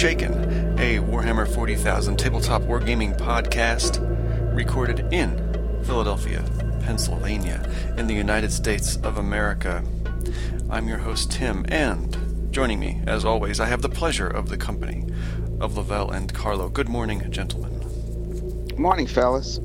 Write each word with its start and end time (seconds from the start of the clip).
Shaken, 0.00 0.32
a 0.78 0.96
Warhammer 0.96 1.46
40,000 1.46 2.16
tabletop 2.16 2.62
wargaming 2.62 3.18
podcast 3.18 4.00
recorded 4.56 5.00
in 5.12 5.36
Philadelphia, 5.84 6.42
Pennsylvania, 6.80 7.70
in 7.98 8.06
the 8.06 8.14
United 8.14 8.50
States 8.50 8.96
of 9.02 9.18
America. 9.18 9.84
I'm 10.70 10.88
your 10.88 10.96
host, 10.96 11.32
Tim, 11.32 11.66
and 11.68 12.50
joining 12.50 12.80
me, 12.80 13.02
as 13.06 13.26
always, 13.26 13.60
I 13.60 13.66
have 13.66 13.82
the 13.82 13.90
pleasure 13.90 14.26
of 14.26 14.48
the 14.48 14.56
company 14.56 15.04
of 15.60 15.76
Lavelle 15.76 16.12
and 16.12 16.32
Carlo. 16.32 16.70
Good 16.70 16.88
morning, 16.88 17.30
gentlemen. 17.30 17.80
Good 18.68 18.78
morning, 18.78 19.06
fellas. 19.06 19.60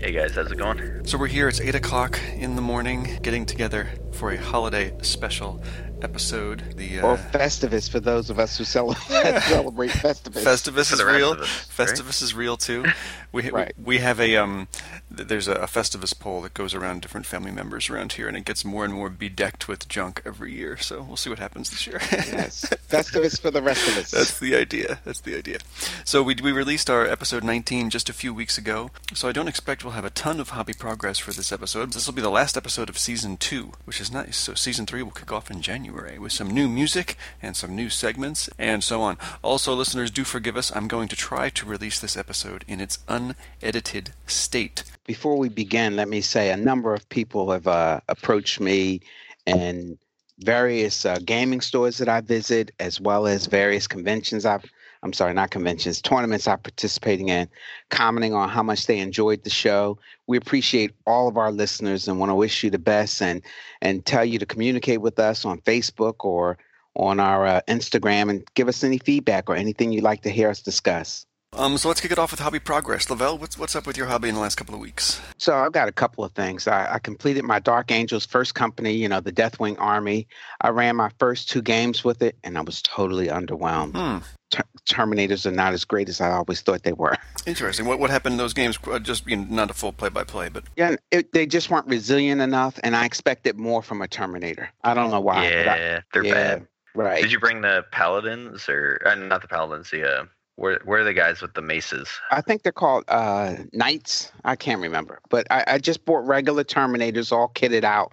Hey 0.00 0.12
guys, 0.12 0.34
how's 0.36 0.50
it 0.50 0.56
going? 0.56 1.04
So 1.06 1.18
we're 1.18 1.26
here, 1.26 1.48
it's 1.48 1.60
8 1.60 1.74
o'clock 1.74 2.18
in 2.34 2.56
the 2.56 2.62
morning, 2.62 3.18
getting 3.20 3.44
together 3.44 3.90
for 4.12 4.30
a 4.30 4.38
holiday 4.38 4.94
special 5.02 5.62
episode. 6.02 6.62
The 6.76 7.00
uh, 7.00 7.06
or 7.06 7.16
Festivus 7.16 7.88
for 7.90 8.00
those 8.00 8.30
of 8.30 8.38
us 8.38 8.56
who 8.56 8.64
celebrate, 8.64 8.98
celebrate 9.42 9.90
Festivus. 9.90 10.42
Festivus 10.42 10.92
is 10.92 11.02
real. 11.02 11.36
Festivus 11.36 12.06
right? 12.06 12.22
is 12.22 12.34
real 12.34 12.56
too. 12.56 12.84
We 13.32 13.50
right. 13.50 13.74
we 13.82 13.98
have 13.98 14.20
a 14.20 14.36
um. 14.36 14.68
There's 15.16 15.48
a, 15.48 15.66
Festivus 15.66 16.18
pole 16.18 16.40
that 16.42 16.54
goes 16.54 16.74
around 16.74 17.02
different 17.02 17.26
family 17.26 17.50
members 17.50 17.90
around 17.90 18.12
here, 18.12 18.28
and 18.28 18.36
it 18.36 18.44
gets 18.44 18.64
more 18.64 18.84
and 18.84 18.94
more 18.94 19.10
bedecked 19.10 19.68
with 19.68 19.88
junk 19.88 20.22
every 20.24 20.54
year. 20.54 20.76
So 20.76 21.02
we'll 21.02 21.16
see 21.16 21.28
what 21.28 21.38
happens 21.38 21.70
this 21.70 21.86
year. 21.86 21.98
yes, 22.12 22.64
Festivus 22.88 23.40
for 23.40 23.50
the 23.50 23.62
rest 23.62 23.86
of 23.88 23.98
us. 23.98 24.10
That's 24.12 24.38
the 24.38 24.56
idea. 24.56 25.00
That's 25.04 25.20
the 25.20 25.36
idea. 25.36 25.58
So 26.04 26.22
we 26.22 26.36
we 26.42 26.52
released 26.52 26.88
our 26.88 27.06
episode 27.06 27.44
19 27.44 27.90
just 27.90 28.08
a 28.08 28.14
few 28.14 28.32
weeks 28.32 28.56
ago. 28.56 28.90
So 29.12 29.28
I 29.28 29.32
don't 29.32 29.48
expect 29.48 29.84
we'll 29.84 29.92
have 29.94 30.04
a 30.04 30.10
ton 30.10 30.40
of 30.40 30.50
hobby 30.50 30.74
progress 30.74 31.18
for 31.18 31.32
this 31.32 31.52
episode. 31.52 31.92
This 31.92 32.06
will 32.06 32.14
be 32.14 32.22
the 32.22 32.30
last 32.30 32.56
episode 32.56 32.88
of 32.88 32.98
season 32.98 33.36
two, 33.36 33.72
which 33.84 34.00
is 34.00 34.10
nice. 34.10 34.36
So 34.36 34.54
season 34.54 34.86
three 34.86 35.02
will 35.02 35.10
kick 35.10 35.32
off 35.32 35.50
in. 35.50 35.56
January 35.66 36.16
with 36.16 36.30
some 36.30 36.48
new 36.48 36.68
music 36.68 37.16
and 37.42 37.56
some 37.56 37.74
new 37.74 37.90
segments 37.90 38.48
and 38.56 38.84
so 38.84 39.02
on. 39.02 39.18
Also, 39.42 39.74
listeners, 39.74 40.12
do 40.12 40.22
forgive 40.22 40.56
us. 40.56 40.70
I'm 40.76 40.86
going 40.86 41.08
to 41.08 41.16
try 41.16 41.48
to 41.50 41.66
release 41.66 41.98
this 41.98 42.16
episode 42.16 42.64
in 42.68 42.80
its 42.80 43.00
unedited 43.08 44.12
state. 44.28 44.84
Before 45.06 45.38
we 45.38 45.48
begin, 45.48 45.96
let 45.96 46.08
me 46.08 46.20
say 46.20 46.50
a 46.50 46.56
number 46.56 46.92
of 46.92 47.08
people 47.08 47.50
have 47.52 47.66
uh, 47.66 48.00
approached 48.08 48.60
me 48.60 49.00
and 49.46 49.96
various 50.40 51.04
uh, 51.04 51.18
gaming 51.24 51.60
stores 51.60 51.98
that 51.98 52.08
I 52.08 52.20
visit, 52.20 52.72
as 52.80 53.00
well 53.00 53.26
as 53.26 53.46
various 53.46 53.86
conventions 53.86 54.44
I've 54.44 54.64
I'm 55.02 55.12
sorry, 55.12 55.34
not 55.34 55.50
conventions, 55.50 56.00
tournaments 56.00 56.48
I'm 56.48 56.58
participating 56.58 57.28
in, 57.28 57.48
commenting 57.90 58.34
on 58.34 58.48
how 58.48 58.62
much 58.62 58.86
they 58.86 58.98
enjoyed 58.98 59.44
the 59.44 59.50
show. 59.50 59.98
We 60.26 60.36
appreciate 60.36 60.92
all 61.06 61.28
of 61.28 61.36
our 61.36 61.52
listeners 61.52 62.08
and 62.08 62.18
want 62.18 62.30
to 62.30 62.34
wish 62.34 62.64
you 62.64 62.70
the 62.70 62.78
best 62.78 63.22
and 63.22 63.42
and 63.82 64.04
tell 64.04 64.24
you 64.24 64.38
to 64.38 64.46
communicate 64.46 65.00
with 65.00 65.18
us 65.18 65.44
on 65.44 65.60
Facebook 65.60 66.24
or 66.24 66.58
on 66.96 67.20
our 67.20 67.46
uh, 67.46 67.60
Instagram 67.68 68.30
and 68.30 68.44
give 68.54 68.68
us 68.68 68.82
any 68.82 68.98
feedback 68.98 69.50
or 69.50 69.54
anything 69.54 69.92
you'd 69.92 70.02
like 70.02 70.22
to 70.22 70.30
hear 70.30 70.48
us 70.48 70.62
discuss. 70.62 71.25
Um, 71.56 71.78
so 71.78 71.88
let's 71.88 72.02
kick 72.02 72.12
it 72.12 72.18
off 72.18 72.32
with 72.32 72.40
hobby 72.40 72.58
progress. 72.58 73.08
Lavelle, 73.08 73.38
what's 73.38 73.58
what's 73.58 73.74
up 73.74 73.86
with 73.86 73.96
your 73.96 74.06
hobby 74.06 74.28
in 74.28 74.34
the 74.34 74.40
last 74.40 74.56
couple 74.56 74.74
of 74.74 74.80
weeks? 74.80 75.20
So 75.38 75.54
I've 75.54 75.72
got 75.72 75.88
a 75.88 75.92
couple 75.92 76.22
of 76.22 76.32
things. 76.32 76.68
I, 76.68 76.94
I 76.94 76.98
completed 76.98 77.44
my 77.44 77.58
Dark 77.60 77.90
Angels 77.90 78.26
first 78.26 78.54
company, 78.54 78.92
you 78.92 79.08
know, 79.08 79.20
the 79.20 79.32
Deathwing 79.32 79.76
Army. 79.78 80.28
I 80.60 80.68
ran 80.68 80.96
my 80.96 81.10
first 81.18 81.48
two 81.48 81.62
games 81.62 82.04
with 82.04 82.20
it, 82.20 82.36
and 82.44 82.58
I 82.58 82.60
was 82.60 82.82
totally 82.82 83.28
underwhelmed. 83.28 83.96
Hmm. 83.96 84.24
Ter- 84.50 84.64
Terminators 84.88 85.46
are 85.46 85.50
not 85.50 85.72
as 85.72 85.84
great 85.84 86.10
as 86.10 86.20
I 86.20 86.30
always 86.32 86.60
thought 86.60 86.82
they 86.82 86.92
were. 86.92 87.16
Interesting. 87.46 87.86
What 87.86 88.00
what 88.00 88.10
happened 88.10 88.34
in 88.34 88.38
those 88.38 88.52
games? 88.52 88.78
Uh, 88.86 88.98
just 88.98 89.26
you 89.26 89.36
know, 89.36 89.46
not 89.48 89.70
a 89.70 89.74
full 89.74 89.92
play 89.92 90.10
by 90.10 90.24
play, 90.24 90.50
but 90.50 90.64
yeah, 90.76 90.96
it, 91.10 91.32
they 91.32 91.46
just 91.46 91.70
weren't 91.70 91.86
resilient 91.86 92.42
enough, 92.42 92.78
and 92.82 92.94
I 92.94 93.06
expected 93.06 93.56
more 93.56 93.82
from 93.82 94.02
a 94.02 94.08
Terminator. 94.08 94.68
I 94.84 94.92
don't 94.92 95.10
know 95.10 95.20
why. 95.20 95.48
Yeah, 95.48 95.72
I, 95.72 96.02
they're 96.12 96.24
yeah, 96.24 96.34
bad. 96.34 96.66
Right. 96.94 97.22
Did 97.22 97.32
you 97.32 97.38
bring 97.38 97.60
the 97.60 97.84
Paladins 97.92 98.68
or 98.68 99.02
uh, 99.04 99.14
not 99.14 99.42
the 99.42 99.48
Paladins? 99.48 99.90
The 99.90 100.20
uh, 100.20 100.24
where 100.56 100.80
where 100.84 101.00
are 101.00 101.04
the 101.04 101.14
guys 101.14 101.40
with 101.40 101.54
the 101.54 101.62
maces? 101.62 102.08
I 102.30 102.40
think 102.40 102.62
they're 102.62 102.72
called 102.72 103.04
uh, 103.08 103.56
knights. 103.72 104.32
I 104.44 104.56
can't 104.56 104.80
remember, 104.80 105.20
but 105.28 105.46
I, 105.50 105.64
I 105.66 105.78
just 105.78 106.04
bought 106.04 106.26
regular 106.26 106.64
Terminators, 106.64 107.30
all 107.30 107.50
kitted 107.54 107.84
out, 107.84 108.10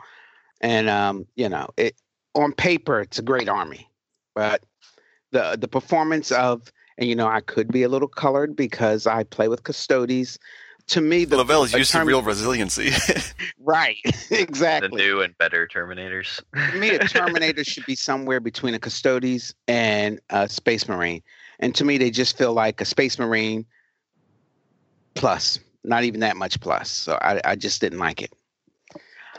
and 0.61 0.89
um, 0.89 1.25
you 1.35 1.49
know, 1.49 1.69
it 1.77 1.95
on 2.35 2.51
paper 2.53 2.99
it's 2.99 3.19
a 3.19 3.21
great 3.23 3.49
army, 3.49 3.89
but 4.35 4.63
the 5.31 5.57
the 5.59 5.67
performance 5.67 6.31
of 6.31 6.71
and 6.97 7.09
you 7.09 7.15
know 7.15 7.27
I 7.27 7.39
could 7.39 7.71
be 7.71 7.83
a 7.83 7.89
little 7.89 8.09
colored 8.09 8.55
because 8.55 9.07
I 9.07 9.23
play 9.23 9.47
with 9.47 9.63
Custodes. 9.63 10.37
To 10.87 10.99
me, 10.99 11.23
the 11.23 11.37
Lavelle 11.37 11.63
is 11.63 11.71
used 11.71 11.93
term- 11.93 12.05
to 12.05 12.07
real 12.09 12.21
resiliency. 12.21 12.91
right, 13.59 13.95
exactly. 14.31 14.89
The 14.89 14.95
new 14.95 15.21
and 15.21 15.37
better 15.37 15.65
Terminators. 15.65 16.41
to 16.71 16.77
me, 16.77 16.89
a 16.89 16.99
Terminator 17.07 17.63
should 17.63 17.85
be 17.85 17.95
somewhere 17.95 18.41
between 18.41 18.73
a 18.73 18.79
Custodes 18.79 19.55
and 19.69 20.19
a 20.29 20.49
Space 20.49 20.89
Marine 20.89 21.23
and 21.59 21.73
to 21.75 21.85
me, 21.85 21.97
they 21.97 22.11
just 22.11 22.37
feel 22.37 22.53
like 22.53 22.81
a 22.81 22.85
Space 22.85 23.19
Marine 23.19 23.65
plus, 25.15 25.59
not 25.83 26.03
even 26.03 26.19
that 26.21 26.37
much 26.37 26.59
plus. 26.59 26.89
So 26.89 27.17
I, 27.21 27.39
I 27.45 27.55
just 27.55 27.81
didn't 27.81 27.99
like 27.99 28.21
it. 28.21 28.33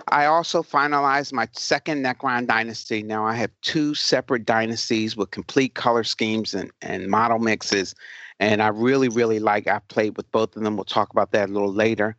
I 0.09 0.27
also 0.27 0.63
finalized 0.63 1.33
my 1.33 1.49
second 1.53 2.05
Necron 2.05 2.47
dynasty. 2.47 3.03
Now 3.03 3.25
I 3.25 3.35
have 3.35 3.51
two 3.63 3.95
separate 3.95 4.45
dynasties 4.45 5.17
with 5.17 5.31
complete 5.31 5.75
color 5.75 6.05
schemes 6.05 6.55
and, 6.55 6.71
and 6.83 7.09
model 7.09 7.39
mixes. 7.39 7.95
And 8.41 8.63
I 8.63 8.69
really, 8.69 9.09
really 9.09 9.39
like, 9.39 9.67
I 9.67 9.81
played 9.89 10.17
with 10.17 10.31
both 10.33 10.57
of 10.57 10.63
them. 10.63 10.77
We'll 10.77 10.85
talk 10.85 11.11
about 11.11 11.33
that 11.33 11.49
a 11.49 11.53
little 11.53 11.73
later. 11.73 12.17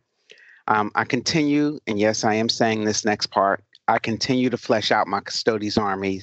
Um, 0.68 0.90
I 0.94 1.04
continue, 1.04 1.78
and 1.86 1.98
yes, 1.98 2.24
I 2.24 2.34
am 2.34 2.48
saying 2.48 2.84
this 2.84 3.04
next 3.04 3.26
part. 3.26 3.62
I 3.88 3.98
continue 3.98 4.50
to 4.50 4.56
flesh 4.56 4.90
out 4.90 5.06
my 5.06 5.20
Custodes 5.20 5.78
army. 5.78 6.22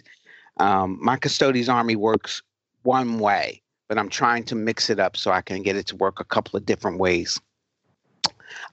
Um, 0.57 0.97
my 1.01 1.16
Custodes 1.16 1.69
army 1.69 1.95
works 1.95 2.41
one 2.81 3.19
way 3.19 3.62
but 3.94 4.00
I'm 4.00 4.09
trying 4.09 4.44
to 4.46 4.56
mix 4.56 4.90
it 4.90 5.00
up 5.00 5.16
so 5.16 5.30
I 5.30 5.42
can 5.42 5.62
get 5.62 5.76
it 5.76 5.86
to 5.88 5.96
work 5.96 6.20
a 6.20 6.24
couple 6.24 6.58
of 6.58 6.66
different 6.66 6.98
ways. 6.98 7.40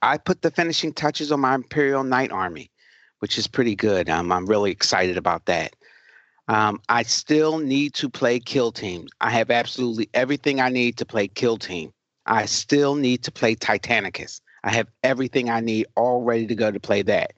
I 0.01 0.17
put 0.17 0.41
the 0.41 0.51
finishing 0.51 0.95
touches 0.95 1.31
on 1.31 1.41
my 1.41 1.55
Imperial 1.55 2.05
Knight 2.05 2.33
Army, 2.33 2.71
which 3.19 3.37
is 3.37 3.47
pretty 3.47 3.77
good. 3.77 4.09
Um, 4.09 4.33
I'm 4.33 4.47
really 4.47 4.71
excited 4.71 5.19
about 5.19 5.45
that. 5.45 5.77
Um, 6.49 6.81
I 6.89 7.03
still 7.03 7.59
need 7.59 7.93
to 7.97 8.09
play 8.09 8.41
Kill 8.41 8.73
Team. 8.73 9.09
I 9.21 9.29
have 9.29 9.51
absolutely 9.51 10.09
everything 10.15 10.59
I 10.59 10.71
need 10.71 10.97
to 10.97 11.05
play 11.05 11.29
Kill 11.29 11.59
Team. 11.59 11.93
I 12.25 12.47
still 12.47 12.95
need 12.95 13.23
to 13.25 13.31
play 13.31 13.55
Titanicus. 13.55 14.41
I 14.65 14.71
have 14.71 14.89
everything 15.03 15.51
I 15.51 15.61
need 15.61 15.87
all 15.97 16.23
ready 16.23 16.47
to 16.47 16.55
go 16.55 16.71
to 16.71 16.81
play 16.81 17.03
that. 17.03 17.33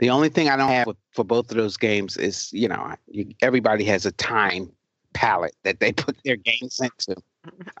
The 0.00 0.10
only 0.10 0.28
thing 0.28 0.50
I 0.50 0.56
don't 0.58 0.68
have 0.68 0.88
for 1.12 1.24
both 1.24 1.50
of 1.50 1.56
those 1.56 1.78
games 1.78 2.18
is, 2.18 2.52
you 2.52 2.68
know, 2.68 2.94
everybody 3.40 3.84
has 3.84 4.04
a 4.04 4.12
time 4.12 4.70
palette 5.12 5.56
that 5.64 5.80
they 5.80 5.92
put 5.92 6.16
their 6.24 6.36
games 6.36 6.80
into. 6.80 7.20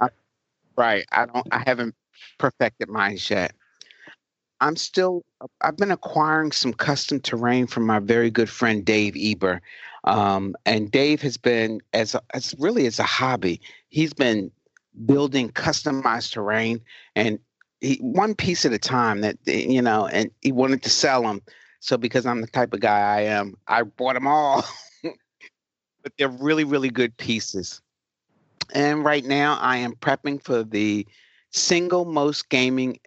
I, 0.00 0.08
right. 0.76 1.04
I 1.12 1.26
don't. 1.26 1.46
I 1.52 1.62
haven't 1.66 1.94
perfected 2.38 2.88
mine 2.88 3.18
yet. 3.28 3.54
I'm 4.60 4.76
still. 4.76 5.24
I've 5.60 5.76
been 5.76 5.90
acquiring 5.90 6.52
some 6.52 6.72
custom 6.72 7.20
terrain 7.20 7.66
from 7.66 7.86
my 7.86 7.98
very 7.98 8.30
good 8.30 8.48
friend 8.48 8.84
Dave 8.84 9.16
Eber, 9.16 9.60
um, 10.04 10.54
and 10.66 10.90
Dave 10.90 11.20
has 11.22 11.36
been 11.36 11.80
as 11.92 12.14
a, 12.14 12.22
as 12.34 12.54
really 12.58 12.86
as 12.86 12.98
a 12.98 13.04
hobby. 13.04 13.60
He's 13.88 14.14
been 14.14 14.50
building 15.06 15.50
customized 15.50 16.32
terrain 16.32 16.80
and 17.16 17.38
he, 17.80 17.96
one 17.96 18.34
piece 18.34 18.64
at 18.64 18.72
a 18.72 18.78
time. 18.78 19.20
That 19.22 19.36
you 19.46 19.82
know, 19.82 20.06
and 20.06 20.30
he 20.42 20.52
wanted 20.52 20.82
to 20.82 20.90
sell 20.90 21.22
them. 21.22 21.42
So 21.80 21.96
because 21.96 22.26
I'm 22.26 22.40
the 22.40 22.46
type 22.46 22.72
of 22.72 22.78
guy 22.78 23.00
I 23.00 23.22
am, 23.22 23.56
I 23.66 23.82
bought 23.82 24.14
them 24.14 24.28
all. 24.28 24.64
but 26.02 26.12
they're 26.18 26.28
really, 26.28 26.64
really 26.64 26.90
good 26.90 27.16
pieces. 27.16 27.80
And 28.74 29.04
right 29.04 29.24
now, 29.24 29.58
I 29.60 29.76
am 29.78 29.94
prepping 29.94 30.42
for 30.42 30.62
the 30.62 31.06
single 31.50 32.04
most 32.04 32.48
gaming, 32.48 32.98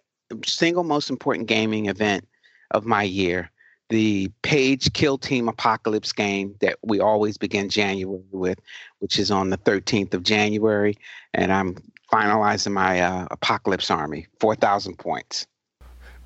single 0.44 0.84
most 0.84 1.10
important 1.10 1.48
gaming 1.48 1.86
event 1.86 2.26
of 2.70 2.84
my 2.84 3.02
year, 3.02 3.50
the 3.88 4.30
Page 4.42 4.92
Kill 4.92 5.18
Team 5.18 5.48
Apocalypse 5.48 6.12
game 6.12 6.54
that 6.60 6.78
we 6.82 7.00
always 7.00 7.38
begin 7.38 7.68
January 7.68 8.22
with, 8.32 8.58
which 8.98 9.18
is 9.18 9.30
on 9.30 9.50
the 9.50 9.58
13th 9.58 10.14
of 10.14 10.22
January. 10.22 10.96
And 11.34 11.52
I'm 11.52 11.76
finalizing 12.12 12.72
my 12.72 13.00
uh, 13.00 13.26
Apocalypse 13.30 13.90
Army, 13.90 14.26
4,000 14.40 14.96
points. 14.98 15.46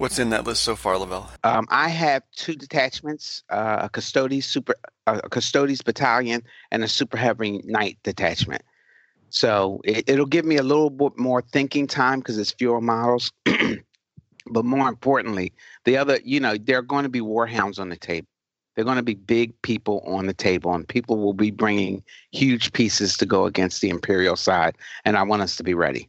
What's 0.00 0.19
in 0.19 0.31
that 0.31 0.44
list 0.44 0.62
so 0.62 0.77
far, 0.77 0.97
Lavelle? 0.97 1.31
Um, 1.44 1.67
I 1.69 1.91
have 1.91 2.23
two 2.35 2.55
detachments: 2.55 3.44
uh, 3.50 3.81
a 3.83 3.89
Custodes 3.91 4.47
super, 4.47 4.75
a 5.19 5.29
Custodes 5.29 5.83
battalion, 5.83 6.43
and 6.71 6.85
a 6.85 6.89
super 6.89 7.17
heavy 7.17 7.61
knight 7.65 7.99
detachment. 8.03 8.62
So 9.31 9.81
it, 9.85 10.09
it'll 10.09 10.27
give 10.27 10.45
me 10.45 10.57
a 10.57 10.62
little 10.62 10.91
bit 10.91 11.19
more 11.19 11.43
thinking 11.43 11.87
time 11.87 12.19
because 12.19 12.39
it's 12.39 12.51
fewer 12.51 12.81
models. 12.81 13.33
but 14.47 14.65
more 14.65 14.89
importantly, 14.89 15.53
the 15.85 15.97
other, 15.97 16.19
you 16.25 16.41
know, 16.41 16.57
there 16.57 16.79
are 16.79 16.83
going 16.83 17.05
to 17.05 17.09
be 17.09 17.21
warhounds 17.21 17.79
on 17.79 17.89
the 17.89 17.97
table. 17.97 18.27
They're 18.75 18.85
going 18.85 18.97
to 18.97 19.03
be 19.03 19.15
big 19.15 19.61
people 19.62 20.01
on 20.07 20.27
the 20.27 20.35
table, 20.35 20.73
and 20.75 20.87
people 20.87 21.19
will 21.19 21.33
be 21.33 21.51
bringing 21.51 22.03
huge 22.33 22.73
pieces 22.73 23.17
to 23.19 23.27
go 23.27 23.47
against 23.47 23.81
the 23.81 23.91
imperial 23.91 24.37
side. 24.37 24.77
And 25.05 25.17
I 25.17 25.23
want 25.23 25.43
us 25.43 25.56
to 25.56 25.63
be 25.63 25.75
ready. 25.75 26.09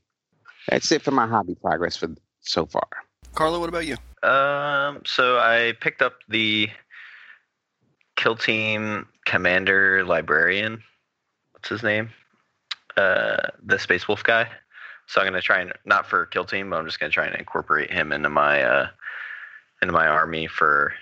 That's 0.69 0.92
it 0.92 1.01
for 1.01 1.12
my 1.12 1.27
hobby 1.27 1.56
progress 1.56 1.97
for 1.97 2.09
so 2.42 2.65
far. 2.65 2.88
Carlo, 3.33 3.59
what 3.59 3.69
about 3.69 3.86
you? 3.86 3.97
Um, 4.27 5.01
so 5.06 5.38
I 5.39 5.74
picked 5.81 6.01
up 6.01 6.13
the 6.30 6.69
Kill 8.15 8.35
Team 8.35 9.07
Commander 9.25 10.03
Librarian. 10.05 10.83
What's 11.53 11.69
his 11.69 11.83
name? 11.83 12.09
uh, 12.97 13.49
the 13.63 13.79
Space 13.79 14.07
Wolf 14.07 14.23
guy. 14.23 14.49
So 15.07 15.19
I'm 15.19 15.27
gonna 15.27 15.41
try 15.41 15.59
and 15.59 15.73
not 15.85 16.07
for 16.07 16.25
kill 16.27 16.45
team, 16.45 16.69
but 16.69 16.77
I'm 16.77 16.85
just 16.85 16.99
gonna 16.99 17.11
try 17.11 17.25
and 17.25 17.35
incorporate 17.35 17.91
him 17.91 18.11
into 18.11 18.29
my 18.29 18.63
uh, 18.63 18.87
into 19.81 19.91
my 19.91 20.07
army 20.07 20.47
for 20.47 20.93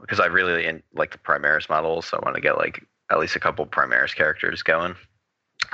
because 0.00 0.20
I 0.20 0.26
really 0.26 0.66
in, 0.66 0.82
like 0.94 1.12
the 1.12 1.18
Primaris 1.18 1.68
models. 1.68 2.06
So 2.06 2.18
I 2.18 2.24
want 2.24 2.34
to 2.36 2.42
get 2.42 2.58
like 2.58 2.84
at 3.10 3.18
least 3.18 3.36
a 3.36 3.40
couple 3.40 3.66
Primaris 3.66 4.14
characters 4.14 4.62
going. 4.62 4.94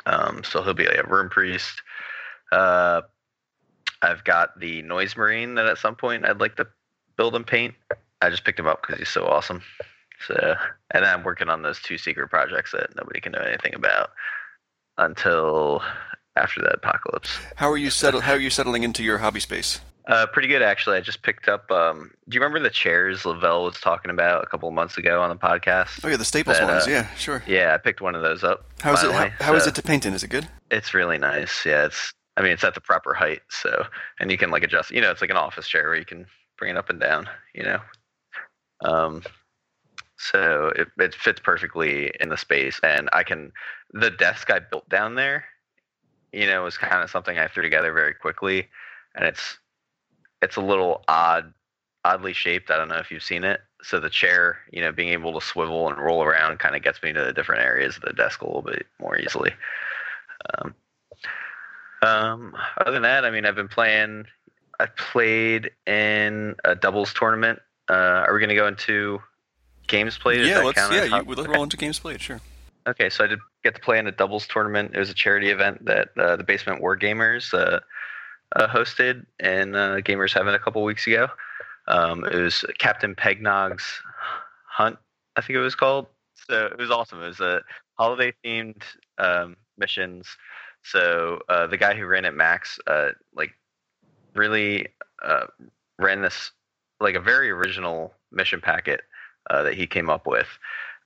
Um, 0.06 0.42
so 0.44 0.62
he'll 0.62 0.74
be 0.74 0.86
a 0.86 1.02
Rune 1.04 1.30
Priest. 1.30 1.82
Uh, 2.52 3.02
I've 4.02 4.24
got 4.24 4.58
the 4.58 4.82
Noise 4.82 5.16
Marine 5.16 5.56
that 5.56 5.66
at 5.66 5.78
some 5.78 5.96
point 5.96 6.24
I'd 6.24 6.40
like 6.40 6.56
to 6.56 6.68
build 7.16 7.34
and 7.34 7.46
paint. 7.46 7.74
I 8.22 8.30
just 8.30 8.44
picked 8.44 8.58
him 8.58 8.66
up 8.66 8.82
because 8.82 8.98
he's 8.98 9.08
so 9.08 9.26
awesome. 9.26 9.62
So, 10.26 10.54
and 10.92 11.04
I'm 11.04 11.24
working 11.24 11.48
on 11.48 11.62
those 11.62 11.80
two 11.80 11.96
secret 11.98 12.28
projects 12.30 12.72
that 12.72 12.94
nobody 12.96 13.20
can 13.20 13.32
know 13.32 13.40
anything 13.40 13.74
about 13.74 14.10
until 14.98 15.82
after 16.36 16.60
the 16.60 16.72
apocalypse. 16.74 17.38
How 17.56 17.70
are 17.70 17.76
you 17.76 17.90
settle? 17.90 18.20
How 18.20 18.32
are 18.32 18.38
you 18.38 18.50
settling 18.50 18.82
into 18.82 19.02
your 19.02 19.18
hobby 19.18 19.40
space? 19.40 19.80
Uh, 20.06 20.26
pretty 20.26 20.48
good 20.48 20.62
actually. 20.62 20.96
I 20.96 21.00
just 21.00 21.22
picked 21.22 21.48
up. 21.48 21.70
Um, 21.70 22.10
do 22.28 22.34
you 22.34 22.40
remember 22.40 22.58
the 22.60 22.72
chairs 22.72 23.24
Lavelle 23.24 23.64
was 23.64 23.78
talking 23.80 24.10
about 24.10 24.42
a 24.42 24.46
couple 24.46 24.68
of 24.68 24.74
months 24.74 24.96
ago 24.96 25.22
on 25.22 25.28
the 25.28 25.36
podcast? 25.36 26.00
Oh 26.04 26.08
yeah, 26.08 26.16
the 26.16 26.24
Staples 26.24 26.58
That, 26.58 26.66
ones. 26.68 26.86
uh, 26.86 26.90
Yeah, 26.90 27.14
sure. 27.14 27.42
Yeah, 27.46 27.74
I 27.74 27.78
picked 27.78 28.00
one 28.00 28.14
of 28.14 28.22
those 28.22 28.42
up. 28.42 28.64
How 28.80 28.94
is 28.94 29.02
it? 29.02 29.12
How, 29.12 29.28
how 29.40 29.54
is 29.54 29.64
so 29.64 29.68
it 29.68 29.74
to 29.76 29.82
paint 29.82 30.06
in? 30.06 30.14
Is 30.14 30.22
it 30.24 30.28
good? 30.28 30.48
It's 30.70 30.94
really 30.94 31.18
nice. 31.18 31.64
Yeah, 31.64 31.86
it's. 31.86 32.12
I 32.36 32.42
mean, 32.42 32.52
it's 32.52 32.64
at 32.64 32.74
the 32.74 32.80
proper 32.80 33.12
height, 33.12 33.40
so 33.50 33.84
and 34.18 34.30
you 34.30 34.38
can 34.38 34.50
like 34.50 34.62
adjust. 34.62 34.90
You 34.90 35.00
know, 35.00 35.10
it's 35.10 35.20
like 35.20 35.30
an 35.30 35.36
office 35.36 35.68
chair 35.68 35.84
where 35.88 35.98
you 35.98 36.04
can 36.06 36.26
bring 36.58 36.70
it 36.70 36.76
up 36.78 36.88
and 36.90 36.98
down. 36.98 37.28
You 37.54 37.64
know, 37.64 37.78
um, 38.84 39.22
so 40.20 40.70
it 40.76 40.88
it 40.98 41.14
fits 41.14 41.40
perfectly 41.40 42.12
in 42.20 42.28
the 42.28 42.36
space, 42.36 42.78
and 42.82 43.08
I 43.12 43.22
can. 43.22 43.52
The 43.92 44.10
desk 44.10 44.50
I 44.50 44.58
built 44.58 44.88
down 44.88 45.14
there, 45.14 45.46
you 46.32 46.46
know, 46.46 46.62
was 46.62 46.76
kind 46.76 47.02
of 47.02 47.10
something 47.10 47.38
I 47.38 47.48
threw 47.48 47.62
together 47.62 47.92
very 47.92 48.12
quickly, 48.12 48.68
and 49.14 49.24
it's 49.24 49.58
it's 50.42 50.56
a 50.56 50.60
little 50.60 51.02
odd, 51.08 51.54
oddly 52.04 52.34
shaped. 52.34 52.70
I 52.70 52.76
don't 52.76 52.88
know 52.88 52.98
if 52.98 53.10
you've 53.10 53.22
seen 53.22 53.44
it. 53.44 53.60
So 53.82 53.98
the 53.98 54.10
chair, 54.10 54.58
you 54.70 54.82
know, 54.82 54.92
being 54.92 55.08
able 55.08 55.32
to 55.40 55.44
swivel 55.44 55.88
and 55.88 55.98
roll 55.98 56.22
around 56.22 56.58
kind 56.58 56.76
of 56.76 56.82
gets 56.82 57.02
me 57.02 57.14
to 57.14 57.24
the 57.24 57.32
different 57.32 57.62
areas 57.62 57.96
of 57.96 58.02
the 58.02 58.12
desk 58.12 58.42
a 58.42 58.46
little 58.46 58.62
bit 58.62 58.86
more 59.00 59.18
easily. 59.18 59.52
Um, 60.54 60.74
um, 62.02 62.56
other 62.78 62.92
than 62.92 63.02
that, 63.02 63.24
I 63.24 63.30
mean, 63.30 63.46
I've 63.46 63.54
been 63.54 63.68
playing. 63.68 64.26
I 64.78 64.86
played 64.86 65.70
in 65.86 66.56
a 66.64 66.74
doubles 66.74 67.14
tournament. 67.14 67.60
Uh, 67.88 68.24
are 68.26 68.34
we 68.34 68.40
going 68.40 68.50
to 68.50 68.54
go 68.54 68.66
into 68.66 69.20
games 69.90 70.16
played? 70.16 70.46
Yeah, 70.46 70.60
let's. 70.60 70.78
Yeah, 70.78 71.04
you, 71.04 71.24
let's 71.26 71.46
roll 71.46 71.62
into 71.62 71.76
games 71.76 71.98
played. 71.98 72.20
Sure. 72.20 72.40
Okay, 72.86 73.10
so 73.10 73.24
I 73.24 73.26
did 73.26 73.40
get 73.62 73.74
to 73.74 73.80
play 73.80 73.98
in 73.98 74.06
a 74.06 74.12
doubles 74.12 74.46
tournament. 74.46 74.92
It 74.94 74.98
was 74.98 75.10
a 75.10 75.14
charity 75.14 75.50
event 75.50 75.84
that 75.84 76.08
uh, 76.16 76.36
the 76.36 76.44
Basement 76.44 76.80
War 76.80 76.96
Gamers 76.96 77.52
uh, 77.52 77.80
uh, 78.56 78.66
hosted 78.68 79.26
in 79.38 79.74
uh, 79.74 79.96
Gamers 79.96 80.32
Heaven 80.32 80.54
a 80.54 80.58
couple 80.58 80.82
weeks 80.82 81.06
ago. 81.06 81.28
Um, 81.88 82.24
it 82.24 82.36
was 82.36 82.64
Captain 82.78 83.14
Pegnog's 83.14 83.84
Hunt, 84.66 84.96
I 85.36 85.40
think 85.40 85.56
it 85.56 85.60
was 85.60 85.74
called. 85.74 86.06
So 86.48 86.66
it 86.66 86.78
was 86.78 86.90
awesome. 86.90 87.22
It 87.22 87.26
was 87.26 87.40
a 87.40 87.60
holiday 87.98 88.32
themed 88.44 88.82
um, 89.18 89.56
missions. 89.76 90.26
So 90.82 91.40
uh, 91.48 91.66
the 91.66 91.76
guy 91.76 91.94
who 91.94 92.06
ran 92.06 92.24
it, 92.24 92.34
Max, 92.34 92.78
uh, 92.86 93.10
like 93.34 93.50
really 94.34 94.86
uh, 95.22 95.46
ran 95.98 96.22
this 96.22 96.52
like 97.00 97.14
a 97.14 97.20
very 97.20 97.50
original 97.50 98.14
mission 98.32 98.60
packet 98.60 99.02
uh, 99.48 99.62
that 99.62 99.74
he 99.74 99.86
came 99.86 100.10
up 100.10 100.26
with 100.26 100.48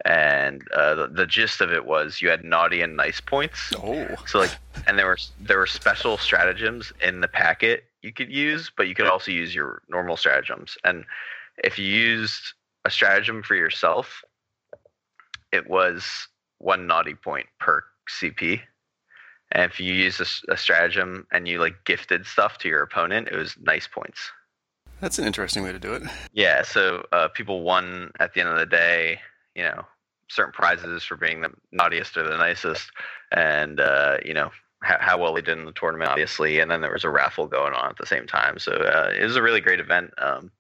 and 0.05 0.63
uh, 0.73 0.95
the, 0.95 1.07
the 1.09 1.27
gist 1.27 1.61
of 1.61 1.73
it 1.73 1.87
was 1.87 2.21
you 2.21 2.29
had 2.29 2.45
naughty 2.45 2.83
and 2.83 2.97
nice 2.97 3.21
points. 3.21 3.73
Oh. 3.77 4.09
So 4.27 4.39
like, 4.39 4.51
and 4.87 4.99
there 4.99 5.07
were 5.07 5.19
there 5.41 5.59
were 5.59 5.67
special 5.67 6.19
stratagems 6.19 6.93
in 7.03 7.21
the 7.21 7.29
packet 7.29 7.85
you 8.03 8.13
could 8.13 8.31
use, 8.31 8.71
but 8.77 8.89
you 8.89 8.95
could 8.95 9.07
also 9.07 9.31
use 9.31 9.55
your 9.55 9.83
normal 9.89 10.17
stratagems. 10.17 10.77
And 10.85 11.05
if 11.63 11.79
you 11.79 11.87
used 11.87 12.43
a 12.85 12.91
stratagem 12.91 13.43
for 13.43 13.55
yourself, 13.55 14.23
it 15.53 15.71
was 15.71 16.05
one 16.59 16.87
naughty 16.87 17.15
point 17.15 17.47
per 17.59 17.85
CP. 18.11 18.61
And 19.53 19.71
if 19.71 19.79
you 19.79 19.95
used 19.95 20.21
a 20.21 20.57
stratagem 20.57 21.27
and 21.31 21.47
you 21.47 21.61
like 21.61 21.85
gifted 21.85 22.27
stuff 22.27 22.59
to 22.59 22.69
your 22.69 22.83
opponent, 22.83 23.29
it 23.29 23.37
was 23.37 23.57
nice 23.63 23.87
points. 23.87 24.33
That's 25.05 25.19
an 25.19 25.27
interesting 25.27 25.63
way 25.63 25.71
to 25.71 25.79
do 25.79 25.93
it. 25.93 26.03
Yeah, 26.33 26.63
so 26.63 27.07
uh, 27.13 27.29
people 27.29 27.61
won 27.61 28.11
at 28.21 28.33
the 28.33 28.41
end 28.41 28.49
of 28.49 28.57
the 28.57 28.65
day, 28.65 29.21
you 29.55 29.63
know, 29.63 29.85
certain 30.31 30.55
prizes 30.55 31.05
for 31.05 31.15
being 31.15 31.43
the 31.43 31.51
naughtiest 31.73 32.17
or 32.17 32.23
the 32.23 32.39
nicest, 32.39 32.91
and 33.31 33.81
uh, 33.81 34.17
you 34.25 34.33
know 34.33 34.51
how, 34.83 34.97
how 35.01 35.19
well 35.19 35.35
they 35.35 35.43
did 35.43 35.59
in 35.59 35.67
the 35.67 35.73
tournament, 35.73 36.11
obviously. 36.11 36.59
And 36.59 36.71
then 36.71 36.81
there 36.81 36.91
was 36.91 37.05
a 37.05 37.11
raffle 37.11 37.47
going 37.47 37.75
on 37.75 37.91
at 37.91 37.99
the 37.99 38.07
same 38.07 38.27
time, 38.27 38.59
so 38.59 38.73
uh, 38.73 39.13
it 39.15 39.23
was 39.23 39.37
a 39.37 39.43
really 39.43 39.61
great 39.61 39.79
event. 39.79 40.11
Um, 40.17 40.51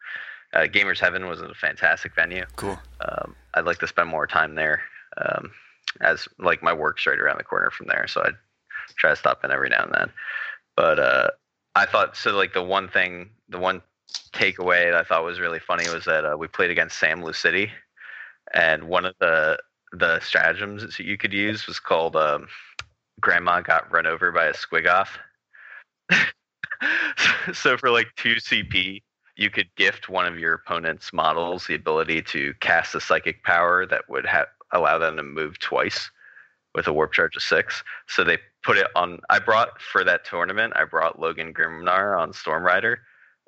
uh, 0.53 0.65
Gamers 0.65 0.99
Heaven 0.99 1.27
was 1.27 1.41
a 1.41 1.55
fantastic 1.55 2.15
venue. 2.15 2.45
Cool. 2.57 2.79
Um, 3.01 3.35
I'd 3.55 3.65
like 3.65 3.79
to 3.79 3.89
spend 3.89 4.11
more 4.11 4.27
time 4.27 4.57
there, 4.57 4.83
um, 5.17 5.53
as 6.03 6.29
like 6.39 6.63
my 6.63 6.75
work's 6.75 7.07
right 7.07 7.19
around 7.19 7.39
the 7.39 7.45
corner 7.45 7.71
from 7.71 7.87
there, 7.87 8.07
so 8.09 8.21
I'd 8.21 8.37
try 8.97 9.09
to 9.09 9.17
stop 9.17 9.43
in 9.43 9.51
every 9.51 9.71
now 9.71 9.85
and 9.85 9.95
then. 9.95 10.11
But 10.77 10.99
uh, 10.99 11.31
I 11.75 11.87
thought 11.87 12.15
so. 12.15 12.33
Like 12.33 12.53
the 12.53 12.63
one 12.63 12.91
thing, 12.91 13.31
the 13.49 13.59
one 13.59 13.81
takeaway 14.33 14.91
that 14.91 14.95
I 14.95 15.05
thought 15.05 15.25
was 15.25 15.41
really 15.41 15.61
funny 15.61 15.89
was 15.89 16.05
that 16.05 16.25
uh, 16.25 16.37
we 16.37 16.49
played 16.49 16.71
against 16.71 16.99
Sam 16.99 17.23
Lucidi, 17.23 17.71
and 18.53 18.85
one 18.85 19.05
of 19.05 19.15
the 19.21 19.59
the 19.93 20.19
stratagems 20.21 20.83
that 20.83 20.99
you 20.99 21.17
could 21.17 21.33
use 21.33 21.67
was 21.67 21.79
called 21.79 22.17
um, 22.17 22.49
"Grandma 23.21 23.61
got 23.61 23.93
run 23.93 24.07
over 24.07 24.33
by 24.33 24.47
a 24.47 24.53
squiggoth." 24.53 25.09
so 27.53 27.77
for 27.77 27.91
like 27.91 28.09
two 28.17 28.37
CP, 28.37 29.03
you 29.37 29.51
could 29.51 29.69
gift 29.77 30.09
one 30.09 30.27
of 30.27 30.39
your 30.39 30.55
opponent's 30.55 31.13
models 31.13 31.67
the 31.67 31.75
ability 31.75 32.23
to 32.23 32.55
cast 32.61 32.95
a 32.95 33.01
psychic 33.01 33.43
power 33.45 33.87
that 33.87 34.03
would 34.09 34.27
have 34.27 34.47
allow 34.73 34.99
them 34.99 35.17
to 35.17 35.23
move 35.23 35.59
twice 35.59 36.11
with 36.75 36.89
a 36.89 36.93
warp 36.93 37.13
charge 37.13 37.37
of 37.37 37.43
six. 37.43 37.83
So 38.09 38.25
they 38.25 38.39
put 38.65 38.77
it 38.77 38.89
on. 38.97 39.21
I 39.31 39.39
brought 39.39 39.81
for 39.81 40.05
that 40.05 40.25
tournament. 40.25 40.73
I 40.77 40.85
brought 40.85 41.21
Logan 41.21 41.55
Grimnar 41.55 42.19
on 42.19 42.33
Storm 42.33 42.65
Rider, 42.65 43.01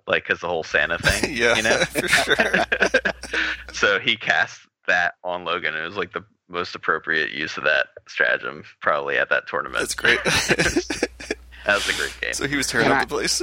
like 0.06 0.24
because 0.24 0.40
the 0.40 0.48
whole 0.48 0.62
Santa 0.64 0.98
thing. 0.98 1.34
yeah, 1.36 1.54
you 1.56 1.62
know. 1.62 1.76
for 1.84 2.08
sure. 2.08 2.36
so 3.72 3.98
he 3.98 4.16
cast 4.16 4.60
that 4.86 5.14
on 5.24 5.44
Logan. 5.44 5.74
It 5.74 5.84
was 5.84 5.96
like 5.96 6.12
the 6.12 6.24
most 6.48 6.74
appropriate 6.74 7.32
use 7.32 7.56
of 7.56 7.64
that 7.64 7.88
stratagem 8.08 8.62
probably 8.80 9.16
at 9.18 9.28
that 9.30 9.48
tournament. 9.48 9.80
That's 9.80 9.94
great. 9.94 10.18
That 11.66 11.74
was 11.74 11.88
a 11.88 12.00
great 12.00 12.16
game. 12.20 12.32
so 12.32 12.46
he 12.46 12.54
was 12.54 12.68
tearing 12.68 12.86
up 12.86 12.98
I- 12.98 13.00
the 13.00 13.08
place. 13.08 13.40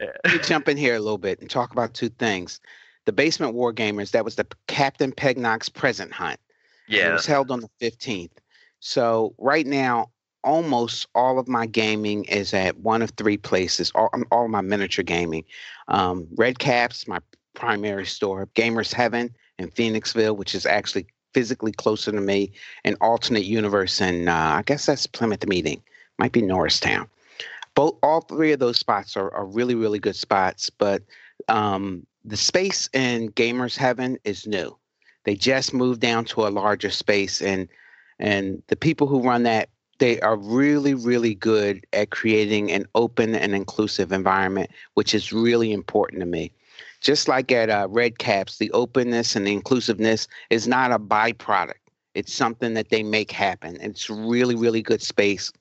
Let 0.00 0.24
me 0.24 0.38
jump 0.42 0.68
in 0.68 0.76
here 0.76 0.96
a 0.96 0.98
little 0.98 1.16
bit 1.16 1.40
and 1.40 1.48
talk 1.48 1.70
about 1.70 1.94
two 1.94 2.08
things. 2.08 2.58
The 3.04 3.12
Basement 3.12 3.54
War 3.54 3.72
Gamers, 3.72 4.10
that 4.10 4.24
was 4.24 4.34
the 4.34 4.48
Captain 4.66 5.12
Pegnog's 5.12 5.68
present 5.68 6.12
hunt. 6.12 6.40
Yeah. 6.88 7.10
It 7.10 7.12
was 7.12 7.24
held 7.24 7.52
on 7.52 7.60
the 7.60 7.68
15th. 7.80 8.32
So 8.80 9.36
right 9.38 9.64
now, 9.64 10.10
almost 10.46 11.06
all 11.14 11.38
of 11.38 11.48
my 11.48 11.66
gaming 11.66 12.24
is 12.24 12.54
at 12.54 12.78
one 12.78 13.02
of 13.02 13.10
three 13.10 13.36
places. 13.36 13.92
All, 13.94 14.08
um, 14.14 14.24
all 14.30 14.48
my 14.48 14.62
miniature 14.62 15.02
gaming, 15.02 15.44
um, 15.88 16.26
Red 16.36 16.58
Caps, 16.58 17.06
my 17.06 17.18
primary 17.54 18.06
store, 18.06 18.48
Gamers 18.54 18.92
Heaven 18.92 19.34
in 19.58 19.70
Phoenixville, 19.70 20.36
which 20.36 20.54
is 20.54 20.64
actually 20.64 21.06
physically 21.34 21.72
closer 21.72 22.10
to 22.10 22.20
me, 22.20 22.50
and 22.84 22.96
Alternate 23.02 23.44
Universe, 23.44 24.00
and 24.00 24.28
uh, 24.28 24.32
I 24.32 24.62
guess 24.64 24.86
that's 24.86 25.06
Plymouth 25.06 25.46
Meeting, 25.46 25.82
might 26.18 26.32
be 26.32 26.40
Norristown. 26.40 27.06
Both, 27.74 27.96
all 28.02 28.22
three 28.22 28.52
of 28.52 28.58
those 28.58 28.78
spots 28.78 29.18
are, 29.18 29.30
are 29.34 29.44
really, 29.44 29.74
really 29.74 29.98
good 29.98 30.16
spots. 30.16 30.70
But 30.70 31.02
um, 31.48 32.06
the 32.24 32.38
space 32.38 32.88
in 32.94 33.32
Gamers 33.32 33.76
Heaven 33.76 34.16
is 34.24 34.46
new 34.46 34.74
they 35.26 35.34
just 35.34 35.74
moved 35.74 36.00
down 36.00 36.24
to 36.24 36.46
a 36.46 36.48
larger 36.48 36.88
space 36.88 37.42
and 37.42 37.68
and 38.18 38.62
the 38.68 38.76
people 38.76 39.06
who 39.06 39.20
run 39.20 39.42
that 39.42 39.68
they 39.98 40.20
are 40.20 40.36
really 40.36 40.94
really 40.94 41.34
good 41.34 41.86
at 41.92 42.10
creating 42.10 42.70
an 42.70 42.86
open 42.94 43.34
and 43.34 43.54
inclusive 43.54 44.12
environment 44.12 44.70
which 44.94 45.14
is 45.14 45.32
really 45.32 45.72
important 45.72 46.20
to 46.20 46.26
me 46.26 46.50
just 47.00 47.28
like 47.28 47.52
at 47.52 47.70
uh, 47.70 47.86
red 47.90 48.18
caps 48.18 48.58
the 48.58 48.70
openness 48.72 49.36
and 49.36 49.46
the 49.46 49.52
inclusiveness 49.52 50.28
is 50.50 50.66
not 50.66 50.92
a 50.92 50.98
byproduct 50.98 51.74
it's 52.14 52.32
something 52.32 52.74
that 52.74 52.90
they 52.90 53.02
make 53.02 53.30
happen 53.30 53.76
it's 53.80 54.08
really 54.10 54.54
really 54.54 54.82
good 54.82 55.02
space 55.02 55.52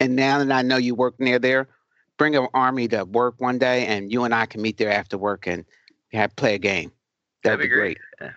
and 0.00 0.16
now 0.16 0.38
that 0.38 0.52
i 0.52 0.62
know 0.62 0.76
you 0.76 0.94
work 0.94 1.18
near 1.18 1.38
there 1.38 1.68
bring 2.16 2.36
an 2.36 2.46
army 2.54 2.86
to 2.86 3.04
work 3.04 3.34
one 3.38 3.58
day 3.58 3.86
and 3.86 4.12
you 4.12 4.24
and 4.24 4.34
i 4.34 4.46
can 4.46 4.60
meet 4.60 4.76
there 4.76 4.92
after 4.92 5.16
work 5.16 5.46
and 5.46 5.64
have 6.12 6.34
play 6.36 6.54
a 6.54 6.58
game 6.58 6.92
that'd, 7.42 7.60
be 7.60 7.68
great. 7.68 7.98
Yeah. 8.20 8.32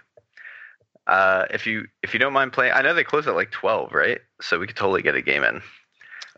Uh, 1.07 1.45
if 1.51 1.67
you 1.67 1.87
if 2.01 2.13
you 2.13 2.19
don't 2.19 2.33
mind 2.33 2.53
playing, 2.53 2.73
I 2.73 2.81
know 2.81 2.93
they 2.93 3.03
close 3.03 3.27
at 3.27 3.35
like 3.35 3.51
twelve, 3.51 3.91
right? 3.93 4.19
So 4.43 4.59
we 4.59 4.67
could 4.67 4.75
totally 4.75 5.01
get 5.01 5.15
a 5.15 5.21
game 5.21 5.43
in 5.43 5.61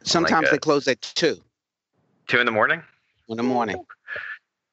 Sometimes 0.03 0.47
a- 0.49 0.51
they 0.51 0.57
close 0.59 0.87
at 0.87 1.01
two 1.01 1.37
two 2.27 2.39
in 2.39 2.45
the 2.45 2.51
morning. 2.51 2.83
in 3.29 3.37
the 3.37 3.43
morning. 3.43 3.83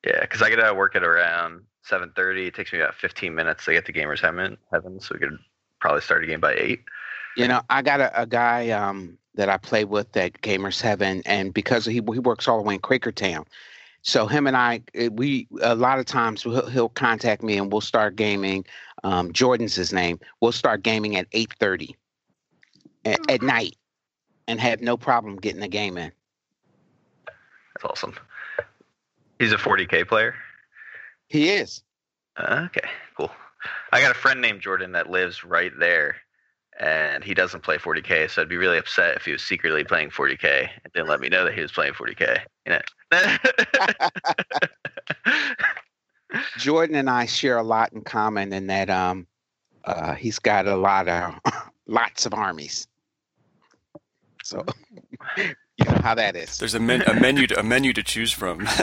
Yeah, 0.07 0.21
because 0.21 0.43
I 0.43 0.51
get 0.51 0.59
out 0.61 0.71
of 0.71 0.77
work 0.77 0.95
at 0.97 1.03
around 1.03 1.63
seven 1.83 2.13
thirty. 2.15 2.47
It 2.47 2.55
takes 2.55 2.73
me 2.73 2.81
about 2.81 2.95
fifteen 2.95 3.35
minutes 3.35 3.65
to 3.65 3.73
get 3.73 3.87
to 3.87 3.93
Gamers 3.93 4.21
Heaven, 4.21 4.57
heaven 4.71 5.01
so 5.01 5.15
we 5.15 5.21
could 5.21 5.39
probably 5.81 6.03
start 6.03 6.25
a 6.25 6.27
game 6.27 6.41
by 6.41 6.55
eight. 6.55 6.83
You 7.37 7.49
know, 7.49 7.63
I 7.71 7.83
got 7.83 8.01
a, 8.01 8.23
a 8.23 8.27
guy. 8.27 8.71
Um, 8.71 9.19
that 9.35 9.49
I 9.49 9.57
play 9.57 9.85
with 9.87 10.15
at 10.15 10.35
Gamers 10.43 10.83
Heaven, 10.83 11.23
and 11.25 11.55
because 11.55 11.87
he 11.87 11.95
he 11.95 12.19
works 12.19 12.47
all 12.47 12.59
the 12.59 12.65
way 12.65 12.75
in 12.75 12.81
Quakertown, 12.83 13.47
so 14.03 14.27
him 14.27 14.47
and 14.47 14.55
I, 14.57 14.83
eh, 14.95 15.09
we 15.11 15.49
a 15.63 15.75
lot 15.75 15.99
of 15.99 16.05
times 16.05 16.43
he'll, 16.43 16.67
he'll 16.69 16.91
contact 16.91 17.43
me 17.43 17.57
and 17.57 17.73
we'll 17.73 17.81
start 17.81 18.15
gaming. 18.15 18.67
Um, 19.05 19.33
Jordan's 19.33 19.75
his 19.75 19.91
name. 19.91 20.21
We'll 20.43 20.53
start 20.53 20.83
gaming 20.83 21.17
at 21.17 21.29
eight 21.33 21.55
thirty 21.59 21.97
at, 23.05 23.21
at 23.31 23.41
Hmm. 23.41 23.47
night, 23.47 23.77
and 24.49 24.61
have 24.61 24.81
no 24.81 24.97
problem 24.97 25.37
getting 25.37 25.61
the 25.61 25.69
game 25.69 25.97
in. 25.97 26.13
That's 27.75 27.85
awesome. 27.85 28.15
He's 29.39 29.53
a 29.53 29.57
40k 29.57 30.07
player. 30.07 30.35
He 31.29 31.49
is. 31.51 31.83
Uh, 32.37 32.67
okay, 32.67 32.89
cool. 33.17 33.31
I 33.93 34.01
got 34.01 34.11
a 34.11 34.15
friend 34.15 34.41
named 34.41 34.61
Jordan 34.61 34.93
that 34.93 35.11
lives 35.11 35.45
right 35.45 35.73
there, 35.79 36.17
and 36.79 37.23
he 37.25 37.35
doesn't 37.35 37.63
play 37.63 37.79
40k. 37.79 38.31
So 38.31 38.43
I'd 38.43 38.49
be 38.49 38.57
really 38.57 38.79
upset 38.79 39.17
if 39.17 39.25
he 39.25 39.33
was 39.33 39.43
secretly 39.43 39.85
playing 39.85 40.11
40k 40.11 40.69
and 40.85 40.93
didn't 40.93 41.09
let 41.09 41.21
me 41.21 41.29
know 41.29 41.45
that 41.45 41.55
he 41.55 41.61
was 41.61 41.73
playing 41.73 41.95
40k. 41.95 42.41
You 42.67 42.73
know. 42.73 42.81
Jordan 46.59 46.97
and 46.97 47.11
I 47.11 47.27
share 47.27 47.59
a 47.59 47.63
lot 47.63 47.93
in 47.93 48.03
common 48.03 48.53
in 48.53 48.67
that 48.69 48.91
um, 48.91 49.27
uh, 49.85 50.15
he's 50.15 50.39
got 50.39 50.67
a 50.67 50.77
lot 50.77 51.09
of 51.09 51.35
lots 51.87 52.27
of 52.27 52.35
armies. 52.35 52.87
So 54.43 54.65
you 55.37 55.85
know 55.85 56.01
how 56.03 56.15
that 56.15 56.37
is. 56.37 56.59
There's 56.59 56.75
a, 56.75 56.81
men- 56.81 57.03
a 57.03 57.15
menu 57.15 57.47
to, 57.49 57.59
a 57.59 57.63
menu 57.63 57.93
to 57.93 58.03
choose 58.03 58.33
from. 58.33 58.67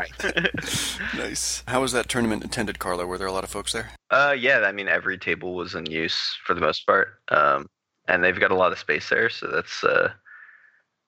Right. 0.00 0.12
nice. 1.14 1.62
How 1.68 1.82
was 1.82 1.92
that 1.92 2.08
tournament 2.08 2.42
attended, 2.42 2.78
Carlo? 2.78 3.04
Were 3.04 3.18
there 3.18 3.26
a 3.26 3.32
lot 3.32 3.44
of 3.44 3.50
folks 3.50 3.72
there? 3.72 3.90
Uh, 4.10 4.34
yeah, 4.38 4.60
I 4.60 4.72
mean 4.72 4.88
every 4.88 5.18
table 5.18 5.54
was 5.54 5.74
in 5.74 5.84
use 5.84 6.38
for 6.46 6.54
the 6.54 6.60
most 6.62 6.86
part, 6.86 7.20
um, 7.28 7.66
and 8.08 8.24
they've 8.24 8.38
got 8.40 8.50
a 8.50 8.54
lot 8.54 8.72
of 8.72 8.78
space 8.78 9.10
there, 9.10 9.28
so 9.28 9.48
that's 9.48 9.84
uh, 9.84 10.10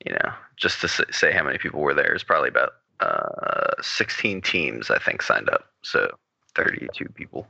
you 0.05 0.13
know, 0.13 0.33
just 0.57 0.83
to 0.83 0.89
say 0.89 1.33
how 1.33 1.43
many 1.43 1.57
people 1.57 1.81
were 1.81 1.95
there 1.95 2.15
is 2.15 2.23
probably 2.23 2.51
about 2.51 2.71
uh, 3.01 3.73
16 3.81 4.43
teams 4.43 4.91
I 4.91 4.99
think 4.99 5.23
signed 5.23 5.49
up, 5.49 5.65
so 5.83 6.11
32 6.55 7.09
people. 7.15 7.47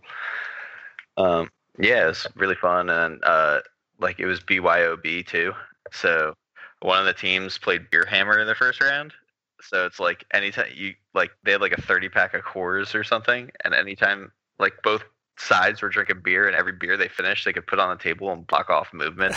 Um, 1.17 1.51
yeah, 1.79 2.05
it 2.05 2.09
was 2.09 2.27
really 2.37 2.55
fun, 2.55 2.89
and 2.89 3.21
uh, 3.25 3.61
like 3.99 4.21
it 4.21 4.27
was 4.27 4.41
BYOB 4.41 5.27
too, 5.27 5.53
so 5.91 6.35
one 6.83 6.99
of 6.99 7.07
the 7.07 7.15
teams 7.15 7.59
played 7.59 7.91
Beer 7.91 8.07
Hammer 8.07 8.39
in 8.39 8.47
the 8.47 8.55
first 8.55 8.81
round. 8.81 9.13
So 9.61 9.87
it's 9.87 10.01
like 10.01 10.25
anytime 10.33 10.67
you 10.75 10.95
like 11.15 11.31
they 11.45 11.53
had 11.53 11.61
like 11.61 11.73
a 11.73 11.81
30 11.81 12.09
pack 12.09 12.35
of 12.35 12.43
Coors 12.43 12.95
or 12.95 13.05
something, 13.05 13.51
and 13.65 13.75
anytime 13.75 14.33
like 14.59 14.75
both 14.83 15.05
sides 15.39 15.83
were 15.83 15.89
drinking 15.89 16.21
beer, 16.25 16.47
and 16.47 16.57
every 16.57 16.73
beer 16.73 16.97
they 16.97 17.09
finished, 17.09 17.45
they 17.45 17.53
could 17.53 17.67
put 17.67 17.79
on 17.79 17.97
the 17.97 18.03
table 18.03 18.31
and 18.33 18.47
block 18.47 18.71
off 18.71 18.93
movement 18.93 19.35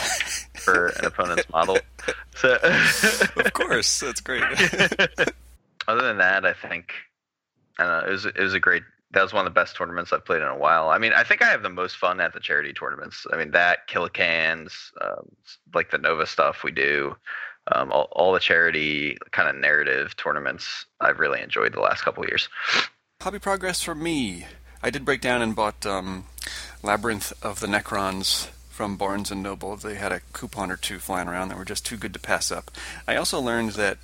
for 0.54 0.88
an 0.88 1.04
opponent's 1.04 1.48
model. 1.50 1.78
So, 2.36 2.58
of 3.36 3.52
course, 3.54 4.00
that's 4.00 4.20
great. 4.20 4.42
other 5.88 6.02
than 6.02 6.18
that, 6.18 6.44
I 6.44 6.52
think 6.52 6.92
I 7.78 7.84
don't 7.84 8.02
know. 8.02 8.08
It 8.08 8.12
was 8.12 8.26
it 8.26 8.38
was 8.38 8.52
a 8.52 8.60
great. 8.60 8.82
That 9.12 9.22
was 9.22 9.32
one 9.32 9.46
of 9.46 9.54
the 9.54 9.58
best 9.58 9.76
tournaments 9.76 10.12
I've 10.12 10.24
played 10.24 10.42
in 10.42 10.48
a 10.48 10.56
while. 10.56 10.88
I 10.88 10.98
mean, 10.98 11.12
I 11.12 11.22
think 11.22 11.40
I 11.42 11.46
have 11.46 11.62
the 11.62 11.68
most 11.68 11.96
fun 11.96 12.20
at 12.20 12.32
the 12.34 12.40
charity 12.40 12.72
tournaments. 12.72 13.26
I 13.32 13.36
mean, 13.36 13.52
that 13.52 13.88
Killicans, 13.88 14.90
um, 15.00 15.28
like 15.74 15.90
the 15.90 15.98
Nova 15.98 16.26
stuff 16.26 16.64
we 16.64 16.72
do, 16.72 17.16
um, 17.72 17.92
all, 17.92 18.08
all 18.12 18.32
the 18.32 18.40
charity 18.40 19.16
kind 19.30 19.48
of 19.48 19.56
narrative 19.56 20.16
tournaments. 20.16 20.86
I've 21.00 21.18
really 21.18 21.40
enjoyed 21.40 21.72
the 21.72 21.80
last 21.80 22.02
couple 22.02 22.24
years. 22.24 22.48
Hobby 23.20 23.38
progress 23.38 23.82
for 23.82 23.94
me. 23.94 24.46
I 24.82 24.90
did 24.90 25.04
break 25.04 25.20
down 25.20 25.42
and 25.42 25.56
bought 25.56 25.86
um, 25.86 26.26
Labyrinth 26.82 27.32
of 27.42 27.60
the 27.60 27.66
Necrons 27.66 28.48
from 28.68 28.96
Barnes 28.96 29.30
and 29.30 29.42
Noble. 29.42 29.74
They 29.76 29.94
had 29.94 30.12
a 30.12 30.20
coupon 30.32 30.70
or 30.70 30.76
two 30.76 30.98
flying 30.98 31.28
around 31.28 31.48
that 31.48 31.58
were 31.58 31.64
just 31.64 31.86
too 31.86 31.96
good 31.96 32.12
to 32.12 32.20
pass 32.20 32.52
up. 32.52 32.70
I 33.08 33.16
also 33.16 33.40
learned 33.40 33.70
that. 33.72 33.98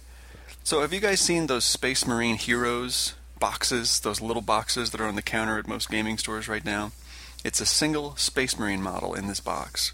So, 0.65 0.81
have 0.81 0.93
you 0.93 1.01
guys 1.01 1.21
seen 1.21 1.47
those 1.47 1.65
Space 1.65 2.07
Marine 2.07 2.37
Heroes 2.37 3.15
boxes? 3.43 3.99
Those 3.99 4.21
little 4.21 4.41
boxes 4.41 4.91
that 4.91 5.01
are 5.01 5.09
on 5.09 5.17
the 5.17 5.21
counter 5.21 5.59
at 5.59 5.67
most 5.67 5.91
gaming 5.91 6.17
stores 6.17 6.47
right 6.47 6.65
now. 6.65 6.93
It's 7.43 7.61
a 7.61 7.67
single 7.67 8.15
Space 8.15 8.57
Marine 8.57 8.81
model 8.81 9.15
in 9.15 9.27
this 9.27 9.41
box. 9.41 9.93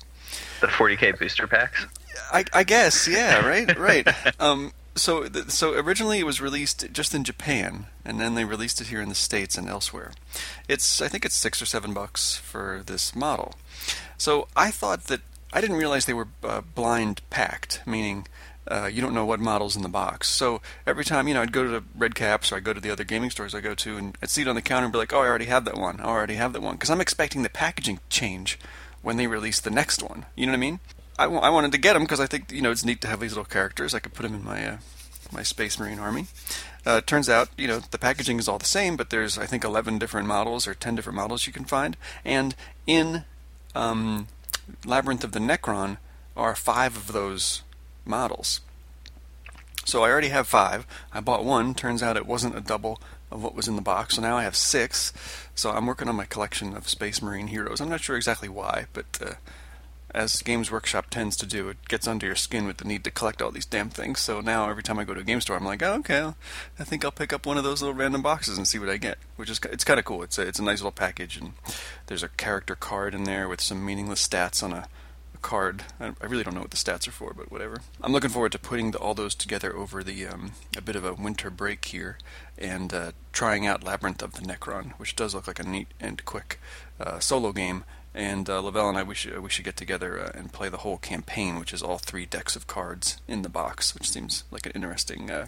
The 0.60 0.66
40k 0.66 1.18
booster 1.18 1.46
packs. 1.46 1.86
I, 2.30 2.44
I 2.52 2.62
guess, 2.62 3.08
yeah, 3.08 3.46
right, 3.46 3.78
right. 3.78 4.06
Um, 4.38 4.72
so, 4.94 5.26
th- 5.28 5.48
so 5.48 5.72
originally 5.72 6.18
it 6.18 6.26
was 6.26 6.42
released 6.42 6.92
just 6.92 7.14
in 7.14 7.24
Japan, 7.24 7.86
and 8.04 8.20
then 8.20 8.34
they 8.34 8.44
released 8.44 8.82
it 8.82 8.88
here 8.88 9.00
in 9.00 9.08
the 9.08 9.14
states 9.14 9.56
and 9.56 9.66
elsewhere. 9.66 10.12
It's, 10.68 11.00
I 11.00 11.08
think 11.08 11.24
it's 11.24 11.34
six 11.34 11.62
or 11.62 11.66
seven 11.66 11.94
bucks 11.94 12.36
for 12.36 12.82
this 12.84 13.16
model. 13.16 13.54
So 14.18 14.48
I 14.54 14.70
thought 14.70 15.04
that 15.04 15.22
I 15.54 15.62
didn't 15.62 15.76
realize 15.76 16.04
they 16.04 16.12
were 16.12 16.28
uh, 16.44 16.60
blind 16.60 17.22
packed, 17.30 17.80
meaning 17.86 18.26
uh, 18.70 18.86
you 18.86 19.00
don't 19.00 19.14
know 19.14 19.24
what 19.24 19.40
model's 19.40 19.76
in 19.76 19.82
the 19.82 19.88
box. 19.88 20.28
So 20.28 20.60
every 20.86 21.04
time, 21.04 21.28
you 21.28 21.34
know, 21.34 21.42
I'd 21.42 21.52
go 21.52 21.64
to 21.64 21.70
the 21.70 21.84
Red 21.96 22.14
Caps 22.14 22.52
or 22.52 22.56
I'd 22.56 22.64
go 22.64 22.72
to 22.72 22.80
the 22.80 22.90
other 22.90 23.04
gaming 23.04 23.30
stores 23.30 23.54
I 23.54 23.60
go 23.60 23.74
to, 23.74 23.96
and 23.96 24.16
I'd 24.22 24.30
see 24.30 24.42
it 24.42 24.48
on 24.48 24.54
the 24.54 24.62
counter 24.62 24.84
and 24.84 24.92
be 24.92 24.98
like, 24.98 25.12
"Oh, 25.12 25.20
I 25.20 25.26
already 25.26 25.46
have 25.46 25.64
that 25.64 25.76
one. 25.76 26.00
I 26.00 26.04
already 26.04 26.34
have 26.34 26.52
that 26.52 26.62
one," 26.62 26.74
because 26.74 26.90
I'm 26.90 27.00
expecting 27.00 27.42
the 27.42 27.48
packaging 27.48 28.00
change 28.08 28.58
when 29.02 29.16
they 29.16 29.26
release 29.26 29.60
the 29.60 29.70
next 29.70 30.02
one. 30.02 30.26
You 30.34 30.46
know 30.46 30.52
what 30.52 30.58
I 30.58 30.60
mean? 30.60 30.80
I, 31.18 31.24
w- 31.24 31.40
I 31.40 31.50
wanted 31.50 31.72
to 31.72 31.78
get 31.78 31.94
them 31.94 32.02
because 32.02 32.20
I 32.20 32.26
think 32.26 32.52
you 32.52 32.62
know 32.62 32.70
it's 32.70 32.84
neat 32.84 33.00
to 33.02 33.08
have 33.08 33.20
these 33.20 33.32
little 33.32 33.44
characters. 33.44 33.94
I 33.94 33.98
could 33.98 34.14
put 34.14 34.22
them 34.22 34.34
in 34.34 34.44
my 34.44 34.66
uh, 34.66 34.76
my 35.32 35.42
Space 35.42 35.78
Marine 35.78 35.98
army. 35.98 36.26
Uh, 36.86 37.00
turns 37.00 37.28
out, 37.28 37.50
you 37.58 37.66
know, 37.66 37.80
the 37.80 37.98
packaging 37.98 38.38
is 38.38 38.48
all 38.48 38.58
the 38.58 38.64
same, 38.64 38.96
but 38.96 39.10
there's 39.10 39.36
I 39.36 39.46
think 39.46 39.64
11 39.64 39.98
different 39.98 40.26
models 40.26 40.66
or 40.66 40.74
10 40.74 40.94
different 40.94 41.16
models 41.16 41.46
you 41.46 41.52
can 41.52 41.64
find, 41.64 41.96
and 42.24 42.54
in 42.86 43.24
um, 43.74 44.28
Labyrinth 44.86 45.24
of 45.24 45.32
the 45.32 45.38
Necron 45.38 45.98
are 46.36 46.54
five 46.54 46.96
of 46.96 47.12
those 47.12 47.62
models. 48.08 48.60
So 49.84 50.02
I 50.02 50.10
already 50.10 50.28
have 50.28 50.46
five. 50.46 50.86
I 51.12 51.20
bought 51.20 51.44
one. 51.44 51.74
Turns 51.74 52.02
out 52.02 52.16
it 52.16 52.26
wasn't 52.26 52.56
a 52.56 52.60
double 52.60 53.00
of 53.30 53.42
what 53.42 53.54
was 53.54 53.68
in 53.68 53.76
the 53.76 53.82
box. 53.82 54.16
So 54.16 54.22
now 54.22 54.36
I 54.36 54.42
have 54.42 54.56
six. 54.56 55.12
So 55.54 55.70
I'm 55.70 55.86
working 55.86 56.08
on 56.08 56.16
my 56.16 56.24
collection 56.24 56.76
of 56.76 56.88
Space 56.88 57.22
Marine 57.22 57.46
heroes. 57.46 57.80
I'm 57.80 57.88
not 57.88 58.00
sure 58.00 58.16
exactly 58.16 58.48
why, 58.48 58.86
but 58.92 59.06
uh, 59.24 59.34
as 60.14 60.42
Games 60.42 60.70
Workshop 60.70 61.10
tends 61.10 61.36
to 61.36 61.46
do, 61.46 61.68
it 61.68 61.88
gets 61.88 62.06
under 62.06 62.26
your 62.26 62.34
skin 62.34 62.66
with 62.66 62.78
the 62.78 62.84
need 62.86 63.04
to 63.04 63.10
collect 63.10 63.42
all 63.42 63.50
these 63.50 63.66
damn 63.66 63.90
things. 63.90 64.20
So 64.20 64.40
now 64.40 64.68
every 64.68 64.82
time 64.82 64.98
I 64.98 65.04
go 65.04 65.14
to 65.14 65.20
a 65.20 65.24
game 65.24 65.40
store, 65.40 65.56
I'm 65.56 65.64
like, 65.64 65.82
oh, 65.82 65.94
okay, 66.00 66.32
I 66.78 66.84
think 66.84 67.04
I'll 67.04 67.10
pick 67.10 67.32
up 67.32 67.46
one 67.46 67.58
of 67.58 67.64
those 67.64 67.82
little 67.82 67.94
random 67.94 68.22
boxes 68.22 68.56
and 68.56 68.66
see 68.66 68.78
what 68.78 68.88
I 68.88 68.96
get. 68.96 69.18
Which 69.36 69.50
is 69.50 69.60
it's 69.64 69.84
kind 69.84 69.98
of 69.98 70.04
cool. 70.04 70.22
It's 70.22 70.38
a 70.38 70.42
it's 70.42 70.58
a 70.58 70.64
nice 70.64 70.80
little 70.80 70.92
package, 70.92 71.36
and 71.36 71.52
there's 72.06 72.22
a 72.22 72.28
character 72.28 72.74
card 72.74 73.14
in 73.14 73.24
there 73.24 73.48
with 73.48 73.60
some 73.60 73.84
meaningless 73.84 74.26
stats 74.26 74.62
on 74.62 74.72
a 74.72 74.76
a 74.76 74.88
card. 75.42 75.84
I, 76.00 76.12
really 76.26 76.44
don't 76.44 76.54
know 76.54 76.60
what 76.60 76.70
the 76.70 76.76
stats 76.76 77.08
are 77.08 77.12
for, 77.12 77.32
but 77.34 77.50
whatever. 77.50 77.80
I'm 78.00 78.12
looking 78.12 78.30
forward 78.30 78.52
to 78.52 78.58
putting 78.58 78.90
the, 78.90 78.98
all 78.98 79.14
those 79.14 79.34
together 79.34 79.74
over 79.74 80.02
the 80.02 80.26
um, 80.26 80.52
a 80.76 80.80
bit 80.80 80.96
of 80.96 81.04
a 81.04 81.14
winter 81.14 81.50
break 81.50 81.84
here 81.86 82.18
and 82.56 82.92
uh, 82.92 83.12
trying 83.32 83.66
out 83.66 83.84
Labyrinth 83.84 84.22
of 84.22 84.34
the 84.34 84.42
Necron, 84.42 84.92
which 84.92 85.16
does 85.16 85.34
look 85.34 85.46
like 85.46 85.58
a 85.58 85.64
neat 85.64 85.88
and 86.00 86.24
quick 86.24 86.60
uh, 87.00 87.18
solo 87.18 87.52
game. 87.52 87.84
And 88.14 88.48
uh, 88.50 88.60
Lavelle 88.60 88.88
and 88.88 88.98
I, 88.98 89.02
we 89.02 89.14
should 89.14 89.38
we 89.40 89.50
should 89.50 89.64
get 89.64 89.76
together 89.76 90.20
uh, 90.20 90.30
and 90.34 90.52
play 90.52 90.68
the 90.68 90.78
whole 90.78 90.96
campaign, 90.96 91.58
which 91.58 91.72
is 91.72 91.82
all 91.82 91.98
three 91.98 92.26
decks 92.26 92.56
of 92.56 92.66
cards 92.66 93.20
in 93.28 93.42
the 93.42 93.48
box, 93.48 93.94
which 93.94 94.10
seems 94.10 94.44
like 94.50 94.66
an 94.66 94.72
interesting. 94.74 95.30
Uh, 95.30 95.46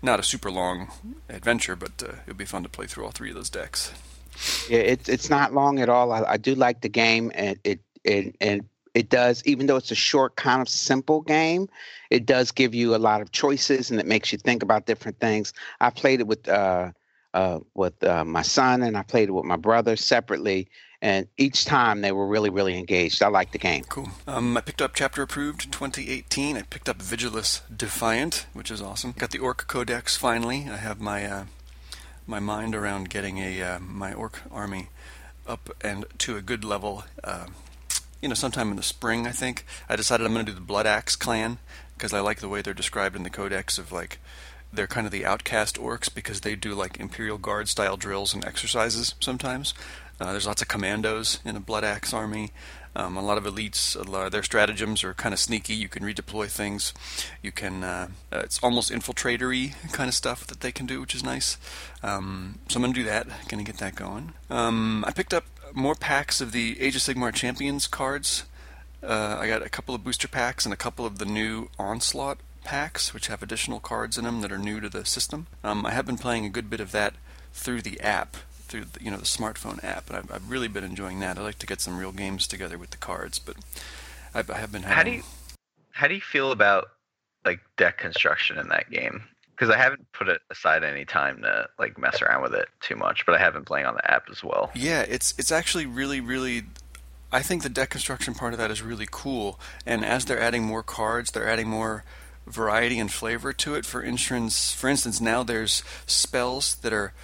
not 0.00 0.20
a 0.20 0.22
super 0.22 0.50
long 0.50 0.90
adventure, 1.28 1.74
but 1.74 2.02
uh, 2.02 2.12
it'll 2.26 2.36
be 2.36 2.44
fun 2.44 2.62
to 2.62 2.68
play 2.68 2.86
through 2.86 3.04
all 3.04 3.10
three 3.10 3.30
of 3.30 3.34
those 3.34 3.50
decks. 3.50 3.92
Yeah, 4.68 4.80
it's 4.80 5.08
it's 5.08 5.30
not 5.30 5.52
long 5.52 5.78
at 5.80 5.88
all. 5.88 6.12
I, 6.12 6.22
I 6.22 6.36
do 6.36 6.54
like 6.54 6.80
the 6.80 6.88
game, 6.88 7.32
and 7.34 7.58
it 7.64 7.80
it 8.02 8.36
and 8.40 8.68
it 8.94 9.08
does. 9.08 9.42
Even 9.44 9.66
though 9.66 9.76
it's 9.76 9.90
a 9.90 9.96
short, 9.96 10.36
kind 10.36 10.62
of 10.62 10.68
simple 10.68 11.20
game, 11.20 11.68
it 12.10 12.26
does 12.26 12.52
give 12.52 12.74
you 12.74 12.94
a 12.94 12.98
lot 12.98 13.20
of 13.20 13.32
choices, 13.32 13.90
and 13.90 14.00
it 14.00 14.06
makes 14.06 14.32
you 14.32 14.38
think 14.38 14.62
about 14.62 14.86
different 14.86 15.18
things. 15.18 15.52
I 15.80 15.90
played 15.90 16.20
it 16.20 16.26
with 16.26 16.48
uh, 16.48 16.92
uh, 17.34 17.60
with 17.74 18.02
uh, 18.04 18.24
my 18.24 18.42
son, 18.42 18.82
and 18.82 18.96
I 18.96 19.02
played 19.02 19.28
it 19.28 19.32
with 19.32 19.44
my 19.44 19.56
brother 19.56 19.96
separately, 19.96 20.68
and 21.02 21.26
each 21.36 21.64
time 21.64 22.00
they 22.00 22.12
were 22.12 22.26
really 22.26 22.50
really 22.50 22.78
engaged. 22.78 23.22
I 23.22 23.28
like 23.28 23.50
the 23.50 23.58
game. 23.58 23.84
Cool. 23.88 24.10
Um, 24.28 24.56
I 24.56 24.60
picked 24.60 24.80
up 24.80 24.94
Chapter 24.94 25.22
Approved 25.22 25.72
2018. 25.72 26.56
I 26.56 26.62
picked 26.62 26.88
up 26.88 26.98
Vigilus 26.98 27.62
Defiant, 27.76 28.46
which 28.52 28.70
is 28.70 28.80
awesome. 28.80 29.12
Got 29.18 29.32
the 29.32 29.40
Ork 29.40 29.66
Codex 29.66 30.16
finally. 30.16 30.68
I 30.70 30.76
have 30.76 31.00
my 31.00 31.26
uh, 31.26 31.44
my 32.26 32.38
mind 32.38 32.76
around 32.76 33.10
getting 33.10 33.38
a 33.38 33.60
uh, 33.60 33.78
my 33.80 34.12
Ork 34.12 34.42
army 34.52 34.88
up 35.46 35.70
and 35.80 36.06
to 36.18 36.36
a 36.36 36.40
good 36.40 36.64
level. 36.64 37.04
Uh, 37.22 37.46
you 38.24 38.28
know, 38.28 38.34
sometime 38.34 38.70
in 38.70 38.76
the 38.76 38.82
spring, 38.82 39.26
I 39.26 39.32
think. 39.32 39.66
I 39.86 39.96
decided 39.96 40.26
I'm 40.26 40.32
going 40.32 40.46
to 40.46 40.52
do 40.52 40.56
the 40.56 40.64
Blood 40.64 40.86
Axe 40.86 41.14
clan 41.14 41.58
because 41.94 42.14
I 42.14 42.20
like 42.20 42.40
the 42.40 42.48
way 42.48 42.62
they're 42.62 42.72
described 42.72 43.16
in 43.16 43.22
the 43.22 43.28
Codex 43.28 43.76
of 43.76 43.92
like 43.92 44.18
they're 44.72 44.86
kind 44.86 45.04
of 45.04 45.12
the 45.12 45.26
outcast 45.26 45.76
orks 45.76 46.12
because 46.12 46.40
they 46.40 46.56
do 46.56 46.74
like 46.74 46.98
Imperial 46.98 47.36
Guard 47.36 47.68
style 47.68 47.98
drills 47.98 48.32
and 48.32 48.42
exercises 48.42 49.14
sometimes. 49.20 49.74
Uh, 50.18 50.32
there's 50.32 50.46
lots 50.46 50.62
of 50.62 50.68
commandos 50.68 51.40
in 51.44 51.54
a 51.54 51.60
Blood 51.60 51.84
Axe 51.84 52.14
army. 52.14 52.50
Um, 52.96 53.18
a 53.18 53.22
lot 53.22 53.36
of 53.36 53.44
elites, 53.44 53.94
a 53.94 54.10
lot, 54.10 54.32
their 54.32 54.42
stratagems 54.42 55.04
are 55.04 55.12
kind 55.12 55.34
of 55.34 55.38
sneaky. 55.38 55.74
You 55.74 55.90
can 55.90 56.02
redeploy 56.02 56.48
things. 56.48 56.94
You 57.42 57.52
can. 57.52 57.84
Uh, 57.84 58.08
uh, 58.32 58.38
it's 58.38 58.58
almost 58.60 58.90
infiltratory 58.90 59.74
kind 59.92 60.08
of 60.08 60.14
stuff 60.14 60.46
that 60.46 60.60
they 60.60 60.72
can 60.72 60.86
do, 60.86 61.02
which 61.02 61.14
is 61.14 61.22
nice. 61.22 61.58
Um, 62.02 62.60
so 62.68 62.78
I'm 62.78 62.82
gonna 62.84 62.94
do 62.94 63.04
that. 63.04 63.26
Gonna 63.48 63.64
get 63.64 63.78
that 63.78 63.96
going. 63.96 64.32
Um, 64.48 65.04
I 65.06 65.10
picked 65.10 65.34
up 65.34 65.44
more 65.72 65.94
packs 65.94 66.40
of 66.40 66.52
the 66.52 66.80
Age 66.80 66.96
of 66.96 67.02
Sigmar 67.02 67.32
Champions 67.32 67.86
cards. 67.86 68.44
Uh, 69.02 69.36
I 69.38 69.46
got 69.46 69.62
a 69.62 69.68
couple 69.68 69.94
of 69.94 70.02
booster 70.02 70.28
packs 70.28 70.64
and 70.64 70.72
a 70.72 70.76
couple 70.76 71.04
of 71.04 71.18
the 71.18 71.24
new 71.24 71.68
Onslaught 71.78 72.38
packs, 72.64 73.12
which 73.12 73.26
have 73.26 73.42
additional 73.42 73.80
cards 73.80 74.16
in 74.16 74.24
them 74.24 74.40
that 74.40 74.50
are 74.50 74.58
new 74.58 74.80
to 74.80 74.88
the 74.88 75.04
system. 75.04 75.46
Um, 75.62 75.84
I 75.84 75.90
have 75.90 76.06
been 76.06 76.16
playing 76.18 76.46
a 76.46 76.50
good 76.50 76.70
bit 76.70 76.80
of 76.80 76.92
that 76.92 77.14
through 77.52 77.82
the 77.82 78.00
app, 78.00 78.36
through 78.66 78.86
the, 78.86 79.04
you 79.04 79.10
know 79.10 79.18
the 79.18 79.24
smartphone 79.24 79.82
app, 79.84 80.08
and 80.08 80.18
I've, 80.18 80.32
I've 80.32 80.50
really 80.50 80.68
been 80.68 80.84
enjoying 80.84 81.20
that. 81.20 81.38
I 81.38 81.42
like 81.42 81.58
to 81.58 81.66
get 81.66 81.80
some 81.80 81.98
real 81.98 82.12
games 82.12 82.46
together 82.46 82.78
with 82.78 82.90
the 82.90 82.96
cards, 82.96 83.38
but 83.38 83.56
I've, 84.34 84.50
I 84.50 84.58
have 84.58 84.72
been 84.72 84.82
having. 84.82 84.96
How 84.96 85.02
do 85.02 85.10
you 85.10 85.22
how 85.92 86.08
do 86.08 86.14
you 86.14 86.20
feel 86.20 86.50
about 86.50 86.90
like 87.44 87.60
deck 87.76 87.98
construction 87.98 88.58
in 88.58 88.68
that 88.68 88.90
game? 88.90 89.24
Because 89.64 89.76
I 89.76 89.82
haven't 89.82 90.12
put 90.12 90.28
it 90.28 90.42
aside 90.50 90.84
any 90.84 91.06
time 91.06 91.40
to 91.40 91.66
like 91.78 91.96
mess 91.96 92.20
around 92.20 92.42
with 92.42 92.52
it 92.52 92.68
too 92.82 92.96
much, 92.96 93.24
but 93.24 93.34
I 93.34 93.38
have 93.38 93.54
been 93.54 93.64
playing 93.64 93.86
on 93.86 93.94
the 93.94 94.10
app 94.10 94.24
as 94.30 94.44
well. 94.44 94.70
Yeah, 94.74 95.00
it's 95.00 95.32
it's 95.38 95.50
actually 95.50 95.86
really 95.86 96.20
really. 96.20 96.64
I 97.32 97.40
think 97.40 97.62
the 97.62 97.70
deck 97.70 97.88
construction 97.88 98.34
part 98.34 98.52
of 98.52 98.58
that 98.58 98.70
is 98.70 98.82
really 98.82 99.08
cool, 99.10 99.58
and 99.86 100.04
as 100.04 100.26
they're 100.26 100.38
adding 100.38 100.64
more 100.64 100.82
cards, 100.82 101.30
they're 101.30 101.48
adding 101.48 101.66
more 101.66 102.04
variety 102.46 102.98
and 102.98 103.10
flavor 103.10 103.54
to 103.54 103.74
it. 103.74 103.86
For 103.86 104.02
instance, 104.02 104.74
for 104.74 104.88
instance, 104.90 105.18
now 105.18 105.42
there's 105.42 105.82
spells 106.04 106.74
that 106.82 106.92
are. 106.92 107.14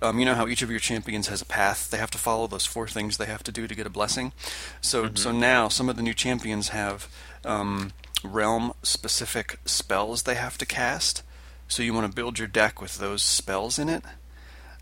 Um, 0.00 0.18
you 0.18 0.24
know 0.24 0.34
how 0.34 0.48
each 0.48 0.62
of 0.62 0.70
your 0.70 0.80
champions 0.80 1.28
has 1.28 1.42
a 1.42 1.44
path. 1.44 1.90
They 1.90 1.98
have 1.98 2.10
to 2.12 2.18
follow 2.18 2.46
those 2.46 2.64
four 2.64 2.88
things 2.88 3.18
they 3.18 3.26
have 3.26 3.42
to 3.42 3.52
do 3.52 3.68
to 3.68 3.74
get 3.74 3.86
a 3.86 3.90
blessing. 3.90 4.32
So, 4.80 5.08
Mhm. 5.10 5.18
so 5.18 5.32
now 5.32 5.68
some 5.68 5.90
of 5.90 5.96
the 5.96 6.02
new 6.02 6.14
champions 6.14 6.68
have 6.70 7.08
um, 7.44 7.92
realm-specific 8.24 9.58
spells 9.66 10.22
they 10.22 10.36
have 10.36 10.56
to 10.56 10.64
cast. 10.64 11.22
So 11.70 11.84
you 11.84 11.94
want 11.94 12.10
to 12.10 12.12
build 12.12 12.36
your 12.36 12.48
deck 12.48 12.82
with 12.82 12.98
those 12.98 13.22
spells 13.22 13.78
in 13.78 13.88
it. 13.88 14.02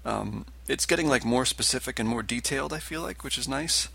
Um, 0.07 0.47
it's 0.67 0.87
getting 0.87 1.07
like 1.07 1.23
more 1.23 1.45
specific 1.45 1.99
and 1.99 2.09
more 2.09 2.23
detailed. 2.23 2.73
I 2.73 2.79
feel 2.79 3.03
like, 3.03 3.23
which 3.23 3.37
is 3.37 3.47
nice. 3.47 3.89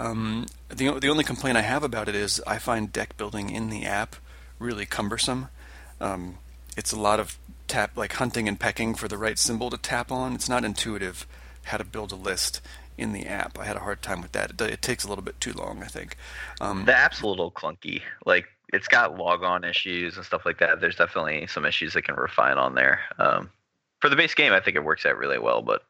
Um, 0.00 0.46
the 0.68 0.98
the 0.98 1.08
only 1.08 1.22
complaint 1.22 1.56
I 1.56 1.62
have 1.62 1.84
about 1.84 2.08
it 2.08 2.16
is 2.16 2.42
I 2.48 2.58
find 2.58 2.92
deck 2.92 3.16
building 3.16 3.50
in 3.50 3.70
the 3.70 3.84
app 3.86 4.16
really 4.58 4.84
cumbersome. 4.84 5.48
Um, 6.00 6.38
it's 6.76 6.92
a 6.92 6.98
lot 6.98 7.20
of 7.20 7.38
tap 7.68 7.96
like 7.96 8.14
hunting 8.14 8.48
and 8.48 8.58
pecking 8.58 8.96
for 8.96 9.06
the 9.06 9.16
right 9.16 9.38
symbol 9.38 9.70
to 9.70 9.78
tap 9.78 10.10
on. 10.10 10.34
It's 10.34 10.48
not 10.48 10.64
intuitive 10.64 11.28
how 11.64 11.76
to 11.76 11.84
build 11.84 12.10
a 12.10 12.16
list 12.16 12.60
in 12.98 13.12
the 13.12 13.26
app. 13.26 13.60
I 13.60 13.64
had 13.64 13.76
a 13.76 13.80
hard 13.80 14.02
time 14.02 14.22
with 14.22 14.32
that. 14.32 14.50
It, 14.50 14.60
it 14.60 14.82
takes 14.82 15.04
a 15.04 15.08
little 15.08 15.22
bit 15.22 15.40
too 15.40 15.52
long, 15.52 15.84
I 15.84 15.86
think. 15.86 16.16
Um, 16.60 16.84
The 16.84 16.96
app's 16.96 17.20
a 17.22 17.28
little 17.28 17.52
clunky. 17.52 18.02
Like 18.26 18.48
it's 18.72 18.88
got 18.88 19.16
log 19.18 19.42
on 19.42 19.64
issues 19.64 20.16
and 20.16 20.24
stuff 20.24 20.46
like 20.46 20.58
that. 20.58 20.80
There's 20.80 20.96
definitely 20.96 21.46
some 21.46 21.64
issues 21.64 21.94
that 21.94 22.02
can 22.02 22.14
refine 22.16 22.58
on 22.58 22.74
there. 22.74 23.00
Um, 23.18 23.50
for 24.00 24.08
the 24.08 24.16
base 24.16 24.34
game, 24.34 24.52
I 24.52 24.60
think 24.60 24.76
it 24.76 24.84
works 24.84 25.04
out 25.04 25.16
really 25.18 25.38
well, 25.38 25.62
but 25.62 25.82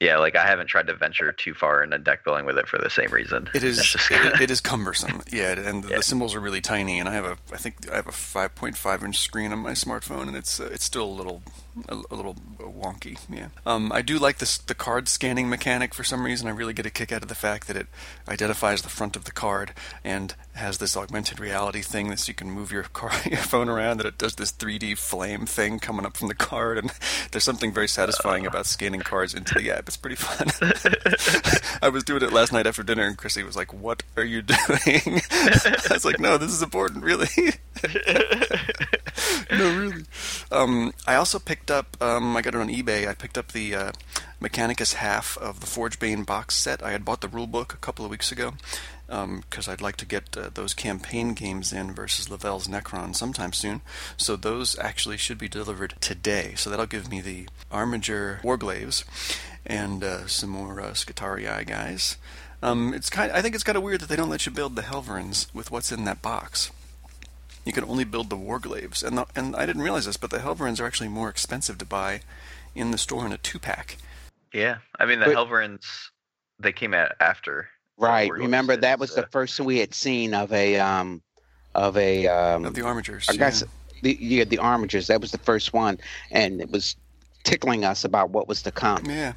yeah, 0.00 0.18
like 0.18 0.34
I 0.34 0.44
haven't 0.46 0.66
tried 0.66 0.88
to 0.88 0.94
venture 0.94 1.30
too 1.32 1.54
far 1.54 1.82
into 1.82 1.98
deck 1.98 2.24
building 2.24 2.44
with 2.46 2.58
it 2.58 2.66
for 2.68 2.78
the 2.78 2.90
same 2.90 3.10
reason. 3.12 3.48
It 3.54 3.62
is 3.62 3.78
It's 3.78 3.92
just 3.92 4.10
it, 4.10 4.40
it 4.40 4.50
is 4.50 4.60
cumbersome. 4.60 5.22
Yeah, 5.30 5.52
and 5.52 5.84
Yeah. 5.84 5.96
the 5.98 6.02
symbols 6.02 6.34
are 6.34 6.40
really 6.40 6.60
tiny. 6.60 6.98
And 6.98 7.08
I 7.08 7.12
have 7.12 7.24
a 7.24 7.36
I 7.52 7.56
think 7.58 7.88
I 7.90 7.96
have 7.96 8.08
a 8.08 8.10
5.5 8.10 9.04
inch 9.04 9.18
screen 9.20 9.52
on 9.52 9.60
my 9.60 9.70
smartphone, 9.72 10.26
and 10.26 10.36
it's 10.36 10.58
uh, 10.58 10.68
it's 10.72 10.84
still 10.84 11.04
a 11.04 11.14
little 11.14 11.42
a, 11.88 11.94
a 12.10 12.14
little 12.14 12.34
wonky. 12.58 13.18
Yeah. 13.28 13.48
Um, 13.66 13.92
I 13.92 14.02
do 14.02 14.18
like 14.18 14.38
this 14.38 14.58
the 14.58 14.74
card 14.74 15.08
scanning 15.08 15.48
mechanic 15.48 15.94
for 15.94 16.04
some 16.04 16.24
reason. 16.24 16.46
I 16.48 16.50
really 16.50 16.72
get 16.72 16.86
a 16.86 16.90
kick 16.90 17.12
out 17.12 17.22
of 17.22 17.28
the 17.28 17.34
fact 17.34 17.66
that 17.66 17.76
it 17.76 17.86
identifies 18.28 18.82
the 18.82 18.88
front 18.88 19.16
of 19.16 19.24
the 19.24 19.32
card 19.32 19.72
and 20.02 20.34
has 20.54 20.78
this 20.78 20.96
augmented 20.96 21.40
reality 21.40 21.82
thing 21.82 22.08
that 22.10 22.20
so 22.20 22.30
you 22.30 22.34
can 22.34 22.50
move 22.50 22.70
your 22.70 22.84
car 22.84 23.10
your 23.24 23.38
phone 23.38 23.68
around. 23.68 23.98
That 23.98 24.06
it 24.06 24.18
does 24.18 24.36
this 24.36 24.52
3D 24.52 24.96
flame 24.98 25.46
thing 25.46 25.78
coming 25.78 26.06
up 26.06 26.16
from 26.16 26.28
the 26.28 26.34
card, 26.34 26.78
and 26.78 26.92
there's 27.32 27.44
something 27.44 27.72
very 27.72 27.88
satisfying 27.88 28.46
about 28.46 28.66
scanning 28.66 29.00
cards 29.00 29.34
into 29.34 29.54
the 29.54 29.70
app. 29.70 29.88
It's 29.88 29.96
pretty 29.96 30.16
fun. 30.16 30.48
I 31.82 31.88
was 31.88 32.04
doing 32.04 32.22
it 32.22 32.32
last 32.32 32.52
night 32.52 32.66
after 32.66 32.82
dinner, 32.82 33.04
and 33.04 33.16
Chrissy 33.16 33.42
was 33.42 33.56
like, 33.56 33.72
"What 33.72 34.02
are 34.16 34.24
you 34.24 34.42
doing?" 34.42 35.20
I 35.30 35.90
was 35.90 36.04
like, 36.04 36.20
"No, 36.20 36.38
this 36.38 36.52
is 36.52 36.62
important, 36.62 37.04
really." 37.04 37.28
no, 39.50 39.78
really. 39.78 40.04
Um, 40.50 40.92
I 41.06 41.14
also 41.16 41.38
picked 41.38 41.70
up. 41.70 41.96
Um, 42.00 42.36
I 42.36 42.42
got 42.42 42.54
it 42.54 42.60
on 42.60 42.68
eBay. 42.68 43.08
I 43.08 43.14
picked 43.14 43.38
up 43.38 43.52
the 43.52 43.74
uh, 43.74 43.92
Mechanicus 44.40 44.94
half 44.94 45.36
of 45.38 45.60
the 45.60 45.66
Forgebane 45.66 46.24
box 46.26 46.54
set. 46.54 46.82
I 46.82 46.92
had 46.92 47.04
bought 47.04 47.20
the 47.20 47.28
rule 47.28 47.46
book 47.46 47.72
a 47.72 47.78
couple 47.78 48.04
of 48.04 48.10
weeks 48.10 48.30
ago 48.32 48.54
because 49.06 49.68
I'd 49.68 49.80
like 49.80 49.96
to 49.96 50.06
get 50.06 50.36
uh, 50.36 50.50
those 50.52 50.74
campaign 50.74 51.34
games 51.34 51.72
in 51.72 51.94
versus 51.94 52.28
Lavelle's 52.28 52.68
Necron 52.68 53.14
sometime 53.14 53.52
soon. 53.52 53.80
So 54.16 54.36
those 54.36 54.78
actually 54.78 55.18
should 55.18 55.38
be 55.38 55.48
delivered 55.48 55.94
today. 56.00 56.54
So 56.56 56.70
that'll 56.70 56.86
give 56.86 57.10
me 57.10 57.20
the 57.20 57.48
Armiger 57.70 58.40
Warglaves 58.42 59.04
and 59.66 60.02
uh, 60.02 60.26
some 60.26 60.50
more 60.50 60.80
uh, 60.80 60.90
Skitarii 60.90 61.66
guys. 61.66 62.16
Um, 62.62 62.94
it's 62.94 63.10
kind. 63.10 63.30
I 63.30 63.42
think 63.42 63.54
it's 63.54 63.64
kind 63.64 63.76
of 63.76 63.84
weird 63.84 64.00
that 64.00 64.08
they 64.08 64.16
don't 64.16 64.30
let 64.30 64.46
you 64.46 64.52
build 64.52 64.74
the 64.74 64.82
Helverins 64.82 65.52
with 65.54 65.70
what's 65.70 65.92
in 65.92 66.04
that 66.04 66.22
box. 66.22 66.70
You 67.64 67.72
can 67.72 67.84
only 67.84 68.04
build 68.04 68.28
the 68.30 68.36
Warglaves, 68.36 69.02
and 69.02 69.16
the, 69.18 69.26
and 69.34 69.56
I 69.56 69.64
didn't 69.66 69.82
realize 69.82 70.04
this, 70.06 70.16
but 70.18 70.30
the 70.30 70.38
Helverins 70.38 70.80
are 70.80 70.86
actually 70.86 71.08
more 71.08 71.28
expensive 71.30 71.78
to 71.78 71.84
buy 71.86 72.20
in 72.74 72.90
the 72.90 72.98
store 72.98 73.24
in 73.24 73.32
a 73.32 73.38
two 73.38 73.58
pack. 73.58 73.96
yeah, 74.52 74.78
I 74.98 75.06
mean 75.06 75.20
the 75.20 75.26
But- 75.26 75.36
Helverins 75.36 75.84
they 76.58 76.72
came 76.72 76.94
out 76.94 77.12
after. 77.20 77.68
Right. 77.96 78.30
Remember 78.30 78.76
that 78.76 78.98
was 78.98 79.14
the 79.14 79.26
first 79.30 79.56
thing 79.56 79.66
we 79.66 79.78
had 79.78 79.94
seen 79.94 80.34
of 80.34 80.52
a 80.52 80.78
um 80.80 81.22
of 81.74 81.96
a 81.96 82.26
um 82.26 82.64
of 82.64 82.74
the 82.74 82.80
Armigers. 82.82 83.30
I 83.30 83.36
guess 83.36 83.62
the 84.02 84.16
yeah, 84.20 84.44
the 84.44 84.58
armatures. 84.58 85.06
That 85.06 85.20
was 85.20 85.30
the 85.30 85.38
first 85.38 85.72
one 85.72 85.98
and 86.32 86.60
it 86.60 86.70
was 86.70 86.96
tickling 87.44 87.84
us 87.84 88.04
about 88.04 88.30
what 88.30 88.48
was 88.48 88.62
to 88.62 88.72
come. 88.72 89.04
yeah. 89.06 89.12
yeah, 89.14 89.32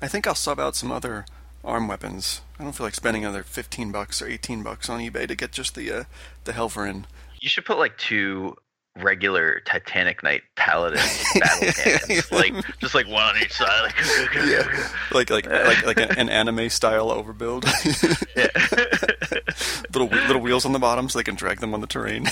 I 0.00 0.08
think 0.08 0.26
I'll 0.26 0.34
sub 0.34 0.58
out 0.58 0.74
some 0.76 0.90
other 0.90 1.26
arm 1.62 1.86
weapons. 1.88 2.40
I 2.58 2.64
don't 2.64 2.72
feel 2.72 2.86
like 2.86 2.94
spending 2.94 3.24
another 3.24 3.42
fifteen 3.42 3.92
bucks 3.92 4.22
or 4.22 4.26
eighteen 4.28 4.62
bucks 4.62 4.88
on 4.88 5.00
eBay 5.00 5.28
to 5.28 5.34
get 5.34 5.52
just 5.52 5.74
the 5.74 5.90
uh, 5.92 6.04
the 6.44 6.52
Helverin. 6.52 7.04
You 7.44 7.50
should 7.50 7.66
put 7.66 7.76
like 7.76 7.98
two 7.98 8.56
regular 8.96 9.60
Titanic 9.66 10.22
Knight 10.22 10.40
Paladin 10.56 10.98
battle 11.38 11.72
cannons, 11.72 12.32
like 12.32 12.54
just 12.80 12.94
like 12.94 13.06
one 13.06 13.22
on 13.22 13.36
each 13.36 13.52
side. 13.52 13.82
Like, 13.82 14.34
Yeah. 14.46 14.88
Like 15.12 15.28
like 15.28 15.44
like 15.50 15.84
like 15.84 15.98
an, 15.98 16.18
an 16.18 16.28
anime 16.30 16.70
style 16.70 17.10
overbuild. 17.10 17.64
little 19.94 20.08
little 20.26 20.40
wheels 20.40 20.64
on 20.64 20.72
the 20.72 20.78
bottom 20.78 21.10
so 21.10 21.18
they 21.18 21.22
can 21.22 21.34
drag 21.34 21.60
them 21.60 21.74
on 21.74 21.82
the 21.82 21.86
terrain. 21.86 22.24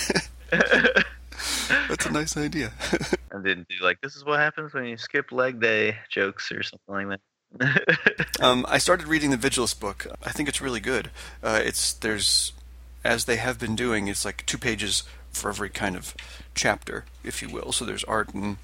That's 0.51 2.07
a 2.07 2.11
nice 2.11 2.39
idea. 2.39 2.73
and 3.33 3.45
then 3.45 3.67
do 3.69 3.85
like 3.85 4.01
this 4.01 4.17
is 4.17 4.25
what 4.25 4.41
happens 4.41 4.73
when 4.73 4.87
you 4.87 4.97
skip 4.97 5.31
leg 5.31 5.61
day 5.61 5.99
jokes 6.09 6.51
or 6.51 6.63
something 6.63 7.09
like 7.11 7.21
that. 7.59 8.29
Um, 8.41 8.65
I 8.67 8.79
started 8.79 9.09
reading 9.09 9.29
the 9.29 9.37
Vigilus 9.37 9.79
book. 9.79 10.07
I 10.25 10.31
think 10.31 10.49
it's 10.49 10.63
really 10.63 10.81
good. 10.81 11.11
Uh, 11.43 11.61
it's 11.63 11.93
there's, 11.93 12.55
as 13.05 13.25
they 13.25 13.37
have 13.37 13.59
been 13.59 13.77
doing, 13.77 14.09
it's 14.09 14.25
like 14.25 14.45
two 14.47 14.59
pages 14.59 15.05
for 15.31 15.49
every 15.49 15.71
kind 15.71 15.97
of 15.97 16.15
chapter, 16.55 17.05
if 17.25 17.43
you 17.43 17.49
will. 17.49 17.73
So 17.73 17.85
there's 17.85 18.05
art 18.05 18.35
and 18.35 18.59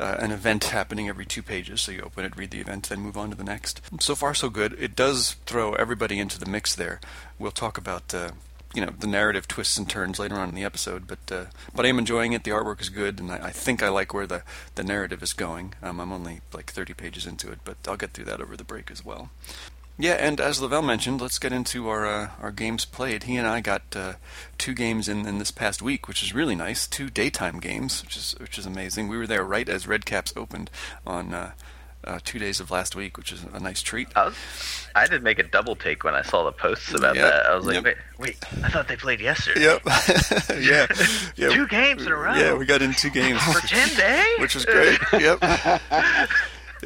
uh, 0.00 0.16
an 0.18 0.32
event 0.32 0.64
happening 0.64 1.08
every 1.08 1.26
two 1.26 1.42
pages. 1.42 1.82
So 1.82 1.92
you 1.92 2.00
open 2.02 2.24
it, 2.24 2.36
read 2.36 2.50
the 2.50 2.60
event, 2.60 2.88
then 2.88 3.00
move 3.00 3.16
on 3.16 3.30
to 3.30 3.36
the 3.36 3.44
next. 3.44 3.80
So 4.00 4.14
far, 4.14 4.34
so 4.34 4.48
good. 4.48 4.74
It 4.78 4.96
does 4.96 5.36
throw 5.46 5.74
everybody 5.74 6.18
into 6.18 6.38
the 6.38 6.46
mix 6.46 6.74
there. 6.74 7.00
We'll 7.38 7.52
talk 7.52 7.78
about. 7.78 8.14
Uh, 8.14 8.30
you 8.74 8.84
know 8.84 8.92
the 8.98 9.06
narrative 9.06 9.48
twists 9.48 9.78
and 9.78 9.88
turns 9.88 10.18
later 10.18 10.34
on 10.34 10.50
in 10.50 10.54
the 10.54 10.64
episode, 10.64 11.06
but 11.06 11.32
uh, 11.32 11.44
but 11.74 11.86
I 11.86 11.88
am 11.88 11.98
enjoying 11.98 12.34
it. 12.34 12.44
The 12.44 12.50
artwork 12.50 12.82
is 12.82 12.90
good, 12.90 13.18
and 13.18 13.32
I, 13.32 13.46
I 13.46 13.50
think 13.50 13.82
I 13.82 13.88
like 13.88 14.12
where 14.12 14.26
the, 14.26 14.42
the 14.74 14.84
narrative 14.84 15.22
is 15.22 15.32
going. 15.32 15.72
Um, 15.82 15.98
I'm 15.98 16.12
only 16.12 16.40
like 16.52 16.70
30 16.72 16.92
pages 16.92 17.24
into 17.24 17.50
it, 17.50 17.60
but 17.64 17.78
I'll 17.88 17.96
get 17.96 18.12
through 18.12 18.26
that 18.26 18.42
over 18.42 18.54
the 18.54 18.64
break 18.64 18.90
as 18.90 19.02
well. 19.02 19.30
Yeah, 19.98 20.12
and 20.12 20.40
as 20.40 20.60
Lavelle 20.60 20.82
mentioned, 20.82 21.22
let's 21.22 21.38
get 21.38 21.52
into 21.52 21.88
our 21.88 22.06
uh, 22.06 22.28
our 22.40 22.50
games 22.50 22.84
played. 22.84 23.22
He 23.24 23.36
and 23.36 23.46
I 23.46 23.60
got 23.60 23.82
uh, 23.94 24.14
two 24.58 24.74
games 24.74 25.08
in, 25.08 25.26
in 25.26 25.38
this 25.38 25.50
past 25.50 25.80
week, 25.80 26.06
which 26.06 26.22
is 26.22 26.34
really 26.34 26.54
nice. 26.54 26.86
Two 26.86 27.08
daytime 27.08 27.60
games, 27.60 28.02
which 28.02 28.16
is 28.16 28.34
which 28.38 28.58
is 28.58 28.66
amazing. 28.66 29.08
We 29.08 29.16
were 29.16 29.26
there 29.26 29.44
right 29.44 29.68
as 29.68 29.86
Red 29.88 30.04
Caps 30.04 30.34
opened 30.36 30.70
on 31.06 31.32
uh, 31.32 31.52
uh, 32.04 32.18
two 32.24 32.38
days 32.38 32.60
of 32.60 32.70
last 32.70 32.94
week, 32.94 33.16
which 33.16 33.32
is 33.32 33.42
a 33.54 33.58
nice 33.58 33.80
treat. 33.82 34.08
I, 34.14 34.26
was, 34.26 34.34
I 34.94 35.06
did 35.06 35.22
make 35.22 35.38
a 35.38 35.42
double 35.42 35.74
take 35.74 36.04
when 36.04 36.14
I 36.14 36.22
saw 36.22 36.44
the 36.44 36.52
posts 36.52 36.92
about 36.94 37.16
Yep, 37.16 37.24
that. 37.32 37.46
I 37.46 37.54
was 37.56 37.64
like, 37.64 37.74
yep. 37.76 37.84
wait, 37.84 37.96
wait, 38.18 38.36
I 38.62 38.68
thought 38.68 38.88
they 38.88 38.96
played 38.96 39.20
yesterday. 39.20 39.62
Yep. 39.62 39.82
yeah. 40.60 40.86
yeah. 41.36 41.48
Two 41.54 41.66
games 41.68 42.04
in 42.04 42.12
a 42.12 42.16
row. 42.16 42.34
Yeah, 42.34 42.54
we 42.54 42.66
got 42.66 42.82
in 42.82 42.92
two 42.92 43.10
games. 43.10 43.42
For 43.42 43.66
ten 43.66 43.88
days, 43.96 44.40
which 44.40 44.54
was 44.54 44.64
great. 44.66 44.98
Yep. 45.12 45.38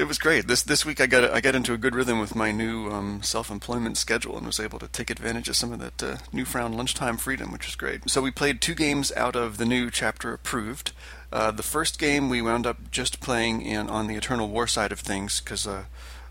It 0.01 0.07
was 0.07 0.17
great. 0.17 0.47
This 0.47 0.63
this 0.63 0.83
week 0.83 0.99
I 0.99 1.05
got 1.05 1.31
I 1.31 1.41
got 1.41 1.53
into 1.53 1.73
a 1.73 1.77
good 1.77 1.93
rhythm 1.93 2.19
with 2.19 2.35
my 2.35 2.51
new 2.51 2.89
um, 2.89 3.21
self-employment 3.21 3.97
schedule 3.97 4.35
and 4.35 4.47
was 4.47 4.59
able 4.59 4.79
to 4.79 4.87
take 4.87 5.11
advantage 5.11 5.47
of 5.47 5.55
some 5.55 5.71
of 5.71 5.79
that 5.79 6.01
uh, 6.01 6.17
newfound 6.33 6.75
lunchtime 6.75 7.17
freedom, 7.17 7.51
which 7.51 7.67
was 7.67 7.75
great. 7.75 8.09
So 8.09 8.19
we 8.19 8.31
played 8.31 8.61
two 8.61 8.73
games 8.73 9.11
out 9.15 9.35
of 9.35 9.57
the 9.57 9.65
new 9.65 9.91
chapter 9.91 10.33
approved. 10.33 10.93
Uh, 11.31 11.51
the 11.51 11.61
first 11.61 11.99
game 11.99 12.29
we 12.29 12.41
wound 12.41 12.65
up 12.65 12.89
just 12.89 13.19
playing 13.19 13.61
in 13.61 13.91
on 13.91 14.07
the 14.07 14.15
Eternal 14.15 14.49
War 14.49 14.65
side 14.65 14.91
of 14.91 14.99
things 14.99 15.39
because 15.39 15.67
uh, 15.67 15.83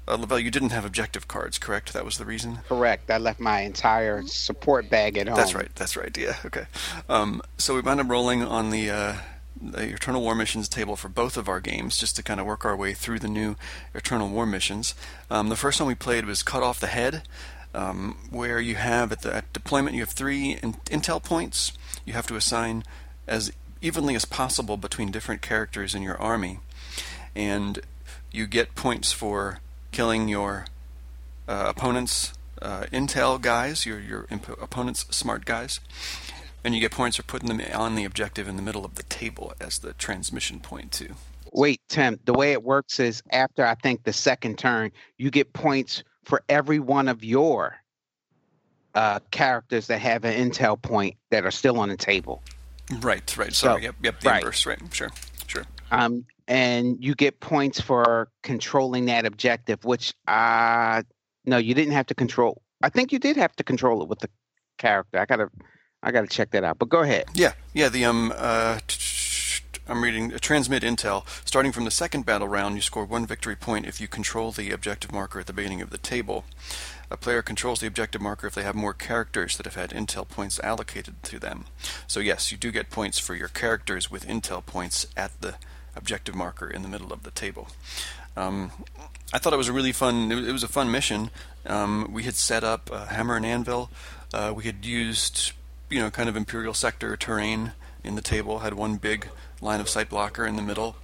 uh, 0.08 0.16
Lavelle, 0.16 0.40
you 0.40 0.50
didn't 0.50 0.70
have 0.70 0.84
objective 0.84 1.28
cards, 1.28 1.56
correct? 1.56 1.92
That 1.92 2.04
was 2.04 2.18
the 2.18 2.24
reason. 2.24 2.58
Correct. 2.68 3.08
I 3.08 3.18
left 3.18 3.38
my 3.38 3.60
entire 3.60 4.26
support 4.26 4.90
bag 4.90 5.16
at 5.16 5.28
home. 5.28 5.36
That's 5.36 5.54
right. 5.54 5.72
That's 5.76 5.96
right. 5.96 6.18
Yeah. 6.18 6.38
Okay. 6.44 6.66
Um, 7.08 7.40
so 7.56 7.76
we 7.76 7.82
wound 7.82 8.00
up 8.00 8.08
rolling 8.08 8.42
on 8.42 8.70
the, 8.70 8.90
uh, 8.90 9.16
the 9.60 9.94
Eternal 9.94 10.22
War 10.22 10.34
missions 10.34 10.68
table 10.68 10.96
for 10.96 11.08
both 11.08 11.36
of 11.36 11.48
our 11.48 11.60
games, 11.60 11.98
just 11.98 12.16
to 12.16 12.22
kind 12.22 12.40
of 12.40 12.46
work 12.46 12.64
our 12.64 12.76
way 12.76 12.94
through 12.94 13.18
the 13.18 13.28
new 13.28 13.56
Eternal 13.94 14.28
War 14.28 14.46
missions. 14.46 14.94
Um, 15.30 15.48
the 15.48 15.56
first 15.56 15.80
one 15.80 15.88
we 15.88 15.94
played 15.94 16.24
was 16.24 16.42
Cut 16.42 16.62
Off 16.62 16.80
the 16.80 16.86
Head. 16.86 17.22
um, 17.74 18.16
where 18.30 18.60
you 18.60 18.74
have 18.76 19.12
at 19.12 19.22
the 19.22 19.34
at 19.34 19.52
deployment 19.52 19.94
you 19.94 20.02
have 20.02 20.10
three 20.10 20.58
in, 20.62 20.74
intel 20.86 21.22
points. 21.22 21.72
You 22.04 22.12
have 22.14 22.26
to 22.28 22.36
assign 22.36 22.84
as 23.26 23.52
evenly 23.80 24.14
as 24.14 24.24
possible 24.24 24.76
between 24.76 25.10
different 25.10 25.42
characters 25.42 25.94
in 25.94 26.02
your 26.02 26.20
army, 26.20 26.58
and 27.34 27.80
you 28.32 28.46
get 28.46 28.74
points 28.74 29.12
for 29.12 29.60
killing 29.92 30.28
your 30.28 30.66
uh, 31.48 31.66
opponent's 31.68 32.32
uh, 32.60 32.84
intel 32.92 33.40
guys, 33.40 33.86
your 33.86 34.00
your 34.00 34.26
imp- 34.30 34.60
opponent's 34.60 35.06
smart 35.14 35.44
guys, 35.44 35.80
and 36.64 36.74
you 36.74 36.80
get 36.80 36.92
points 36.92 37.16
for 37.16 37.22
putting 37.22 37.48
them 37.48 37.60
on 37.74 37.94
the 37.94 38.04
objective 38.04 38.48
in 38.48 38.56
the 38.56 38.62
middle 38.62 38.84
of 38.84 38.94
the 38.94 39.02
table 39.04 39.52
as 39.60 39.78
the 39.78 39.92
transmission 39.94 40.60
point 40.60 40.92
too. 40.92 41.14
Wait, 41.52 41.80
Tim. 41.88 42.18
The 42.26 42.32
way 42.32 42.52
it 42.52 42.62
works 42.62 43.00
is 43.00 43.22
after 43.32 43.64
I 43.66 43.74
think 43.74 44.04
the 44.04 44.12
second 44.12 44.58
turn, 44.58 44.92
you 45.18 45.30
get 45.30 45.52
points 45.52 46.04
for 46.24 46.42
every 46.48 46.78
one 46.78 47.08
of 47.08 47.24
your 47.24 47.76
uh, 48.94 49.20
characters 49.30 49.86
that 49.88 50.00
have 50.00 50.24
an 50.24 50.50
intel 50.50 50.80
point 50.80 51.16
that 51.30 51.44
are 51.44 51.50
still 51.50 51.78
on 51.78 51.88
the 51.88 51.96
table. 51.96 52.42
Right, 53.00 53.36
right. 53.36 53.52
Sorry, 53.52 53.74
So- 53.74 53.76
yep, 53.78 53.94
yep. 54.02 54.20
The 54.20 54.28
right. 54.28 54.42
inverse, 54.42 54.66
right? 54.66 54.78
Sure, 54.92 55.10
sure. 55.46 55.64
Um, 55.90 56.24
and 56.46 56.96
you 57.02 57.14
get 57.14 57.40
points 57.40 57.80
for 57.80 58.28
controlling 58.42 59.06
that 59.06 59.24
objective, 59.26 59.84
which 59.84 60.12
uh 60.28 61.02
no, 61.46 61.56
you 61.56 61.74
didn't 61.74 61.94
have 61.94 62.06
to 62.06 62.14
control. 62.14 62.62
I 62.82 62.90
think 62.90 63.12
you 63.12 63.18
did 63.18 63.36
have 63.36 63.54
to 63.56 63.64
control 63.64 64.02
it 64.02 64.08
with 64.08 64.18
the 64.20 64.28
character. 64.78 65.18
I 65.18 65.24
gotta, 65.26 65.48
I 66.02 66.12
gotta 66.12 66.26
check 66.26 66.50
that 66.50 66.64
out. 66.64 66.78
But 66.78 66.88
go 66.88 67.00
ahead. 67.00 67.26
Yeah, 67.34 67.52
yeah. 67.74 67.88
The 67.88 68.04
um, 68.04 68.32
uh, 68.36 68.80
I'm 69.86 70.02
reading 70.02 70.32
uh, 70.32 70.38
transmit 70.40 70.82
intel. 70.82 71.24
Starting 71.44 71.72
from 71.72 71.84
the 71.84 71.90
second 71.90 72.24
battle 72.24 72.48
round, 72.48 72.76
you 72.76 72.80
score 72.80 73.04
one 73.04 73.26
victory 73.26 73.56
point 73.56 73.86
if 73.86 74.00
you 74.00 74.08
control 74.08 74.52
the 74.52 74.70
objective 74.70 75.12
marker 75.12 75.40
at 75.40 75.46
the 75.46 75.52
beginning 75.52 75.82
of 75.82 75.90
the 75.90 75.98
table. 75.98 76.44
A 77.10 77.16
player 77.16 77.42
controls 77.42 77.80
the 77.80 77.88
objective 77.88 78.22
marker 78.22 78.46
if 78.46 78.54
they 78.54 78.62
have 78.62 78.76
more 78.76 78.94
characters 78.94 79.56
that 79.56 79.66
have 79.66 79.74
had 79.74 79.90
intel 79.90 80.28
points 80.28 80.60
allocated 80.60 81.22
to 81.24 81.40
them. 81.40 81.64
So 82.06 82.20
yes, 82.20 82.52
you 82.52 82.56
do 82.56 82.70
get 82.70 82.88
points 82.88 83.18
for 83.18 83.34
your 83.34 83.48
characters 83.48 84.10
with 84.10 84.28
intel 84.28 84.64
points 84.64 85.06
at 85.16 85.38
the 85.40 85.56
objective 85.96 86.36
marker 86.36 86.70
in 86.70 86.82
the 86.82 86.88
middle 86.88 87.12
of 87.12 87.24
the 87.24 87.32
table. 87.32 87.68
Um, 88.36 88.70
I 89.32 89.38
thought 89.38 89.52
it 89.52 89.56
was 89.56 89.68
a 89.68 89.72
really 89.72 89.92
fun. 89.92 90.30
It 90.30 90.52
was, 90.52 90.62
a 90.62 90.68
fun 90.68 90.90
mission. 90.90 91.30
Um, 91.66 92.08
we 92.12 92.22
had 92.22 92.34
set 92.34 92.62
up 92.62 92.90
uh, 92.92 93.06
hammer 93.06 93.36
and 93.36 93.44
anvil. 93.44 93.90
Uh, 94.32 94.52
we 94.54 94.64
had 94.64 94.84
used, 94.86 95.52
you 95.90 95.98
know, 95.98 96.10
kind 96.10 96.28
of 96.28 96.36
imperial 96.36 96.74
sector 96.74 97.16
terrain 97.16 97.72
in 98.02 98.14
the 98.14 98.22
table. 98.22 98.60
Had 98.60 98.74
one 98.74 98.96
big 98.96 99.28
line 99.60 99.80
of 99.80 99.88
sight 99.88 100.08
blocker 100.08 100.46
in 100.46 100.56
the 100.56 100.62
middle. 100.62 100.96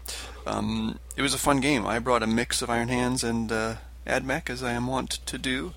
Um, 0.46 0.98
it 1.16 1.22
was 1.22 1.34
a 1.34 1.38
fun 1.38 1.60
game. 1.60 1.86
I 1.86 1.98
brought 1.98 2.22
a 2.22 2.26
mix 2.26 2.62
of 2.62 2.70
Iron 2.70 2.88
Hands 2.88 3.22
and 3.22 3.50
uh, 3.50 3.74
AdMech 4.06 4.48
as 4.48 4.62
I 4.62 4.72
am 4.72 4.86
wont 4.86 5.10
to 5.26 5.38
do. 5.38 5.74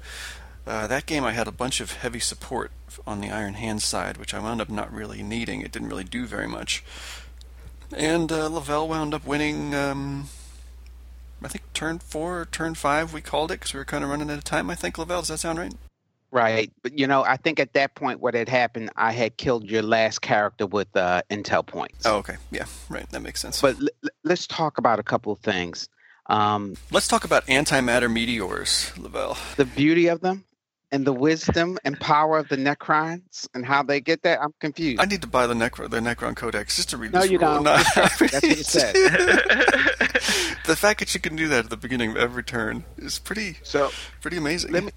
Uh, 0.67 0.87
that 0.87 1.05
game 1.05 1.23
I 1.23 1.31
had 1.31 1.47
a 1.47 1.51
bunch 1.51 1.81
of 1.81 1.93
heavy 1.93 2.19
support 2.19 2.71
on 3.07 3.21
the 3.21 3.31
Iron 3.31 3.55
Hands 3.55 3.83
side, 3.83 4.17
which 4.17 4.33
I 4.33 4.39
wound 4.39 4.61
up 4.61 4.69
not 4.69 4.93
really 4.93 5.23
needing. 5.23 5.61
It 5.61 5.71
didn't 5.71 5.89
really 5.89 6.03
do 6.03 6.25
very 6.25 6.47
much. 6.47 6.83
And 7.95 8.31
uh, 8.31 8.47
Lavelle 8.47 8.87
wound 8.87 9.13
up 9.13 9.25
winning. 9.25 9.73
Um, 9.73 10.29
I 11.43 11.47
think 11.47 11.63
turn 11.73 11.99
four 11.99 12.41
or 12.41 12.45
turn 12.45 12.75
five 12.75 13.13
we 13.13 13.21
called 13.21 13.49
it 13.49 13.55
because 13.61 13.73
we 13.73 13.79
were 13.79 13.85
kind 13.85 14.03
of 14.03 14.09
running 14.09 14.29
out 14.29 14.37
of 14.37 14.43
time. 14.43 14.69
I 14.69 14.75
think 14.75 14.97
Lavelle. 14.97 15.21
Does 15.21 15.29
that 15.29 15.39
sound 15.39 15.57
right? 15.57 15.73
Right, 16.31 16.71
but 16.83 16.97
you 16.97 17.07
know, 17.07 17.23
I 17.23 17.37
think 17.37 17.59
at 17.59 17.73
that 17.73 17.95
point, 17.95 18.19
what 18.19 18.35
had 18.35 18.47
happened, 18.49 18.91
I 18.95 19.11
had 19.11 19.37
killed 19.37 19.63
your 19.69 19.81
last 19.81 20.21
character 20.21 20.67
with 20.67 20.95
uh, 20.95 21.23
intel 21.31 21.65
points. 21.65 22.05
Oh, 22.05 22.17
okay. 22.17 22.35
Yeah, 22.51 22.65
right. 22.87 23.09
That 23.09 23.21
makes 23.21 23.41
sense. 23.41 23.59
But 23.61 23.77
l- 23.81 23.87
let's 24.23 24.45
talk 24.45 24.77
about 24.77 24.99
a 24.99 25.03
couple 25.03 25.31
of 25.33 25.39
things. 25.39 25.89
Um, 26.27 26.75
Let's 26.91 27.07
talk 27.07 27.23
about 27.23 27.47
antimatter 27.47 28.11
meteors, 28.11 28.91
Lavelle. 28.99 29.35
the 29.57 29.65
beauty 29.65 30.05
of 30.09 30.21
them, 30.21 30.43
and 30.91 31.03
the 31.03 31.13
wisdom 31.13 31.79
and 31.83 31.99
power 31.99 32.37
of 32.37 32.47
the 32.49 32.57
Necrons, 32.57 33.47
and 33.55 33.65
how 33.65 33.81
they 33.81 33.99
get 33.99 34.21
that. 34.21 34.39
I'm 34.39 34.53
confused. 34.59 35.01
I 35.01 35.05
need 35.05 35.21
to 35.23 35.27
buy 35.27 35.47
the 35.47 35.55
Necro, 35.55 35.89
the 35.89 35.97
Necron 35.99 36.35
Codex 36.35 36.75
just 36.75 36.91
to 36.91 36.97
read 36.97 37.13
No, 37.13 37.21
this 37.21 37.31
you 37.31 37.39
rule. 37.39 37.55
don't. 37.55 37.63
No, 37.63 37.77
trust 37.77 38.21
me. 38.21 38.27
That's 38.27 38.47
what 38.47 38.59
it 38.59 38.65
said. 38.67 38.93
the 40.67 40.75
fact 40.75 40.99
that 40.99 41.13
you 41.15 41.19
can 41.19 41.35
do 41.35 41.47
that 41.47 41.63
at 41.65 41.69
the 41.71 41.77
beginning 41.77 42.11
of 42.11 42.17
every 42.17 42.43
turn 42.43 42.83
is 42.97 43.17
pretty 43.17 43.57
so 43.63 43.89
pretty 44.21 44.37
amazing. 44.37 44.71
let 44.71 44.83
me 44.83 44.91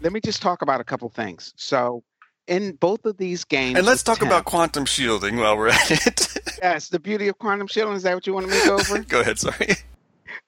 let 0.00 0.12
me 0.12 0.20
just 0.20 0.42
talk 0.42 0.62
about 0.62 0.80
a 0.80 0.84
couple 0.84 1.08
things. 1.08 1.52
So, 1.56 2.02
in 2.46 2.72
both 2.72 3.04
of 3.04 3.18
these 3.18 3.44
games, 3.44 3.76
and 3.76 3.86
let's 3.86 4.02
talk 4.02 4.18
Tim- 4.18 4.28
about 4.28 4.44
quantum 4.44 4.86
shielding 4.86 5.36
while 5.36 5.56
we're 5.56 5.68
at 5.68 5.90
it. 5.90 6.58
yes, 6.62 6.88
the 6.88 6.98
beauty 6.98 7.28
of 7.28 7.38
quantum 7.38 7.66
shielding. 7.66 7.94
Is 7.94 8.02
that 8.04 8.14
what 8.14 8.26
you 8.26 8.34
want 8.34 8.46
to 8.46 8.52
make 8.52 8.66
over? 8.66 8.98
Go 9.08 9.20
ahead. 9.20 9.38
Sorry. 9.38 9.74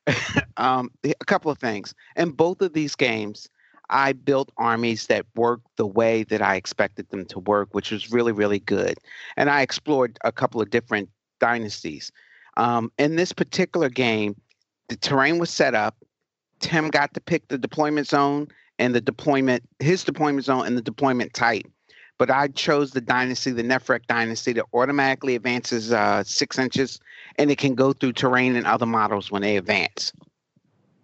um, 0.57 0.91
a 1.05 1.25
couple 1.27 1.51
of 1.51 1.59
things. 1.59 1.95
In 2.17 2.31
both 2.31 2.63
of 2.63 2.73
these 2.73 2.95
games, 2.95 3.49
I 3.91 4.13
built 4.13 4.53
armies 4.57 5.09
that 5.09 5.27
worked 5.35 5.67
the 5.77 5.87
way 5.87 6.23
that 6.25 6.41
I 6.41 6.55
expected 6.55 7.11
them 7.11 7.27
to 7.27 7.41
work, 7.41 7.69
which 7.73 7.91
was 7.91 8.11
really, 8.13 8.33
really 8.33 8.61
good. 8.61 8.99
And 9.37 9.51
I 9.51 9.63
explored 9.63 10.19
a 10.25 10.33
couple 10.33 10.63
of 10.63 10.71
different 10.71 11.11
dynasties. 11.41 12.13
Um, 12.57 12.93
in 12.99 13.17
this 13.17 13.33
particular 13.33 13.89
game, 13.89 14.41
the 14.89 14.97
terrain 14.97 15.39
was 15.39 15.51
set 15.51 15.75
up. 15.75 15.97
Tim 16.61 16.89
got 16.89 17.15
to 17.15 17.21
pick 17.21 17.49
the 17.49 17.59
deployment 17.59 18.07
zone 18.07 18.49
and 18.81 18.95
the 18.95 19.01
deployment, 19.01 19.63
his 19.79 20.03
deployment 20.03 20.47
zone 20.47 20.67
and 20.67 20.77
the 20.77 20.83
deployment 20.83 21.35
type. 21.35 21.67
But 22.19 22.31
I 22.31 22.49
chose 22.49 22.91
the 22.91 23.01
dynasty, 23.01 23.51
the 23.51 23.63
Nephrekh 23.63 24.07
dynasty, 24.07 24.53
that 24.55 24.65
automatically 24.75 25.37
advances 25.37 25.93
uh, 25.93 26.25
six 26.25 26.59
inches 26.59 26.99
and 27.39 27.51
it 27.51 27.59
can 27.59 27.75
go 27.75 27.93
through 27.93 28.15
terrain 28.15 28.57
and 28.57 28.67
other 28.67 28.87
models 28.87 29.31
when 29.31 29.43
they 29.43 29.57
advance. 29.57 30.13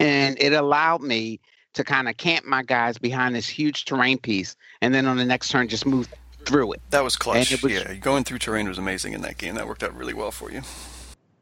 And 0.00 0.36
it 0.40 0.52
allowed 0.52 1.02
me 1.02 1.38
to 1.74 1.84
kind 1.84 2.08
of 2.08 2.16
camp 2.16 2.44
my 2.44 2.62
guys 2.62 2.98
behind 2.98 3.34
this 3.34 3.48
huge 3.48 3.84
terrain 3.84 4.18
piece, 4.18 4.56
and 4.80 4.94
then 4.94 5.06
on 5.06 5.18
the 5.18 5.24
next 5.24 5.50
turn 5.50 5.68
just 5.68 5.86
move 5.86 6.08
through 6.46 6.72
it. 6.72 6.80
That 6.90 7.04
was 7.04 7.16
clutch. 7.16 7.52
It 7.52 7.62
was- 7.62 7.72
yeah, 7.72 7.94
going 7.94 8.24
through 8.24 8.38
terrain 8.38 8.66
was 8.66 8.78
amazing 8.78 9.12
in 9.12 9.20
that 9.22 9.36
game. 9.36 9.54
That 9.54 9.68
worked 9.68 9.82
out 9.82 9.94
really 9.94 10.14
well 10.14 10.30
for 10.30 10.50
you. 10.50 10.62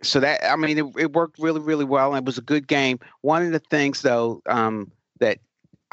So 0.03 0.21
that 0.21 0.45
I 0.49 0.57
mean, 0.57 0.79
it, 0.79 0.85
it 0.99 1.13
worked 1.13 1.39
really, 1.39 1.61
really 1.61 1.85
well, 1.85 2.15
and 2.15 2.19
it 2.19 2.27
was 2.27 2.39
a 2.39 2.43
good 2.43 2.67
game. 2.67 2.99
One 3.23 3.45
of 3.45 3.53
the 3.53 3.61
things 3.61 4.03
though 4.03 4.43
um, 4.47 4.91
that 5.21 5.39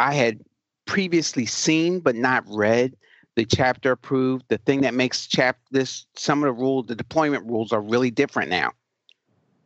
I 0.01 0.13
had 0.15 0.39
previously 0.85 1.45
seen 1.45 1.99
but 1.99 2.15
not 2.15 2.43
read, 2.47 2.95
the 3.35 3.45
chapter 3.45 3.91
approved. 3.91 4.45
The 4.49 4.57
thing 4.57 4.81
that 4.81 4.95
makes 4.95 5.27
chap 5.27 5.57
this 5.69 6.07
some 6.15 6.43
of 6.43 6.47
the 6.47 6.59
rules, 6.59 6.87
the 6.87 6.95
deployment 6.95 7.45
rules 7.45 7.71
are 7.71 7.81
really 7.81 8.09
different 8.09 8.49
now. 8.49 8.71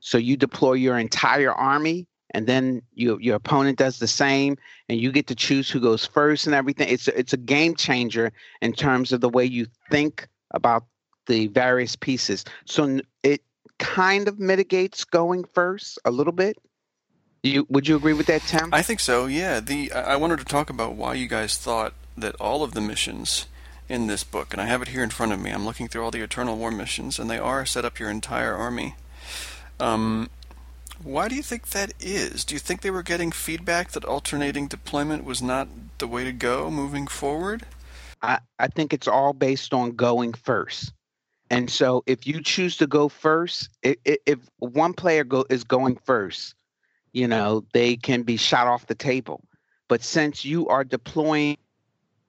So 0.01 0.17
you 0.17 0.35
deploy 0.35 0.73
your 0.73 0.99
entire 0.99 1.53
army, 1.53 2.05
and 2.31 2.45
then 2.47 2.81
your 2.93 3.19
your 3.21 3.35
opponent 3.37 3.77
does 3.77 3.97
the 3.97 4.07
same, 4.07 4.57
and 4.89 4.99
you 4.99 5.11
get 5.11 5.27
to 5.27 5.35
choose 5.35 5.69
who 5.69 5.79
goes 5.79 6.05
first 6.05 6.45
and 6.45 6.53
everything. 6.53 6.89
It's 6.89 7.07
a, 7.07 7.17
it's 7.17 7.33
a 7.33 7.37
game 7.37 7.73
changer 7.73 8.33
in 8.61 8.73
terms 8.73 9.13
of 9.13 9.21
the 9.21 9.29
way 9.29 9.45
you 9.45 9.65
think 9.89 10.27
about 10.51 10.85
the 11.27 11.47
various 11.47 11.95
pieces. 11.95 12.43
So 12.65 12.99
it 13.23 13.41
kind 13.79 14.27
of 14.27 14.37
mitigates 14.37 15.05
going 15.05 15.45
first 15.53 15.97
a 16.05 16.11
little 16.11 16.33
bit. 16.33 16.57
You 17.45 17.67
would 17.69 17.87
you 17.87 17.95
agree 17.95 18.13
with 18.13 18.25
that, 18.25 18.41
Tim? 18.41 18.69
I 18.73 18.81
think 18.81 18.99
so. 18.99 19.27
Yeah. 19.27 19.59
The 19.59 19.91
I 19.91 20.13
I 20.13 20.15
wanted 20.15 20.39
to 20.39 20.45
talk 20.45 20.69
about 20.69 20.95
why 20.95 21.13
you 21.13 21.27
guys 21.27 21.57
thought 21.57 21.93
that 22.17 22.35
all 22.35 22.63
of 22.63 22.73
the 22.73 22.81
missions 22.81 23.45
in 23.87 24.07
this 24.07 24.23
book, 24.23 24.51
and 24.51 24.59
I 24.59 24.65
have 24.65 24.81
it 24.81 24.87
here 24.87 25.03
in 25.03 25.11
front 25.11 25.31
of 25.31 25.39
me. 25.39 25.51
I'm 25.51 25.63
looking 25.63 25.87
through 25.87 26.03
all 26.03 26.09
the 26.09 26.21
Eternal 26.21 26.57
War 26.57 26.71
missions, 26.71 27.19
and 27.19 27.29
they 27.29 27.37
are 27.37 27.63
set 27.65 27.85
up 27.85 27.99
your 27.99 28.09
entire 28.09 28.55
army. 28.55 28.95
Um, 29.79 30.29
why 31.03 31.27
do 31.27 31.35
you 31.35 31.43
think 31.43 31.69
that 31.69 31.93
is? 31.99 32.45
Do 32.45 32.55
you 32.55 32.59
think 32.59 32.81
they 32.81 32.89
were 32.89 33.03
getting 33.03 33.31
feedback 33.31 33.91
that 33.91 34.05
alternating 34.05 34.67
deployment 34.67 35.23
was 35.23 35.41
not 35.41 35.67
the 35.99 36.07
way 36.07 36.23
to 36.23 36.31
go 36.31 36.71
moving 36.71 37.05
forward? 37.05 37.63
I, 38.23 38.39
I 38.57 38.67
think 38.67 38.91
it's 38.91 39.07
all 39.07 39.33
based 39.33 39.71
on 39.71 39.91
going 39.91 40.33
first. 40.33 40.93
And 41.51 41.69
so 41.69 42.03
if 42.07 42.25
you 42.25 42.41
choose 42.41 42.77
to 42.77 42.87
go 42.87 43.07
first, 43.07 43.69
if, 43.83 43.97
if 44.25 44.39
one 44.57 44.93
player 44.93 45.23
go, 45.23 45.45
is 45.49 45.63
going 45.63 45.97
first, 46.05 46.55
you 47.15 47.29
know, 47.29 47.63
they 47.71 47.95
can 47.95 48.23
be 48.23 48.35
shot 48.35 48.67
off 48.67 48.87
the 48.87 48.93
table. 48.93 49.41
But 49.87 50.03
since 50.03 50.43
you 50.43 50.67
are 50.67 50.83
deploying 50.83 51.57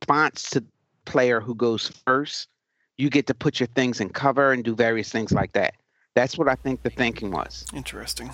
response 0.01 0.49
to 0.51 0.61
the 0.61 0.67
player 1.07 1.41
who 1.41 1.57
goes 1.57 1.89
first, 2.07 2.49
you 2.97 3.11
get 3.11 3.27
to 3.27 3.35
put 3.35 3.59
your 3.59 3.67
things 3.67 4.01
in 4.01 4.11
cover 4.11 4.53
and 4.53 4.63
do 4.63 4.77
various 4.77 5.11
things 5.11 5.33
like 5.33 5.53
that. 5.53 5.75
That's 6.15 6.39
what 6.39 6.49
I 6.49 6.55
think 6.55 6.85
the 6.85 6.91
thinking 6.91 7.33
was. 7.33 7.67
Interesting. 7.75 8.31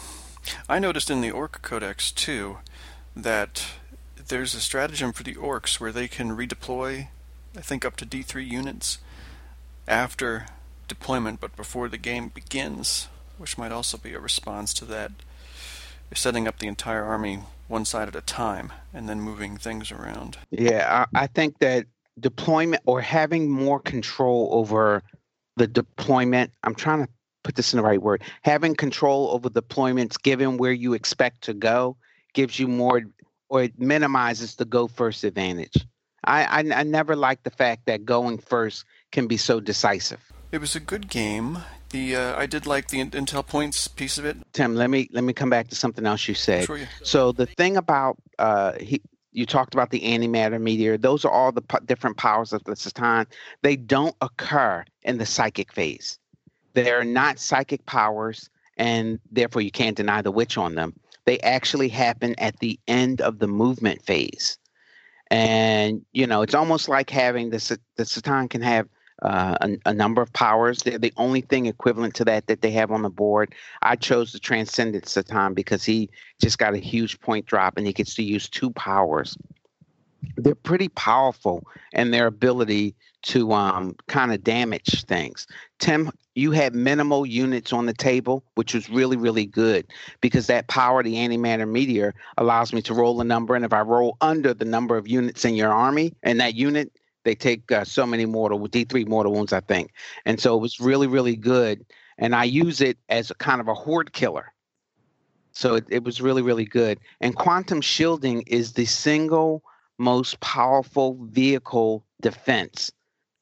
I 0.69 0.79
noticed 0.79 1.11
in 1.11 1.23
the 1.23 1.31
Ork 1.31 1.63
Codex 1.63 2.13
too 2.13 2.59
that 3.17 3.65
there's 4.29 4.55
a 4.55 4.61
stratagem 4.61 5.13
for 5.13 5.23
the 5.23 5.35
orks 5.37 5.81
where 5.81 5.91
they 5.91 6.07
can 6.07 6.37
redeploy, 6.37 7.09
I 7.57 7.61
think, 7.63 7.87
up 7.87 7.97
to 7.97 8.07
D3 8.07 8.47
units 8.47 8.99
after 9.89 10.47
deployment, 10.87 11.41
but 11.41 11.57
before 11.57 11.89
the 11.89 11.99
game 11.99 12.29
begins, 12.29 13.09
which 13.39 13.57
might 13.57 13.73
also 13.73 13.97
be 13.97 14.13
a 14.13 14.21
response 14.21 14.75
to 14.75 14.85
that. 14.85 15.13
They're 16.13 16.17
setting 16.19 16.47
up 16.47 16.59
the 16.59 16.69
entire 16.69 17.05
army 17.05 17.39
one 17.69 17.87
side 17.87 18.07
at 18.07 18.15
a 18.15 18.21
time 18.21 18.71
and 18.93 19.09
then 19.09 19.23
moving 19.23 19.57
things 19.57 19.91
around. 19.91 20.37
Yeah, 20.51 21.07
I, 21.15 21.23
I 21.23 21.27
think 21.27 21.59
that 21.61 21.87
deployment 22.21 22.83
or 22.85 23.01
having 23.01 23.49
more 23.49 23.81
control 23.81 24.51
over 24.53 25.03
the 25.57 25.67
deployment, 25.67 26.53
I'm 26.65 26.75
trying 26.75 27.07
to 27.07 27.13
put 27.45 27.55
this 27.55 27.73
in 27.73 27.79
the 27.79 27.83
right 27.83 28.03
word, 28.03 28.25
having 28.43 28.75
control 28.75 29.31
over 29.31 29.49
deployments 29.49 30.23
given 30.23 30.59
where 30.59 30.73
you 30.73 30.93
expect 30.93 31.45
to 31.45 31.55
go 31.55 31.97
gives 32.35 32.59
you 32.59 32.69
more 32.69 33.01
or 33.49 33.63
it 33.63 33.81
minimizes 33.81 34.57
the 34.57 34.67
go 34.67 34.89
first 34.89 35.25
advantage. 35.25 35.79
I, 36.25 36.45
I, 36.45 36.81
I 36.81 36.83
never 36.83 37.17
liked 37.17 37.45
the 37.45 37.51
fact 37.51 37.87
that 37.87 38.05
going 38.05 38.37
first 38.37 38.85
can 39.13 39.29
be 39.29 39.39
so 39.39 39.61
decisive. 39.61 40.21
It 40.51 40.61
was 40.61 40.77
a 40.77 40.81
good 40.81 41.09
game. 41.09 41.61
The 41.93 42.17
uh, 42.17 42.39
I 42.39 42.47
did 42.47 42.67
like 42.67 42.89
the 42.89 43.05
intel 43.05 43.47
points 43.47 43.87
piece 43.87 44.17
of 44.17 44.25
it. 44.25 44.37
Tim, 44.55 44.75
let 44.75 44.89
me 44.89 45.09
let 45.13 45.25
me 45.25 45.35
come 45.35 45.51
back 45.51 45.69
to 45.69 45.77
something 45.77 46.07
else 46.07 46.27
you 46.27 46.35
said. 46.35 46.65
Sure, 46.65 46.79
yeah. 46.79 46.87
So 47.03 47.33
the 47.33 47.45
thing 47.47 47.77
about 47.77 48.17
uh, 48.39 48.73
he, 48.81 49.03
you 49.33 49.45
talked 49.45 49.75
about 49.75 49.91
the 49.91 50.01
antimatter 50.01 50.61
meteor. 50.61 50.97
Those 50.97 51.25
are 51.27 51.31
all 51.31 51.53
the 51.53 51.61
p- 51.61 51.79
different 51.85 52.17
powers 52.17 52.55
of 52.55 52.65
the 52.65 52.73
C'tan. 52.73 53.27
They 53.61 53.77
don't 53.77 54.17
occur 54.23 54.85
in 55.03 55.19
the 55.19 55.27
psychic 55.27 55.71
phase. 55.73 56.19
They're 56.73 57.05
not 57.05 57.39
psychic 57.39 57.85
powers, 57.85 58.49
and 58.79 59.19
therefore 59.31 59.61
you 59.61 59.71
can't 59.71 59.97
deny 59.97 60.23
the 60.23 60.33
witch 60.33 60.57
on 60.57 60.75
them. 60.75 60.95
They 61.27 61.39
actually 61.41 61.89
happen 61.89 62.35
at 62.39 62.59
the 62.61 62.81
end 62.89 63.21
of 63.21 63.39
the 63.39 63.49
movement 63.49 64.03
phase, 64.03 64.57
and 65.31 66.03
you 66.13 66.27
know 66.27 66.41
it's 66.41 66.55
almost 66.55 66.89
like 66.89 67.11
having 67.11 67.51
the 67.51 67.79
the 67.97 68.05
C'tan 68.05 68.49
can 68.49 68.63
have 68.63 68.89
uh, 69.23 69.57
a, 69.61 69.91
a, 69.91 69.95
number 69.95 70.21
of 70.21 70.33
powers. 70.33 70.83
They're 70.83 70.99
the 70.99 71.13
only 71.17 71.41
thing 71.41 71.67
equivalent 71.67 72.15
to 72.17 72.25
that 72.25 72.49
that 72.49 72.61
they 72.61 72.73
have 72.73 72.91
on 72.91 73.03
the 73.03 73.11
board. 73.11 73.55
I 73.83 73.97
chose 73.97 74.33
the 74.33 74.39
Transcendent 74.39 75.05
C'tan 75.05 75.55
because 75.55 75.85
he 75.85 76.11
just 76.41 76.59
got 76.59 76.75
a 76.75 76.79
huge 76.79 77.21
point 77.21 77.47
drop 77.47 77.77
and 77.77 77.87
he 77.87 77.93
gets 77.93 78.15
to 78.17 78.23
use 78.23 78.49
two 78.49 78.71
powers. 78.71 79.37
They're 80.37 80.55
pretty 80.55 80.89
powerful 80.89 81.65
in 81.93 82.11
their 82.11 82.27
ability 82.27 82.95
to 83.23 83.53
um, 83.53 83.95
kind 84.09 84.33
of 84.33 84.43
damage 84.43 85.05
things. 85.05 85.47
Tim, 85.79 86.11
you 86.35 86.51
had 86.51 86.75
minimal 86.75 87.25
units 87.25 87.73
on 87.73 87.87
the 87.87 87.93
table, 87.93 88.43
which 88.55 88.75
was 88.75 88.91
really, 88.91 89.17
really 89.17 89.47
good 89.47 89.87
because 90.21 90.49
that 90.49 90.67
power, 90.67 91.03
the 91.03 91.15
antimatter 91.15 91.69
meteor, 91.69 92.15
allows 92.39 92.73
me 92.73 92.83
to 92.83 92.95
roll 92.95 93.21
a 93.21 93.25
number. 93.25 93.55
And 93.55 93.65
if 93.65 93.73
I 93.73 93.81
roll 93.81 94.17
under 94.21 94.55
the 94.55 94.65
number 94.65 94.97
of 94.97 95.07
units 95.07 95.45
in 95.45 95.55
your 95.55 95.71
army 95.71 96.13
and 96.23 96.41
that 96.41 96.55
unit 96.55 96.93
they 97.25 97.35
take 97.35 97.71
uh, 97.71 97.85
so 97.85 98.07
many 98.07 98.27
mortal 98.27 98.59
D3 98.61 99.07
mortal 99.07 99.33
wounds, 99.33 99.53
I 99.53 99.61
think, 99.61 99.93
and 100.25 100.41
so 100.41 100.57
it 100.57 100.61
was 100.61 100.81
really 100.81 101.07
really 101.07 101.37
good. 101.37 101.85
And 102.19 102.35
I 102.35 102.45
use 102.45 102.81
it 102.81 102.99
as 103.09 103.31
a 103.31 103.35
kind 103.35 103.61
of 103.61 103.69
a 103.69 103.75
horde 103.75 104.13
killer. 104.13 104.53
So 105.53 105.75
it, 105.75 105.85
it 105.89 106.05
was 106.05 106.21
really 106.21 106.43
really 106.43 106.65
good. 106.65 106.99
And 107.21 107.37
quantum 107.37 107.81
shielding 107.81 108.43
is 108.43 108.73
the 108.73 108.87
single 108.87 109.63
most 109.99 110.41
powerful 110.41 111.19
vehicle 111.31 112.05
defense 112.21 112.91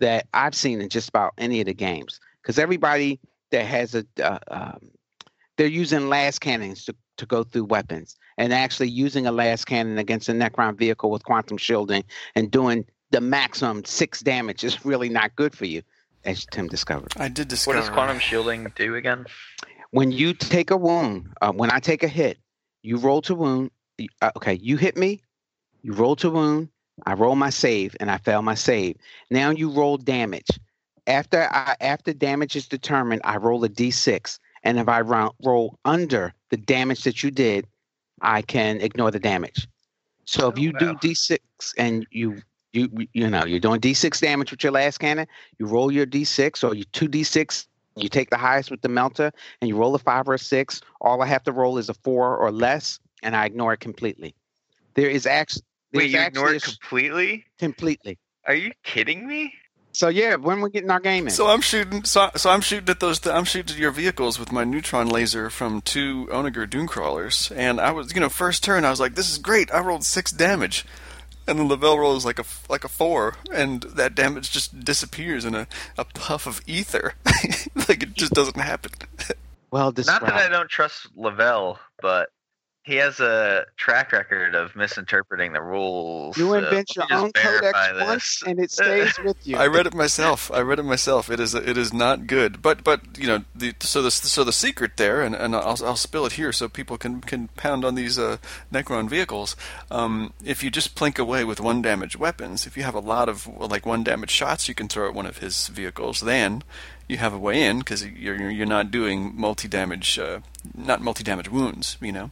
that 0.01 0.27
I've 0.35 0.55
seen 0.55 0.81
in 0.81 0.89
just 0.89 1.09
about 1.09 1.33
any 1.39 1.61
of 1.61 1.67
the 1.67 1.75
games. 1.75 2.21
Because 2.43 2.59
everybody 2.59 3.21
that 3.51 3.67
has 3.67 3.95
a 3.95 4.05
uh, 4.23 4.39
um, 4.49 4.91
they're 5.57 5.67
using 5.67 6.01
lascannons 6.01 6.87
to, 6.87 6.95
to 7.19 7.27
go 7.27 7.45
through 7.45 7.65
weapons 7.65 8.17
and 8.39 8.51
actually 8.51 8.89
using 8.89 9.27
a 9.27 9.33
lascannon 9.33 9.99
against 9.99 10.29
a 10.31 10.33
Necron 10.33 10.75
vehicle 10.75 11.11
with 11.11 11.25
quantum 11.25 11.59
shielding 11.59 12.03
and 12.35 12.51
doing 12.51 12.87
the 13.11 13.21
maximum 13.21 13.85
six 13.85 14.21
damage 14.21 14.65
is 14.65 14.85
really 14.85 15.09
not 15.09 15.35
good 15.37 15.55
for 15.55 15.65
you, 15.65 15.83
as 16.25 16.47
Tim 16.47 16.69
discovered. 16.69 17.13
I 17.17 17.29
did 17.29 17.49
discover. 17.49 17.77
What 17.77 17.83
does 17.83 17.91
quantum 17.91 18.19
shielding 18.19 18.73
do 18.77 18.95
again? 18.95 19.27
When 19.91 20.13
you 20.13 20.33
take 20.35 20.71
a 20.71 20.77
wound, 20.77 21.33
uh, 21.41 21.53
when 21.53 21.71
I 21.71 21.81
take 21.81 22.03
a 22.03 22.09
hit, 22.09 22.39
you 22.83 22.97
roll 22.97 23.23
to 23.23 23.35
wound. 23.35 23.71
Uh, 24.23 24.31
okay, 24.37 24.55
you 24.55 24.77
hit 24.77 24.97
me, 24.97 25.21
you 25.83 25.93
roll 25.93 26.17
to 26.17 26.31
wound. 26.31 26.69
I 27.07 27.15
roll 27.15 27.35
my 27.35 27.51
save, 27.51 27.97
and 27.99 28.11
I 28.11 28.19
fail 28.19 28.43
my 28.43 28.55
save. 28.55 28.97
Now 29.31 29.51
you 29.51 29.71
roll 29.71 29.97
damage. 29.97 30.49
After 31.07 31.49
I, 31.51 31.75
after 31.81 32.13
damage 32.13 32.57
is 32.57 32.69
determined, 32.69 33.23
I 33.25 33.39
roll 33.39 33.65
a 33.65 33.69
d6, 33.69 34.39
and 34.63 34.79
if 34.79 34.89
I 34.89 35.01
ro- 35.01 35.35
roll 35.43 35.79
under 35.85 36.35
the 36.51 36.57
damage 36.59 37.05
that 37.05 37.23
you 37.23 37.31
did, 37.31 37.67
I 38.21 38.43
can 38.43 38.81
ignore 38.81 39.11
the 39.11 39.19
damage. 39.19 39.67
So 40.27 40.49
if 40.49 40.59
oh, 40.59 40.61
you 40.61 40.73
wow. 40.73 40.79
do 40.79 41.09
d6 41.09 41.39
and 41.79 42.07
you 42.11 42.43
you 42.73 43.07
you 43.13 43.29
know 43.29 43.45
you're 43.45 43.61
doing 43.61 43.81
d6 43.81 44.21
damage 44.21 44.51
with 44.51 44.63
your 44.63 44.73
lascannon 44.73 45.27
you 45.59 45.67
roll 45.67 45.91
your 45.91 46.07
d6 46.07 46.69
or 46.69 46.75
you 46.75 46.85
2d6 46.87 47.67
you 47.97 48.09
take 48.09 48.31
the 48.31 48.37
highest 48.37 48.71
with 48.71 48.81
the 48.83 48.89
melta 48.89 49.33
and 49.61 49.69
you 49.69 49.77
roll 49.77 49.95
a 49.95 49.99
five 49.99 50.29
or 50.29 50.35
a 50.35 50.39
six 50.39 50.81
all 51.01 51.23
i 51.23 51.27
have 51.27 51.43
to 51.43 51.53
roll 51.53 51.79
is 51.79 51.89
a 51.89 51.95
four 51.95 52.37
or 52.37 52.51
less 52.51 53.01
and 53.23 53.35
i 53.35 53.45
ignore 53.45 53.73
it 53.73 53.81
completely 53.81 54.35
there 54.95 55.09
is 55.09 55.27
actually 55.27 55.63
wait 55.93 56.11
you 56.11 56.21
ignore 56.21 56.53
it 56.53 56.63
completely 56.63 57.45
completely 57.59 58.19
are 58.47 58.55
you 58.55 58.71
kidding 58.83 59.27
me 59.27 59.53
so 59.93 60.09
yeah, 60.09 60.37
when 60.37 60.61
we're 60.61 60.69
getting 60.69 60.91
our 60.91 61.01
game 61.01 61.27
in. 61.27 61.33
So 61.33 61.49
I'm 61.49 61.61
shooting. 61.61 62.05
So, 62.05 62.31
so 62.37 62.51
I'm 62.51 62.61
shooting 62.61 62.89
at 62.89 63.01
those. 63.01 63.27
I'm 63.27 63.45
shooting 63.45 63.75
at 63.75 63.81
your 63.81 63.91
vehicles 63.91 64.39
with 64.39 64.53
my 64.53 64.65
neutron 64.65 65.09
laser 65.09 65.51
from 65.51 65.81
two 65.81 66.29
Onager 66.31 66.67
Dunecrawlers, 66.67 67.55
and 67.57 67.81
I 67.81 67.91
was, 67.91 68.15
you 68.15 68.21
know, 68.21 68.29
first 68.29 68.63
turn 68.63 68.85
I 68.85 68.91
was 68.91 69.01
like, 69.01 69.15
"This 69.15 69.31
is 69.31 69.39
great." 69.39 69.73
I 69.73 69.81
rolled 69.81 70.05
six 70.05 70.31
damage, 70.31 70.85
and 71.51 71.59
then 71.59 71.69
the 71.69 71.77
bell 71.77 71.99
roll 71.99 72.17
is 72.17 72.25
like 72.25 72.39
a 72.39 72.45
like 72.69 72.85
a 72.85 72.89
four, 72.89 73.35
and 73.53 73.83
that 73.83 74.15
damage 74.15 74.53
just 74.53 74.85
disappears 74.85 75.45
in 75.45 75.55
a, 75.55 75.67
a 75.99 76.05
puff 76.05 76.47
of 76.47 76.63
ether. 76.67 77.15
like 77.89 78.05
it 78.05 78.15
just 78.15 78.33
doesn't 78.33 78.59
happen. 78.61 78.93
Well, 79.73 79.91
described. 79.93 80.23
not 80.23 80.35
that 80.35 80.47
I 80.47 80.49
don't 80.49 80.71
trust 80.71 81.09
Lavelle, 81.17 81.81
but 82.01 82.31
he 82.83 82.97
has 82.97 83.21
a 83.21 83.67
track 83.77 84.11
record 84.13 84.55
of 84.55 84.75
misinterpreting 84.75 85.53
the 85.53 85.61
rules. 85.61 86.39
You 86.39 86.55
invent 86.55 86.97
your 86.97 87.05
own 87.11 87.31
codex 87.33 87.79
once, 88.01 88.43
and 88.47 88.59
it 88.59 88.71
stays 88.71 89.19
with 89.19 89.37
you. 89.47 89.59
I 89.59 89.67
read 89.67 89.87
it 89.87 89.95
myself. 89.95 90.51
I 90.51 90.61
read 90.61 90.79
it 90.79 90.85
myself. 90.85 91.31
It 91.31 91.41
is 91.41 91.55
it 91.55 91.77
is 91.77 91.93
not 91.93 92.27
good. 92.27 92.63
But 92.63 92.83
but 92.83 93.19
you 93.19 93.27
know 93.27 93.45
the 93.55 93.75
so 93.81 94.01
the 94.01 94.11
so 94.11 94.45
the 94.45 94.53
secret 94.53 94.97
there, 94.97 95.21
and, 95.21 95.35
and 95.35 95.55
I'll 95.55 95.79
I'll 95.85 95.97
spill 95.97 96.25
it 96.25 96.33
here 96.33 96.53
so 96.53 96.69
people 96.69 96.97
can 96.97 97.21
can 97.21 97.49
pound 97.49 97.85
on 97.85 97.97
these 97.97 98.19
uh, 98.19 98.39
Necron 98.73 99.11
vehicles. 99.11 99.57
Um, 99.91 100.33
if 100.43 100.65
you 100.65 100.71
just 100.71 100.95
plink 100.95 101.19
away 101.19 101.45
with 101.45 101.61
one 101.61 101.83
damage 101.83 102.19
weapons, 102.19 102.67
if 102.67 102.79
you 102.79 102.83
have 102.85 102.95
a 102.95 103.01
lot 103.01 103.29
of 103.29 103.47
like 103.59 103.85
one 103.85 104.03
damage 104.05 104.31
shots, 104.31 104.69
you 104.69 104.75
can 104.75 104.89
throw 104.89 105.07
at 105.07 105.15
one 105.15 105.27
of 105.27 105.39
his 105.39 105.69
vehicles. 105.69 106.21
Then 106.21 106.63
you 107.11 107.19
have 107.19 107.35
a 107.35 107.39
way 107.39 107.63
in 107.65 107.81
because 107.81 108.07
you're 108.07 108.51
you're 108.51 108.67
not 108.67 108.91
doing 108.91 109.33
multi 109.37 109.69
damage, 109.69 110.19
uh, 110.19 110.41
not 110.75 111.03
multi 111.03 111.25
damage 111.25 111.51
wounds. 111.51 111.97
You 112.01 112.13
know. 112.13 112.31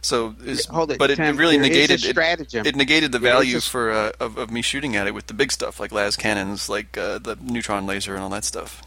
So, 0.00 0.34
is, 0.44 0.66
Hold 0.66 0.92
it, 0.92 0.98
but 0.98 1.10
it, 1.10 1.18
it 1.18 1.34
really 1.34 1.56
negated 1.56 2.04
it, 2.04 2.66
it, 2.66 2.76
negated 2.76 3.10
the 3.10 3.18
value 3.18 3.58
for 3.60 3.90
uh, 3.90 4.12
of, 4.20 4.36
of 4.36 4.50
me 4.50 4.60
shooting 4.60 4.96
at 4.96 5.06
it 5.06 5.14
with 5.14 5.28
the 5.28 5.34
big 5.34 5.50
stuff 5.50 5.80
like 5.80 5.92
las 5.92 6.14
cannons, 6.14 6.68
like 6.68 6.98
uh, 6.98 7.18
the 7.18 7.38
neutron 7.40 7.86
laser 7.86 8.14
and 8.14 8.22
all 8.22 8.28
that 8.28 8.44
stuff. 8.44 8.82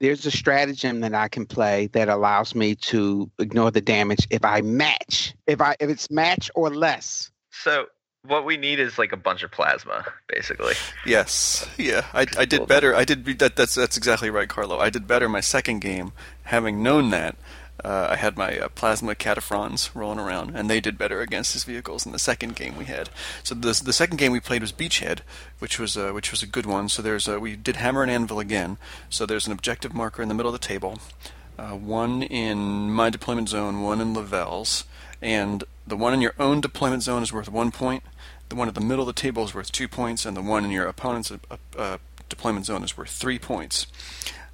There's 0.00 0.26
a 0.26 0.32
stratagem 0.32 1.00
that 1.00 1.14
I 1.14 1.28
can 1.28 1.46
play 1.46 1.86
that 1.88 2.08
allows 2.08 2.56
me 2.56 2.74
to 2.74 3.30
ignore 3.38 3.70
the 3.70 3.80
damage 3.80 4.26
if 4.30 4.44
I 4.44 4.60
match, 4.60 5.34
if 5.46 5.60
I 5.60 5.76
if 5.78 5.90
it's 5.90 6.10
match 6.10 6.50
or 6.56 6.74
less. 6.74 7.30
So 7.50 7.86
what 8.26 8.44
we 8.44 8.56
need 8.56 8.80
is 8.80 8.98
like 8.98 9.12
a 9.12 9.16
bunch 9.16 9.42
of 9.42 9.50
plasma, 9.50 10.04
basically. 10.28 10.74
Yes, 11.06 11.68
yeah, 11.78 12.06
I, 12.12 12.26
I 12.36 12.44
did 12.44 12.66
better. 12.66 12.94
I 12.94 13.04
did 13.04 13.24
that. 13.38 13.56
That's 13.56 13.74
that's 13.74 13.96
exactly 13.96 14.30
right, 14.30 14.48
Carlo. 14.48 14.78
I 14.78 14.90
did 14.90 15.06
better 15.06 15.28
my 15.28 15.40
second 15.40 15.80
game, 15.80 16.12
having 16.44 16.82
known 16.82 17.10
that 17.10 17.36
uh, 17.84 18.08
I 18.10 18.16
had 18.16 18.36
my 18.36 18.58
uh, 18.58 18.68
plasma 18.68 19.14
Kataphrons 19.14 19.94
rolling 19.94 20.18
around, 20.18 20.56
and 20.56 20.68
they 20.68 20.80
did 20.80 20.98
better 20.98 21.20
against 21.20 21.52
his 21.52 21.64
vehicles 21.64 22.04
in 22.06 22.12
the 22.12 22.18
second 22.18 22.56
game 22.56 22.76
we 22.76 22.86
had. 22.86 23.08
So 23.44 23.54
the 23.54 23.80
the 23.84 23.92
second 23.92 24.16
game 24.16 24.32
we 24.32 24.40
played 24.40 24.62
was 24.62 24.72
Beachhead, 24.72 25.20
which 25.58 25.78
was 25.78 25.96
uh, 25.96 26.10
which 26.10 26.30
was 26.30 26.42
a 26.42 26.46
good 26.46 26.66
one. 26.66 26.88
So 26.88 27.02
there's 27.02 27.28
we 27.28 27.56
did 27.56 27.76
Hammer 27.76 28.02
and 28.02 28.10
Anvil 28.10 28.40
again. 28.40 28.78
So 29.08 29.26
there's 29.26 29.46
an 29.46 29.52
objective 29.52 29.94
marker 29.94 30.22
in 30.22 30.28
the 30.28 30.34
middle 30.34 30.52
of 30.52 30.60
the 30.60 30.66
table, 30.66 30.98
uh, 31.58 31.70
one 31.70 32.22
in 32.22 32.90
my 32.92 33.10
deployment 33.10 33.48
zone, 33.48 33.82
one 33.82 34.00
in 34.00 34.12
Lavelle's, 34.12 34.84
and 35.20 35.64
the 35.86 35.96
one 35.96 36.14
in 36.14 36.20
your 36.20 36.34
own 36.38 36.60
deployment 36.60 37.02
zone 37.02 37.22
is 37.22 37.32
worth 37.32 37.50
one 37.50 37.70
point. 37.70 38.02
The 38.48 38.56
one 38.56 38.68
at 38.68 38.74
the 38.74 38.80
middle 38.80 39.08
of 39.08 39.14
the 39.14 39.20
table 39.20 39.44
is 39.44 39.54
worth 39.54 39.72
two 39.72 39.88
points, 39.88 40.24
and 40.24 40.36
the 40.36 40.42
one 40.42 40.64
in 40.64 40.70
your 40.70 40.86
opponent's 40.86 41.30
uh, 41.76 41.98
deployment 42.28 42.66
zone 42.66 42.82
is 42.82 42.96
worth 42.96 43.10
three 43.10 43.38
points. 43.38 43.86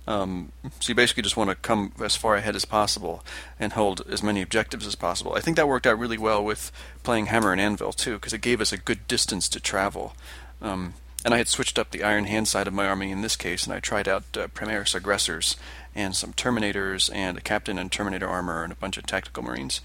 Um, 0.07 0.53
so 0.81 0.91
you 0.91 0.95
basically 0.95 1.23
just 1.23 1.37
want 1.37 1.51
to 1.51 1.57
come 1.57 1.93
as 2.03 2.15
far 2.15 2.37
ahead 2.37 2.55
as 2.55 2.65
possible 2.65 3.25
and 3.59 3.73
hold 3.73 4.03
as 4.09 4.23
many 4.23 4.43
objectives 4.43 4.87
as 4.87 4.95
possible. 4.95 5.35
I 5.35 5.41
think 5.41 5.57
that 5.57 5.69
worked 5.69 5.87
out 5.87 5.99
really 5.99 6.19
well 6.19 6.45
with 6.45 6.71
playing 7.03 7.27
Hammer 7.27 7.53
and 7.53 7.61
Anvil 7.61 7.93
too, 7.93 8.15
because 8.15 8.33
it 8.33 8.43
gave 8.43 8.61
us 8.61 8.73
a 8.73 8.77
good 8.77 9.09
distance 9.09 9.49
to 9.49 9.61
travel. 9.61 10.15
Um, 10.61 10.95
and 11.25 11.33
I 11.33 11.39
had 11.39 11.49
switched 11.49 11.79
up 11.79 11.91
the 11.91 12.03
Iron 12.03 12.27
Hand 12.27 12.49
side 12.49 12.69
of 12.69 12.75
my 12.75 12.87
army 12.87 13.11
in 13.11 13.23
this 13.23 13.37
case, 13.37 13.65
and 13.65 13.73
I 13.73 13.81
tried 13.81 14.07
out 14.07 14.25
uh, 14.37 14.49
Primaris 14.49 14.95
Aggressors 14.95 15.57
and 15.95 16.15
some 16.15 16.35
Terminators 16.35 17.11
and 17.15 17.39
a 17.39 17.41
Captain 17.41 17.79
and 17.79 17.91
Terminator 17.91 18.29
armor 18.29 18.63
and 18.63 18.73
a 18.73 18.77
bunch 18.77 18.99
of 18.99 19.07
Tactical 19.07 19.43
Marines. 19.43 19.81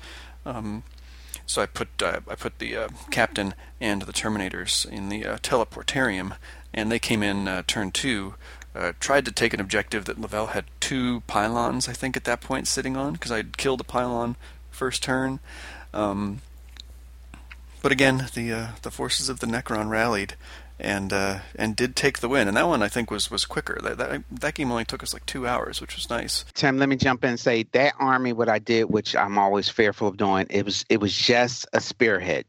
Um, 0.50 0.84
so 1.46 1.62
I 1.62 1.66
put 1.66 2.02
uh, 2.02 2.22
I 2.28 2.36
put 2.36 2.60
the 2.60 2.76
uh, 2.76 2.90
Captain 3.12 3.54
and 3.80 4.04
the 4.04 4.14
Terminators 4.14 4.88
in 4.88 5.10
the 5.10 5.26
uh, 5.26 5.38
Teleportarium, 5.38 6.36
and 6.74 6.92
they 6.92 7.00
came 7.00 7.24
in 7.24 7.48
uh, 7.48 7.64
turn 7.66 7.92
two 7.92 8.36
uh, 8.76 8.94
tried 9.00 9.26
to 9.26 9.32
take 9.32 9.54
an 9.54 9.60
objective 9.60 10.06
that 10.06 10.20
Lavelle 10.20 10.48
had 10.48 10.66
two 10.80 11.22
pylons, 11.22 11.88
I 11.88 11.94
think, 11.94 12.16
at 12.16 12.24
that 12.26 12.42
point 12.42 12.68
sitting 12.68 12.96
on, 12.96 13.14
because 13.14 13.32
I 13.32 13.38
had 13.38 13.58
killed 13.58 13.82
a 13.82 13.84
pylon 13.84 14.36
first 14.70 15.02
turn. 15.02 15.40
Um, 15.94 16.42
but 17.82 17.92
again, 17.92 18.28
the 18.34 18.52
uh, 18.52 18.68
the 18.82 18.92
forces 18.92 19.30
of 19.30 19.40
the 19.40 19.48
Necron 19.48 19.90
rallied 19.90 20.36
and 20.80 21.12
uh, 21.14 21.40
and 21.56 21.76
did 21.76 21.96
take 21.96 22.20
the 22.20 22.30
win. 22.30 22.48
And 22.48 22.58
that 22.58 22.68
one 22.68 22.82
I 22.82 22.88
think 22.88 23.12
was 23.12 23.30
was 23.30 23.46
quicker. 23.46 23.80
That, 23.84 23.98
that 23.98 24.24
that 24.32 24.54
game 24.56 24.72
only 24.72 24.86
took 24.86 25.04
us 25.04 25.14
like 25.14 25.26
two 25.26 25.46
hours, 25.48 25.82
which 25.82 25.96
was 25.96 26.10
nice. 26.10 26.46
Tim, 26.54 26.78
let 26.78 26.90
me 26.90 26.96
jump 26.96 27.24
in 27.24 27.32
and 27.32 27.40
say 27.40 27.64
that 27.72 27.94
army, 28.00 28.34
what 28.34 28.50
I 28.50 28.60
did, 28.60 28.86
which 28.86 29.16
I'm 29.16 29.38
always 29.38 29.70
fearful 29.70 30.08
of 30.08 30.18
doing, 30.18 30.48
it 30.50 30.66
was 30.66 30.86
it 30.90 31.00
was 31.00 31.16
just 31.16 31.68
a 31.74 31.82
spearhead. 31.82 32.46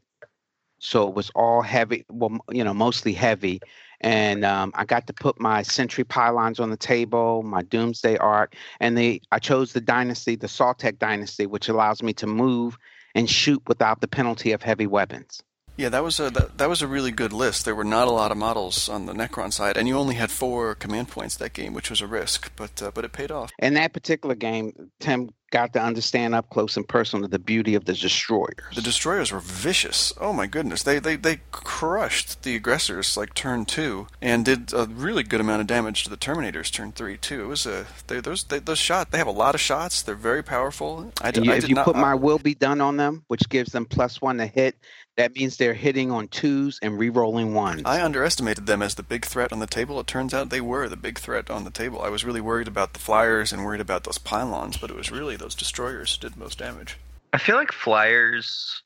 so 0.79 1.07
it 1.07 1.15
was 1.15 1.29
all 1.35 1.61
heavy. 1.61 2.05
Well, 2.09 2.39
you 2.49 2.63
know, 2.63 2.73
mostly 2.73 3.13
heavy. 3.13 3.61
And 4.03 4.43
um, 4.43 4.71
I 4.75 4.83
got 4.85 5.05
to 5.07 5.13
put 5.13 5.39
my 5.39 5.61
Sentry 5.61 6.03
pylons 6.03 6.59
on 6.59 6.71
the 6.71 6.77
table, 6.77 7.43
my 7.43 7.61
Doomsday 7.61 8.17
Ark, 8.17 8.55
and 8.79 8.97
they. 8.97 9.21
I 9.31 9.39
chose 9.39 9.73
the 9.73 9.81
Dynasty, 9.81 10.35
the 10.35 10.47
Sautekh 10.47 10.97
Dynasty, 10.97 11.45
which 11.45 11.69
allows 11.69 12.01
me 12.01 12.13
to 12.13 12.27
move 12.27 12.77
and 13.13 13.29
shoot 13.29 13.61
without 13.67 14.01
the 14.01 14.07
penalty 14.07 14.53
of 14.53 14.63
heavy 14.63 14.87
weapons. 14.87 15.43
Yeah, 15.77 15.89
that 15.89 16.03
was 16.03 16.19
a 16.19 16.29
that, 16.29 16.57
that 16.57 16.69
was 16.69 16.81
a 16.81 16.87
really 16.87 17.11
good 17.11 17.33
list. 17.33 17.65
There 17.65 17.75
were 17.75 17.83
not 17.83 18.07
a 18.07 18.11
lot 18.11 18.31
of 18.31 18.37
models 18.37 18.89
on 18.89 19.05
the 19.05 19.13
Necron 19.13 19.51
side, 19.53 19.77
and 19.77 19.87
you 19.87 19.97
only 19.97 20.15
had 20.15 20.31
four 20.31 20.75
command 20.75 21.09
points 21.09 21.35
that 21.37 21.53
game, 21.53 21.73
which 21.73 21.89
was 21.89 22.01
a 22.01 22.07
risk, 22.07 22.51
but 22.55 22.81
uh, 22.81 22.91
but 22.93 23.05
it 23.05 23.13
paid 23.13 23.31
off. 23.31 23.51
In 23.59 23.73
that 23.75 23.93
particular 23.93 24.35
game, 24.35 24.91
Tim 24.99 25.31
got 25.51 25.73
to 25.73 25.81
understand 25.81 26.33
up 26.33 26.49
close 26.49 26.77
and 26.77 26.87
personal 26.87 27.27
the 27.27 27.37
beauty 27.37 27.75
of 27.75 27.85
the 27.85 27.93
destroyers. 27.93 28.73
The 28.73 28.81
destroyers 28.81 29.31
were 29.31 29.39
vicious. 29.39 30.13
Oh 30.19 30.33
my 30.33 30.47
goodness, 30.47 30.83
they 30.83 30.99
they 30.99 31.15
they 31.15 31.41
crushed 31.51 32.43
the 32.43 32.55
aggressors 32.55 33.17
like 33.17 33.33
turn 33.33 33.65
two, 33.65 34.07
and 34.21 34.45
did 34.45 34.73
a 34.73 34.85
really 34.85 35.23
good 35.23 35.41
amount 35.41 35.61
of 35.61 35.67
damage 35.67 36.03
to 36.03 36.09
the 36.09 36.17
Terminators 36.17 36.71
turn 36.71 36.91
three 36.91 37.17
too. 37.17 37.43
It 37.43 37.47
was 37.47 37.65
a 37.65 37.85
they, 38.07 38.19
those 38.19 38.43
they, 38.45 38.59
those 38.59 38.79
shot. 38.79 39.11
They 39.11 39.17
have 39.17 39.27
a 39.27 39.31
lot 39.31 39.55
of 39.55 39.61
shots. 39.61 40.01
They're 40.01 40.15
very 40.15 40.43
powerful. 40.43 41.11
I 41.21 41.31
did, 41.31 41.45
you, 41.45 41.51
I 41.51 41.55
did 41.55 41.63
if 41.65 41.69
you 41.69 41.75
not, 41.75 41.85
put 41.85 41.95
my 41.95 42.15
will 42.15 42.39
be 42.39 42.55
done 42.55 42.81
on 42.81 42.97
them, 42.97 43.23
which 43.27 43.47
gives 43.49 43.71
them 43.71 43.85
plus 43.85 44.21
one 44.21 44.37
to 44.37 44.45
hit, 44.45 44.75
that 45.17 45.35
means 45.35 45.57
they're 45.57 45.73
hitting 45.73 46.09
on 46.09 46.27
twos 46.29 46.79
and 46.81 46.97
re-rolling 46.97 47.53
ones. 47.53 47.81
I 47.85 48.01
underestimated 48.01 48.65
them 48.65 48.81
as 48.81 48.95
the 48.95 49.03
big 49.03 49.25
threat 49.25 49.51
on 49.51 49.59
the 49.59 49.67
table. 49.67 49.99
It 49.99 50.07
turns 50.07 50.33
out 50.33 50.49
they 50.49 50.61
were 50.61 50.87
the 50.87 50.95
big 50.95 51.19
threat 51.19 51.49
on 51.49 51.63
the 51.63 51.71
table. 51.71 52.01
I 52.01 52.09
was 52.09 52.23
really 52.23 52.41
worried 52.41 52.67
about 52.67 52.93
the 52.93 52.99
flyers 52.99 53.51
and 53.51 53.65
worried 53.65 53.81
about 53.81 54.05
those 54.05 54.17
pylons, 54.17 54.77
but 54.77 54.89
it 54.89 54.95
was 54.95 55.11
really 55.11 55.35
those 55.35 55.55
destroyers 55.55 56.15
who 56.15 56.29
did 56.29 56.37
most 56.37 56.57
damage. 56.57 56.97
I 57.33 57.37
feel 57.37 57.55
like 57.55 57.71
flyers 57.71 58.81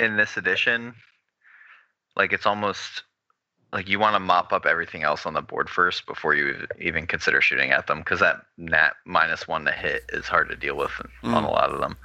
in 0.00 0.16
this 0.16 0.36
edition, 0.36 0.94
like 2.16 2.32
it's 2.32 2.46
almost 2.46 3.04
like 3.72 3.88
you 3.88 3.98
want 3.98 4.14
to 4.14 4.20
mop 4.20 4.52
up 4.52 4.66
everything 4.66 5.02
else 5.02 5.26
on 5.26 5.34
the 5.34 5.42
board 5.42 5.68
first 5.68 6.06
before 6.06 6.34
you 6.34 6.66
even 6.80 7.06
consider 7.06 7.40
shooting 7.40 7.72
at 7.72 7.86
them 7.86 7.98
because 7.98 8.20
that 8.20 8.42
nat 8.56 8.92
minus 9.04 9.48
one 9.48 9.64
to 9.64 9.72
hit 9.72 10.04
is 10.10 10.26
hard 10.26 10.48
to 10.48 10.56
deal 10.56 10.76
with 10.76 10.92
mm. 11.22 11.34
on 11.34 11.44
a 11.44 11.50
lot 11.50 11.70
of 11.70 11.80
them. 11.80 11.96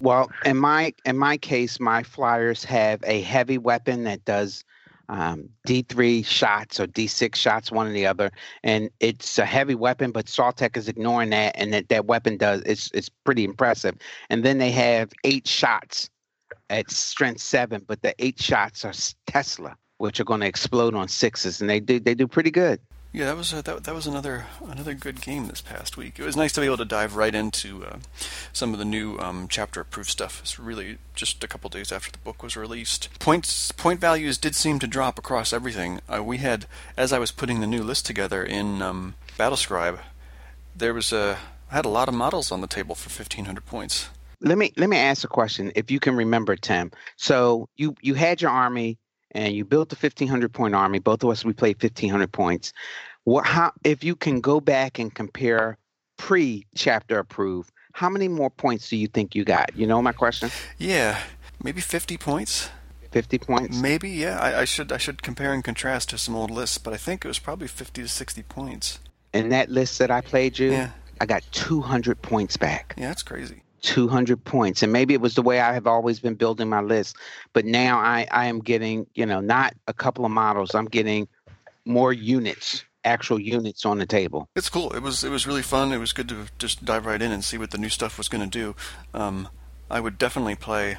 Well, 0.00 0.30
in 0.44 0.56
my 0.56 0.94
in 1.04 1.16
my 1.16 1.36
case, 1.36 1.78
my 1.80 2.02
flyers 2.02 2.64
have 2.64 3.02
a 3.04 3.20
heavy 3.22 3.58
weapon 3.58 4.04
that 4.04 4.24
does 4.24 4.64
um, 5.08 5.48
D3 5.66 6.24
shots 6.24 6.80
or 6.80 6.86
D6 6.86 7.34
shots, 7.34 7.70
one 7.70 7.86
or 7.86 7.92
the 7.92 8.06
other, 8.06 8.30
and 8.62 8.88
it's 9.00 9.38
a 9.38 9.44
heavy 9.44 9.74
weapon. 9.74 10.10
But 10.10 10.26
Sautekh 10.26 10.76
is 10.76 10.88
ignoring 10.88 11.30
that, 11.30 11.54
and 11.56 11.72
that 11.72 11.88
that 11.88 12.06
weapon 12.06 12.36
does 12.36 12.62
it's 12.62 12.90
it's 12.94 13.08
pretty 13.08 13.44
impressive. 13.44 13.96
And 14.30 14.44
then 14.44 14.58
they 14.58 14.70
have 14.70 15.12
eight 15.24 15.46
shots 15.46 16.10
at 16.70 16.90
strength 16.90 17.40
seven, 17.40 17.84
but 17.86 18.02
the 18.02 18.14
eight 18.18 18.40
shots 18.40 18.84
are 18.84 18.94
Tesla, 19.26 19.76
which 19.98 20.18
are 20.18 20.24
going 20.24 20.40
to 20.40 20.46
explode 20.46 20.94
on 20.94 21.08
sixes, 21.08 21.60
and 21.60 21.68
they 21.68 21.80
do 21.80 22.00
they 22.00 22.14
do 22.14 22.26
pretty 22.26 22.50
good. 22.50 22.80
Yeah, 23.14 23.26
that 23.26 23.36
was 23.36 23.52
a, 23.52 23.60
that, 23.60 23.84
that 23.84 23.94
was 23.94 24.06
another 24.06 24.46
another 24.66 24.94
good 24.94 25.20
game 25.20 25.46
this 25.46 25.60
past 25.60 25.98
week. 25.98 26.18
It 26.18 26.24
was 26.24 26.34
nice 26.34 26.52
to 26.52 26.60
be 26.60 26.66
able 26.66 26.78
to 26.78 26.86
dive 26.86 27.14
right 27.14 27.34
into 27.34 27.84
uh, 27.84 27.98
some 28.54 28.72
of 28.72 28.78
the 28.78 28.86
new 28.86 29.18
um, 29.18 29.48
chapter 29.50 29.82
approved 29.82 30.08
stuff. 30.08 30.40
It's 30.40 30.58
really 30.58 30.96
just 31.14 31.44
a 31.44 31.46
couple 31.46 31.68
days 31.68 31.92
after 31.92 32.10
the 32.10 32.16
book 32.18 32.42
was 32.42 32.56
released. 32.56 33.10
Points 33.18 33.70
point 33.72 34.00
values 34.00 34.38
did 34.38 34.54
seem 34.54 34.78
to 34.78 34.86
drop 34.86 35.18
across 35.18 35.52
everything. 35.52 36.00
Uh, 36.08 36.24
we 36.24 36.38
had 36.38 36.64
as 36.96 37.12
I 37.12 37.18
was 37.18 37.32
putting 37.32 37.60
the 37.60 37.66
new 37.66 37.82
list 37.82 38.06
together 38.06 38.42
in 38.42 38.80
um, 38.80 39.14
Battlescribe, 39.38 39.98
there 40.74 40.94
was 40.94 41.12
a 41.12 41.36
I 41.70 41.74
had 41.74 41.84
a 41.84 41.90
lot 41.90 42.08
of 42.08 42.14
models 42.14 42.50
on 42.50 42.62
the 42.62 42.66
table 42.66 42.94
for 42.94 43.10
fifteen 43.10 43.44
hundred 43.44 43.66
points. 43.66 44.08
Let 44.40 44.56
me 44.56 44.72
let 44.78 44.88
me 44.88 44.96
ask 44.96 45.22
a 45.22 45.28
question, 45.28 45.70
if 45.76 45.90
you 45.90 46.00
can 46.00 46.16
remember, 46.16 46.56
Tim. 46.56 46.90
So 47.16 47.68
you 47.76 47.94
you 48.00 48.14
had 48.14 48.40
your 48.40 48.50
army 48.50 48.98
and 49.32 49.54
you 49.54 49.64
built 49.64 49.92
a 49.92 49.96
1500 49.96 50.52
point 50.52 50.74
army 50.74 50.98
both 50.98 51.22
of 51.22 51.30
us 51.30 51.44
we 51.44 51.52
played 51.52 51.82
1500 51.82 52.30
points. 52.30 52.72
What 53.24 53.46
how 53.46 53.72
if 53.84 54.04
you 54.04 54.16
can 54.16 54.40
go 54.40 54.60
back 54.60 54.98
and 54.98 55.14
compare 55.14 55.78
pre 56.16 56.66
chapter 56.74 57.18
approved 57.18 57.72
how 57.94 58.08
many 58.08 58.26
more 58.28 58.48
points 58.50 58.88
do 58.88 58.96
you 58.96 59.06
think 59.06 59.34
you 59.34 59.44
got? 59.44 59.76
You 59.76 59.86
know 59.86 60.00
my 60.00 60.12
question? 60.12 60.50
Yeah 60.78 61.18
maybe 61.62 61.80
50 61.80 62.16
points. 62.18 62.70
50 63.12 63.38
points? 63.38 63.80
Maybe 63.80 64.10
yeah 64.10 64.38
I, 64.38 64.60
I 64.60 64.64
should 64.64 64.90
i 64.92 64.96
should 64.96 65.22
compare 65.22 65.52
and 65.52 65.62
contrast 65.62 66.10
to 66.10 66.18
some 66.18 66.34
old 66.34 66.50
lists 66.50 66.78
but 66.78 66.94
i 66.94 66.96
think 66.96 67.24
it 67.24 67.28
was 67.28 67.38
probably 67.38 67.68
50 67.68 68.02
to 68.02 68.08
60 68.08 68.42
points. 68.44 68.98
In 69.32 69.48
that 69.50 69.70
list 69.70 69.98
that 69.98 70.10
i 70.10 70.20
played 70.20 70.58
you 70.58 70.72
yeah. 70.72 70.90
i 71.20 71.26
got 71.26 71.42
200 71.52 72.20
points 72.22 72.56
back. 72.56 72.94
Yeah 72.96 73.08
that's 73.08 73.22
crazy 73.22 73.62
200 73.82 74.42
points. 74.44 74.82
And 74.82 74.92
maybe 74.92 75.14
it 75.14 75.20
was 75.20 75.34
the 75.34 75.42
way 75.42 75.60
i 75.60 75.72
have 75.72 75.86
always 75.86 76.20
been 76.20 76.34
building 76.34 76.68
my 76.68 76.80
list 76.80 77.16
but 77.52 77.64
now 77.64 77.98
i 77.98 78.26
i 78.30 78.46
am 78.46 78.60
getting 78.60 79.06
you 79.14 79.26
know 79.26 79.40
not 79.40 79.74
a 79.86 79.92
couple 79.92 80.24
of 80.24 80.30
models 80.30 80.74
i'm 80.74 80.86
getting 80.86 81.28
more 81.84 82.12
units 82.12 82.84
actual 83.04 83.40
units 83.40 83.84
on 83.84 83.98
the 83.98 84.06
table. 84.06 84.48
It's 84.54 84.68
cool. 84.68 84.92
It 84.92 85.02
was 85.02 85.24
it 85.24 85.30
was 85.30 85.46
really 85.46 85.62
fun. 85.62 85.92
It 85.92 85.98
was 85.98 86.12
good 86.12 86.28
to 86.28 86.46
just 86.58 86.84
dive 86.84 87.06
right 87.06 87.20
in 87.20 87.32
and 87.32 87.44
see 87.44 87.58
what 87.58 87.72
the 87.72 87.78
new 87.78 87.88
stuff 87.88 88.16
was 88.16 88.28
going 88.28 88.48
to 88.48 88.58
do. 88.58 88.76
Um, 89.12 89.48
i 89.90 90.00
would 90.00 90.16
definitely 90.18 90.54
play 90.54 90.96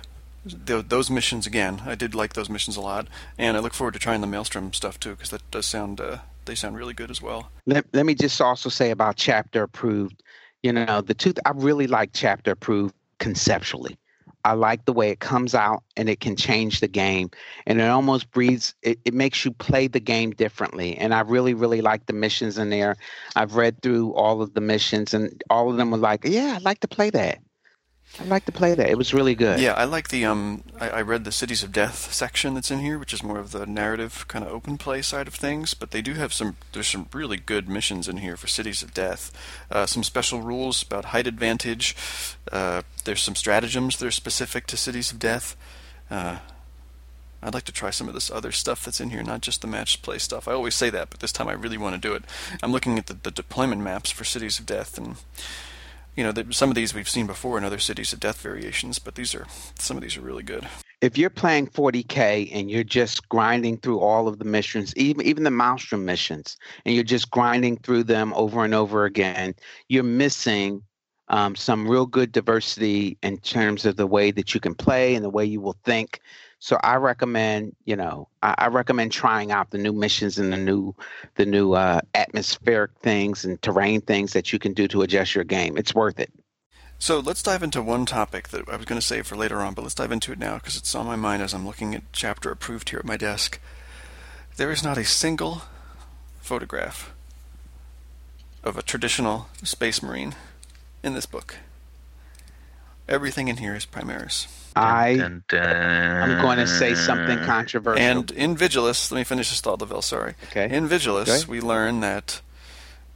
th- 0.66 0.86
those 0.90 1.10
missions 1.10 1.48
again. 1.48 1.82
I 1.86 1.96
did 1.96 2.14
like 2.14 2.34
those 2.34 2.50
missions 2.50 2.78
a 2.78 2.82
lot 2.82 3.08
and 3.38 3.58
i 3.58 3.60
look 3.60 3.74
forward 3.74 3.94
to 3.94 4.00
trying 4.00 4.22
the 4.22 4.28
maelstrom 4.28 4.74
stuff 4.74 5.00
too 5.00 5.12
because 5.12 5.30
that 5.30 5.50
does 5.50 5.66
sound 5.66 6.02
uh, 6.02 6.18
they 6.46 6.56
sound 6.56 6.76
really 6.76 6.94
good 6.94 7.10
as 7.10 7.22
well. 7.22 7.52
Let, 7.66 7.86
let 7.94 8.06
me 8.06 8.16
just 8.16 8.42
also 8.42 8.70
say 8.70 8.92
about 8.92 9.16
chapter 9.16 9.64
approved 9.64 10.23
you 10.64 10.72
know, 10.72 11.02
the 11.02 11.14
two, 11.14 11.34
I 11.46 11.52
really 11.54 11.88
like 11.88 12.12
chapter 12.14 12.52
approved 12.52 12.96
conceptually. 13.20 13.98
I 14.46 14.54
like 14.54 14.86
the 14.86 14.94
way 14.94 15.10
it 15.10 15.20
comes 15.20 15.56
out 15.56 15.84
and 15.96 16.10
it 16.10 16.20
can 16.20 16.36
change 16.36 16.80
the 16.80 16.88
game. 16.88 17.30
And 17.66 17.80
it 17.80 17.86
almost 17.86 18.32
breeds, 18.32 18.76
it, 18.82 19.00
it 19.06 19.14
makes 19.14 19.46
you 19.46 19.52
play 19.52 19.88
the 19.88 20.02
game 20.02 20.32
differently. 20.32 20.98
And 20.98 21.14
I 21.14 21.22
really, 21.22 21.54
really 21.54 21.82
like 21.82 22.08
the 22.08 22.14
missions 22.14 22.58
in 22.58 22.70
there. 22.70 22.98
I've 23.36 23.56
read 23.56 23.82
through 23.82 24.14
all 24.14 24.42
of 24.42 24.54
the 24.54 24.62
missions 24.62 25.14
and 25.14 25.42
all 25.50 25.70
of 25.70 25.78
them 25.78 25.92
were 25.92 25.98
like, 25.98 26.26
yeah, 26.26 26.54
I'd 26.56 26.64
like 26.64 26.82
to 26.82 26.88
play 26.88 27.10
that. 27.12 27.40
I 28.20 28.26
like 28.26 28.46
to 28.46 28.52
play 28.52 28.76
that. 28.76 28.90
It 28.90 28.98
was 28.98 29.14
really 29.14 29.34
good. 29.34 29.60
Yeah, 29.60 29.74
I 29.74 29.86
like 29.86 30.10
the 30.10 30.24
um. 30.26 30.64
I, 30.80 30.90
I, 30.90 31.02
read 31.02 31.24
the 31.24 31.32
Cities 31.32 31.64
of 31.64 31.72
Death 31.72 32.14
section 32.14 32.54
that's 32.54 32.70
in 32.70 32.80
here, 32.80 33.00
which 33.00 33.12
is 33.12 33.24
more 33.24 33.40
of 33.40 33.52
the 33.52 33.66
narrative 33.66 34.28
kind 34.28 34.46
of 34.46 34.52
open 34.52 34.78
play 34.78 35.02
side 35.02 35.28
of 35.28 35.34
things. 35.34 35.74
But 35.74 35.92
they 35.92 36.02
do 36.04 36.14
have 36.14 36.32
some. 36.32 36.58
There's 36.74 36.88
some 36.88 37.08
really 37.12 37.38
good 37.38 37.68
missions 37.68 38.08
in 38.08 38.18
here 38.18 38.38
for 38.38 38.46
Cities 38.46 38.84
of 38.84 38.94
Death. 38.94 39.32
Uh, 39.72 39.88
some 39.88 40.04
special 40.04 40.42
rules 40.42 40.84
about 40.84 41.06
height 41.06 41.26
advantage. 41.26 41.96
Uh, 42.52 42.84
there's 43.04 43.24
some 43.24 43.36
stratagems 43.36 43.98
that 43.98 44.06
are 44.06 44.12
specific 44.12 44.68
to 44.68 44.78
Cities 44.78 45.12
of 45.12 45.18
Death. 45.18 45.56
Uh, 46.12 46.38
I'd 47.42 47.54
like 47.54 47.66
to 47.66 47.74
try 47.74 47.90
some 47.90 48.08
of 48.08 48.14
this 48.14 48.30
other 48.30 48.52
stuff 48.52 48.86
that's 48.86 49.02
in 49.02 49.10
here, 49.10 49.24
not 49.24 49.42
just 49.42 49.62
the 49.62 49.68
match 49.68 50.02
play 50.02 50.18
stuff. 50.20 50.48
I 50.48 50.54
always 50.54 50.76
say 50.76 50.90
that, 50.92 51.10
but 51.10 51.20
this 51.20 51.34
time 51.34 51.48
I 51.48 51.54
really 51.54 51.78
want 51.78 51.96
to 51.96 52.08
do 52.08 52.14
it. 52.14 52.24
I'm 52.62 52.72
looking 52.72 52.98
at 52.98 53.08
the, 53.08 53.16
the 53.16 53.32
deployment 53.32 53.82
maps 53.82 54.12
for 54.12 54.24
Cities 54.24 54.60
of 54.60 54.66
Death 54.66 54.98
and 54.98 55.18
you 56.16 56.24
know, 56.24 56.34
some 56.52 56.70
of 56.70 56.76
these 56.76 56.94
we've 56.94 57.10
seen 57.10 57.28
before 57.28 57.58
in 57.58 57.64
other 57.64 57.80
cities 57.80 58.14
of 58.14 58.20
death 58.20 58.42
variations, 58.42 59.00
but 59.00 59.16
these 59.16 59.34
are 59.34 59.48
some 59.80 59.98
of 59.98 60.04
these 60.04 60.18
are 60.18 60.22
really 60.22 60.44
good. 60.44 60.68
If 61.02 61.18
you're 61.18 61.30
playing 61.30 61.68
40k 61.68 62.50
and 62.54 62.72
you're 62.72 62.84
just 62.84 63.28
grinding 63.28 63.78
through 63.78 64.00
all 64.00 64.28
of 64.28 64.40
the 64.40 64.46
missions, 64.46 64.96
even 64.96 65.26
even 65.26 65.44
the 65.44 65.52
Maelstrom 65.52 66.06
missions, 66.06 66.56
and 66.86 66.96
you're 66.96 67.04
just 67.04 67.30
grinding 67.32 67.78
through 67.78 68.06
them 68.06 68.34
over 68.36 68.64
and 68.64 68.74
over 68.74 69.06
again, 69.06 69.56
you're 69.90 70.04
missing 70.04 70.82
um, 71.30 71.56
some 71.56 71.88
real 71.88 72.06
good 72.06 72.32
diversity 72.32 73.18
in 73.24 73.38
terms 73.38 73.86
of 73.86 73.96
the 73.96 74.08
way 74.08 74.32
that 74.32 74.54
you 74.54 74.60
can 74.60 74.76
play 74.76 75.16
and 75.16 75.24
the 75.24 75.30
way 75.30 75.46
you 75.46 75.62
will 75.62 75.78
think 75.84 76.20
so 76.64 76.80
I 76.82 76.96
recommend, 76.96 77.76
you 77.84 77.98
know, 77.98 78.30
I, 78.42 78.56
I, 78.58 78.68
recommend 78.68 79.12
trying 79.12 79.52
out 79.52 79.72
the 79.72 79.78
new 79.78 79.92
missions 79.92 80.40
and 80.40 80.54
the 80.54 80.56
new, 80.56 80.96
the 81.36 81.46
new 81.46 81.74
uh, 81.74 82.00
atmospheric 82.16 82.92
things 83.00 83.44
and 83.44 83.62
terrain 83.62 84.00
things 84.00 84.32
that 84.32 84.54
you 84.54 84.60
can 84.60 84.72
do 84.72 84.88
to 84.88 85.02
adjust 85.02 85.36
your 85.36 85.44
game. 85.44 85.78
It's 85.78 85.94
worth 85.94 86.22
it. 86.22 86.32
So 87.00 87.20
let's 87.20 87.44
dive 87.44 87.64
into 87.64 87.84
one 87.84 88.06
topic 88.06 88.48
that 88.48 88.70
I 88.70 88.78
was 88.78 88.86
going 88.86 89.02
to 89.02 89.06
save 89.06 89.28
for 89.28 89.36
later 89.36 89.60
on, 89.60 89.74
but 89.74 89.82
let's 89.82 89.94
dive 89.94 90.14
into 90.14 90.32
it 90.32 90.40
now 90.40 90.56
because 90.56 90.78
it's 90.78 90.96
on 90.96 91.06
my 91.06 91.18
mind 91.18 91.44
as 91.44 91.54
I'm 91.54 91.66
looking 91.66 91.94
at 91.96 92.04
chapter 92.14 92.50
approved 92.50 92.92
here 92.92 93.00
at 93.00 93.04
my 93.04 93.18
desk. 93.18 93.60
There 94.56 94.72
is 94.72 94.82
not 94.82 94.98
a 94.98 95.04
single 95.04 95.64
photograph 96.40 97.12
of 98.64 98.78
a 98.78 98.82
traditional 98.82 99.50
space 99.64 100.02
marine 100.02 100.34
in 101.04 101.14
this 101.14 101.26
book. 101.26 101.58
Everything 103.08 103.50
in 103.50 103.58
here 103.58 103.76
is 103.76 103.86
Primaris. 103.86 104.48
I 104.76 105.18
dun, 105.18 105.44
dun, 105.50 105.62
I'm 105.62 106.42
going 106.42 106.58
to 106.58 106.68
say 106.68 106.96
something 106.96 107.38
controversial. 107.40 108.02
And 108.02 108.32
in 108.32 108.56
Vigilus, 108.56 109.12
let 109.12 109.18
me 109.20 109.24
finish 109.24 109.50
this 109.50 109.62
thought, 109.62 109.82
Lavelle, 109.82 110.02
sorry. 110.02 110.36
Okay. 110.50 110.74
In 110.76 110.88
Vigilus, 110.88 111.44
okay. 111.44 111.52
we 111.52 111.62
learn 111.62 112.00
that 112.00 112.42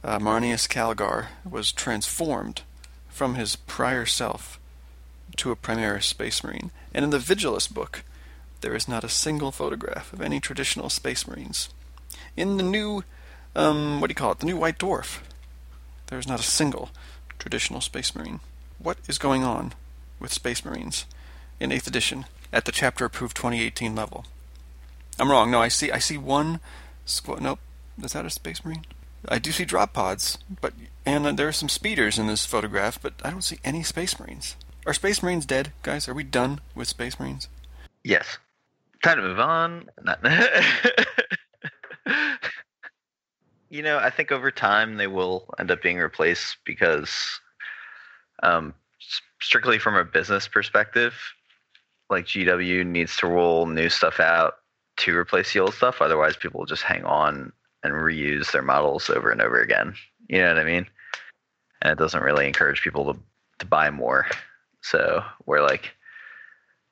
uh, 0.04 0.18
Marneus 0.18 0.68
Calgar 0.68 1.28
was 1.48 1.72
transformed 1.72 2.62
from 3.08 3.34
his 3.34 3.56
prior 3.56 4.06
self 4.06 4.60
to 5.36 5.50
a 5.50 5.56
Primaris 5.56 6.04
Space 6.04 6.44
Marine. 6.44 6.70
And 6.94 7.04
in 7.04 7.10
the 7.10 7.18
Vigilus 7.18 7.72
book, 7.72 8.04
there 8.60 8.74
is 8.74 8.88
not 8.88 9.04
a 9.04 9.08
single 9.08 9.50
photograph 9.50 10.12
of 10.12 10.20
any 10.20 10.40
traditional 10.40 10.90
Space 10.90 11.26
Marines. 11.26 11.70
In 12.36 12.56
the 12.56 12.62
new, 12.62 13.04
um, 13.56 14.00
what 14.00 14.08
do 14.08 14.12
you 14.12 14.16
call 14.16 14.32
it, 14.32 14.38
the 14.38 14.46
new 14.46 14.56
White 14.56 14.78
Dwarf, 14.78 15.20
there 16.08 16.18
is 16.18 16.28
not 16.28 16.40
a 16.40 16.44
single 16.44 16.90
traditional 17.38 17.80
Space 17.80 18.14
Marine. 18.14 18.40
What 18.78 18.98
is 19.08 19.18
going 19.18 19.44
on 19.44 19.72
with 20.20 20.32
Space 20.32 20.64
Marines? 20.64 21.06
in 21.60 21.70
8th 21.70 21.86
edition 21.86 22.26
at 22.52 22.64
the 22.64 22.72
chapter 22.72 23.04
approved 23.04 23.36
2018 23.36 23.94
level. 23.94 24.24
I'm 25.18 25.30
wrong. 25.30 25.50
No, 25.50 25.60
I 25.60 25.68
see. 25.68 25.90
I 25.90 25.98
see 25.98 26.16
one 26.16 26.60
squad. 27.04 27.40
Nope. 27.40 27.58
Is 28.02 28.12
that 28.12 28.24
a 28.24 28.30
Space 28.30 28.64
Marine? 28.64 28.84
I 29.28 29.38
do 29.40 29.50
see 29.50 29.64
drop 29.64 29.92
pods, 29.92 30.38
but 30.60 30.72
and 31.04 31.36
there 31.36 31.48
are 31.48 31.52
some 31.52 31.68
speeders 31.68 32.18
in 32.18 32.28
this 32.28 32.46
photograph, 32.46 33.02
but 33.02 33.14
I 33.24 33.30
don't 33.30 33.42
see 33.42 33.58
any 33.64 33.82
Space 33.82 34.18
Marines. 34.20 34.54
Are 34.86 34.94
Space 34.94 35.22
Marines 35.22 35.44
dead, 35.44 35.72
guys? 35.82 36.08
Are 36.08 36.14
we 36.14 36.22
done 36.22 36.60
with 36.74 36.86
Space 36.88 37.18
Marines? 37.18 37.48
Yes. 38.04 38.38
Time 39.02 39.16
to 39.16 39.22
move 39.22 39.40
on. 39.40 39.90
Not 40.02 40.20
you 43.70 43.82
know, 43.82 43.98
I 43.98 44.10
think 44.10 44.32
over 44.32 44.50
time 44.50 44.96
they 44.96 45.06
will 45.06 45.52
end 45.58 45.70
up 45.70 45.82
being 45.82 45.98
replaced 45.98 46.58
because, 46.64 47.40
um, 48.42 48.74
strictly 49.40 49.78
from 49.78 49.94
a 49.94 50.04
business 50.04 50.48
perspective, 50.48 51.14
like 52.10 52.26
GW 52.26 52.86
needs 52.86 53.16
to 53.18 53.26
roll 53.26 53.66
new 53.66 53.88
stuff 53.88 54.20
out 54.20 54.54
to 54.98 55.16
replace 55.16 55.52
the 55.52 55.60
old 55.60 55.74
stuff. 55.74 56.00
Otherwise, 56.00 56.36
people 56.36 56.60
will 56.60 56.66
just 56.66 56.82
hang 56.82 57.04
on 57.04 57.52
and 57.82 57.92
reuse 57.92 58.50
their 58.52 58.62
models 58.62 59.10
over 59.10 59.30
and 59.30 59.40
over 59.40 59.60
again. 59.60 59.94
You 60.28 60.40
know 60.40 60.48
what 60.48 60.58
I 60.58 60.64
mean? 60.64 60.86
And 61.82 61.92
it 61.92 61.98
doesn't 61.98 62.22
really 62.22 62.46
encourage 62.46 62.82
people 62.82 63.12
to 63.12 63.20
to 63.58 63.66
buy 63.66 63.90
more. 63.90 64.26
So 64.80 65.22
we're 65.46 65.62
like 65.62 65.94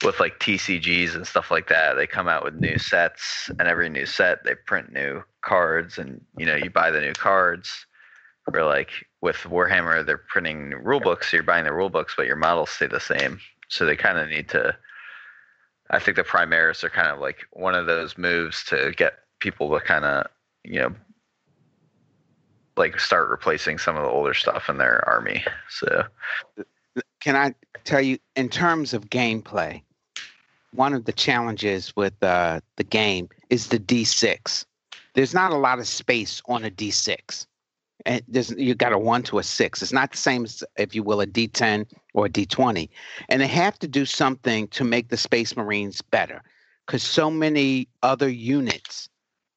with 0.04 0.20
like 0.20 0.38
TCGs 0.40 1.14
and 1.14 1.26
stuff 1.26 1.50
like 1.50 1.68
that, 1.68 1.94
they 1.94 2.06
come 2.06 2.28
out 2.28 2.44
with 2.44 2.54
new 2.54 2.78
sets, 2.78 3.50
and 3.58 3.68
every 3.68 3.88
new 3.88 4.06
set 4.06 4.44
they 4.44 4.54
print 4.54 4.92
new 4.92 5.22
cards, 5.46 5.98
and 5.98 6.20
you 6.36 6.44
know 6.44 6.56
you 6.56 6.70
buy 6.70 6.90
the 6.90 7.00
new 7.00 7.12
cards. 7.12 7.86
Or 8.52 8.64
like 8.64 8.90
with 9.22 9.36
Warhammer, 9.38 10.04
they're 10.06 10.18
printing 10.18 10.70
rule 10.70 11.00
books, 11.00 11.30
so 11.30 11.36
you're 11.36 11.44
buying 11.44 11.64
the 11.64 11.72
rule 11.72 11.90
books, 11.90 12.14
but 12.16 12.26
your 12.26 12.36
models 12.36 12.70
stay 12.70 12.86
the 12.86 13.00
same. 13.00 13.40
So 13.68 13.84
they 13.84 13.96
kind 13.96 14.18
of 14.18 14.28
need 14.28 14.48
to. 14.50 14.76
I 15.90 15.98
think 15.98 16.16
the 16.16 16.24
Primaris 16.24 16.84
are 16.84 16.90
kind 16.90 17.08
of 17.08 17.18
like 17.18 17.46
one 17.52 17.74
of 17.74 17.86
those 17.86 18.18
moves 18.18 18.64
to 18.66 18.92
get 18.96 19.14
people 19.40 19.70
to 19.70 19.80
kind 19.84 20.04
of 20.04 20.26
you 20.64 20.80
know 20.80 20.94
like 22.76 23.00
start 23.00 23.30
replacing 23.30 23.78
some 23.78 23.96
of 23.96 24.02
the 24.02 24.08
older 24.08 24.34
stuff 24.34 24.68
in 24.68 24.78
their 24.78 25.06
army. 25.08 25.44
So 25.68 26.04
Can 27.20 27.36
I 27.36 27.54
tell 27.84 28.00
you, 28.00 28.18
in 28.36 28.48
terms 28.48 28.94
of 28.94 29.10
gameplay, 29.10 29.82
one 30.72 30.94
of 30.94 31.04
the 31.04 31.12
challenges 31.12 31.94
with 31.96 32.14
uh, 32.22 32.60
the 32.76 32.84
game 32.84 33.28
is 33.50 33.68
the 33.68 33.78
D6. 33.78 34.64
There's 35.16 35.34
not 35.34 35.50
a 35.50 35.56
lot 35.56 35.78
of 35.78 35.88
space 35.88 36.42
on 36.46 36.64
a 36.64 36.70
D6. 36.70 37.46
And 38.04 38.22
there's, 38.28 38.50
you 38.50 38.74
got 38.74 38.92
a 38.92 38.98
one 38.98 39.22
to 39.24 39.38
a 39.38 39.42
six. 39.42 39.80
It's 39.80 39.92
not 39.92 40.12
the 40.12 40.18
same 40.18 40.44
as, 40.44 40.62
if 40.76 40.94
you 40.94 41.02
will, 41.02 41.22
a 41.22 41.26
D10 41.26 41.86
or 42.12 42.26
a 42.26 42.28
D20. 42.28 42.90
And 43.30 43.40
they 43.40 43.46
have 43.46 43.78
to 43.78 43.88
do 43.88 44.04
something 44.04 44.68
to 44.68 44.84
make 44.84 45.08
the 45.08 45.16
Space 45.16 45.56
Marines 45.56 46.02
better 46.02 46.42
because 46.86 47.02
so 47.02 47.30
many 47.30 47.88
other 48.02 48.28
units 48.28 49.08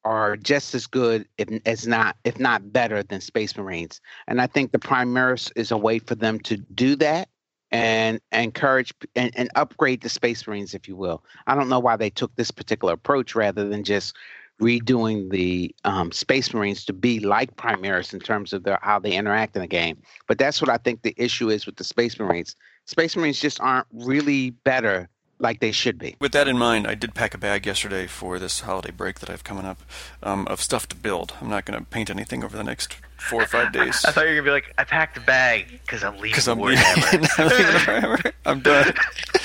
are 0.02 0.38
just 0.38 0.74
as 0.74 0.86
good, 0.86 1.28
if 1.36 1.48
as 1.66 1.86
not, 1.86 2.16
if 2.24 2.40
not 2.40 2.72
better 2.72 3.02
than 3.02 3.20
Space 3.20 3.54
Marines. 3.54 4.00
And 4.26 4.40
I 4.40 4.46
think 4.46 4.72
the 4.72 4.78
Primaris 4.78 5.52
is 5.56 5.70
a 5.70 5.76
way 5.76 5.98
for 5.98 6.14
them 6.14 6.40
to 6.40 6.56
do 6.56 6.96
that 6.96 7.28
and 7.70 8.18
encourage 8.32 8.94
and, 9.14 9.30
and 9.36 9.50
upgrade 9.54 10.00
the 10.00 10.08
Space 10.08 10.46
Marines, 10.46 10.74
if 10.74 10.88
you 10.88 10.96
will. 10.96 11.22
I 11.46 11.54
don't 11.54 11.68
know 11.68 11.78
why 11.78 11.96
they 11.96 12.10
took 12.10 12.34
this 12.34 12.50
particular 12.50 12.94
approach 12.94 13.34
rather 13.34 13.68
than 13.68 13.84
just 13.84 14.16
redoing 14.60 15.30
the 15.30 15.74
um, 15.84 16.12
Space 16.12 16.52
Marines 16.52 16.84
to 16.84 16.92
be 16.92 17.20
like 17.20 17.56
Primaris 17.56 18.12
in 18.12 18.20
terms 18.20 18.52
of 18.52 18.62
their, 18.62 18.78
how 18.82 18.98
they 18.98 19.12
interact 19.12 19.56
in 19.56 19.62
the 19.62 19.68
game. 19.68 20.00
But 20.28 20.38
that's 20.38 20.60
what 20.60 20.68
I 20.68 20.76
think 20.76 21.02
the 21.02 21.14
issue 21.16 21.48
is 21.48 21.66
with 21.66 21.76
the 21.76 21.84
Space 21.84 22.18
Marines. 22.18 22.56
Space 22.84 23.16
Marines 23.16 23.40
just 23.40 23.60
aren't 23.60 23.86
really 23.92 24.50
better 24.50 25.08
like 25.40 25.60
they 25.60 25.72
should 25.72 25.98
be. 25.98 26.16
With 26.20 26.32
that 26.32 26.46
in 26.46 26.58
mind, 26.58 26.86
I 26.86 26.94
did 26.94 27.14
pack 27.14 27.34
a 27.34 27.38
bag 27.38 27.66
yesterday 27.66 28.06
for 28.06 28.38
this 28.38 28.60
holiday 28.60 28.90
break 28.90 29.20
that 29.20 29.28
I 29.28 29.32
have 29.32 29.44
coming 29.44 29.64
up 29.64 29.80
um, 30.22 30.46
of 30.48 30.60
stuff 30.60 30.88
to 30.88 30.96
build. 30.96 31.34
I'm 31.40 31.48
not 31.48 31.64
going 31.64 31.78
to 31.78 31.84
paint 31.84 32.10
anything 32.10 32.44
over 32.44 32.56
the 32.56 32.64
next 32.64 32.96
four 33.16 33.42
or 33.42 33.46
five 33.46 33.72
days. 33.72 34.04
I 34.04 34.12
thought 34.12 34.24
you 34.24 34.30
were 34.30 34.36
gonna 34.36 34.44
be 34.46 34.50
like, 34.50 34.74
I 34.78 34.84
packed 34.84 35.16
a 35.16 35.20
bag 35.20 35.80
because 35.84 36.04
I'm 36.04 36.14
leaving 36.14 36.30
Because 36.30 36.48
I'm, 36.48 36.58
Warhammer. 36.58 37.38
I'm 37.38 37.48
leaving 37.48 37.66
Warhammer. 37.66 38.32
I'm 38.46 38.60
done. 38.60 38.94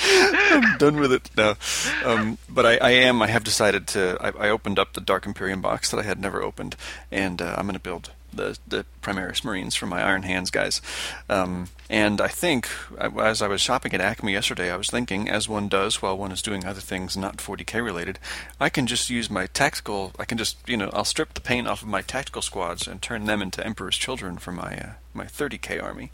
I'm 0.00 0.78
done 0.78 0.96
with 0.96 1.12
it. 1.12 1.30
No, 1.36 1.54
um, 2.04 2.38
but 2.48 2.64
I, 2.66 2.76
I 2.76 2.90
am. 2.90 3.22
I 3.22 3.26
have 3.26 3.44
decided 3.44 3.86
to. 3.88 4.16
I, 4.20 4.46
I 4.46 4.50
opened 4.50 4.78
up 4.78 4.94
the 4.94 5.00
Dark 5.00 5.26
Imperium 5.26 5.60
box 5.60 5.90
that 5.90 5.98
I 5.98 6.02
had 6.02 6.20
never 6.20 6.42
opened, 6.42 6.76
and 7.10 7.42
uh, 7.42 7.54
I'm 7.56 7.66
going 7.66 7.74
to 7.74 7.80
build 7.80 8.10
the 8.36 8.58
the 8.66 8.84
Primaris 9.02 9.44
Marines 9.44 9.74
from 9.74 9.88
my 9.88 10.02
Iron 10.02 10.22
Hands 10.22 10.50
guys. 10.50 10.80
Um, 11.28 11.68
and 11.88 12.20
I 12.20 12.28
think 12.28 12.68
as 13.00 13.42
I 13.42 13.48
was 13.48 13.60
shopping 13.60 13.94
at 13.94 14.00
Acme 14.00 14.32
yesterday, 14.32 14.70
I 14.70 14.76
was 14.76 14.90
thinking, 14.90 15.28
as 15.28 15.48
one 15.48 15.68
does 15.68 16.02
while 16.02 16.18
one 16.18 16.32
is 16.32 16.42
doing 16.42 16.64
other 16.64 16.80
things 16.80 17.16
not 17.16 17.36
40k 17.36 17.84
related, 17.84 18.18
I 18.60 18.68
can 18.68 18.86
just 18.86 19.08
use 19.10 19.30
my 19.30 19.46
tactical. 19.46 20.12
I 20.18 20.24
can 20.24 20.38
just 20.38 20.56
you 20.68 20.76
know 20.76 20.90
I'll 20.92 21.04
strip 21.04 21.34
the 21.34 21.40
paint 21.40 21.68
off 21.68 21.82
of 21.82 21.88
my 21.88 22.02
tactical 22.02 22.42
squads 22.42 22.86
and 22.86 23.00
turn 23.00 23.26
them 23.26 23.42
into 23.42 23.64
Emperor's 23.64 23.96
Children 23.96 24.38
for 24.38 24.52
my 24.52 24.76
uh, 24.76 24.92
my 25.14 25.24
30k 25.24 25.82
army. 25.82 26.12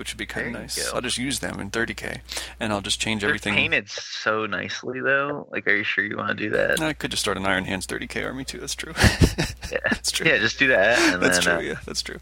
Which 0.00 0.14
would 0.14 0.18
be 0.18 0.24
kind 0.24 0.46
of 0.56 0.62
nice. 0.62 0.82
go. 0.82 0.94
I'll 0.94 1.02
just 1.02 1.18
use 1.18 1.40
them 1.40 1.60
in 1.60 1.70
30k, 1.70 2.20
and 2.58 2.72
I'll 2.72 2.80
just 2.80 2.98
change 3.02 3.20
They're 3.20 3.28
everything. 3.28 3.52
painted 3.52 3.86
so 3.90 4.46
nicely 4.46 4.98
though. 5.02 5.46
Like, 5.50 5.66
are 5.66 5.76
you 5.76 5.84
sure 5.84 6.02
you 6.02 6.16
want 6.16 6.30
to 6.30 6.34
do 6.34 6.48
that? 6.56 6.80
I 6.80 6.94
could 6.94 7.10
just 7.10 7.20
start 7.22 7.36
an 7.36 7.44
Iron 7.44 7.66
Hands 7.66 7.86
30k 7.86 8.24
army 8.24 8.44
too. 8.46 8.56
That's 8.56 8.74
true. 8.74 8.94
Yeah, 8.96 9.76
that's 9.90 10.10
true. 10.10 10.26
Yeah, 10.26 10.38
just 10.38 10.58
do 10.58 10.68
that, 10.68 10.98
and 11.12 11.22
that's 11.22 11.44
then 11.44 11.58
true. 11.58 11.68
uh, 11.68 11.72
yeah, 11.72 11.80
that's 11.84 12.00
true. 12.00 12.18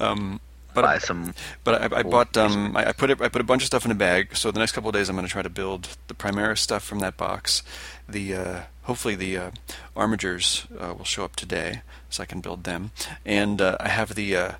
Um, 0.00 0.38
but 0.74 0.82
buy 0.82 0.96
I, 0.96 0.98
some. 0.98 1.32
but 1.64 1.80
I, 1.94 2.00
I 2.00 2.02
bought 2.02 2.36
um, 2.36 2.76
I, 2.76 2.88
I 2.88 2.92
put 2.92 3.08
it, 3.08 3.22
I 3.22 3.28
put 3.28 3.40
a 3.40 3.44
bunch 3.44 3.62
of 3.62 3.68
stuff 3.68 3.86
in 3.86 3.90
a 3.90 3.94
bag. 3.94 4.36
So 4.36 4.50
the 4.50 4.58
next 4.58 4.72
couple 4.72 4.90
of 4.90 4.94
days, 4.94 5.08
I'm 5.08 5.16
going 5.16 5.26
to 5.26 5.32
try 5.32 5.40
to 5.42 5.48
build 5.48 5.96
the 6.08 6.14
Primaris 6.14 6.58
stuff 6.58 6.84
from 6.84 6.98
that 6.98 7.16
box. 7.16 7.62
The 8.06 8.34
uh, 8.34 8.60
hopefully 8.82 9.14
the 9.14 9.38
uh, 9.38 9.50
Armigers 9.96 10.66
uh, 10.78 10.92
will 10.92 11.04
show 11.06 11.24
up 11.24 11.36
today, 11.36 11.80
so 12.10 12.22
I 12.22 12.26
can 12.26 12.40
build 12.42 12.64
them. 12.64 12.90
And 13.24 13.62
uh, 13.62 13.78
I 13.80 13.88
have 13.88 14.14
the 14.14 14.36
uh, 14.36 14.52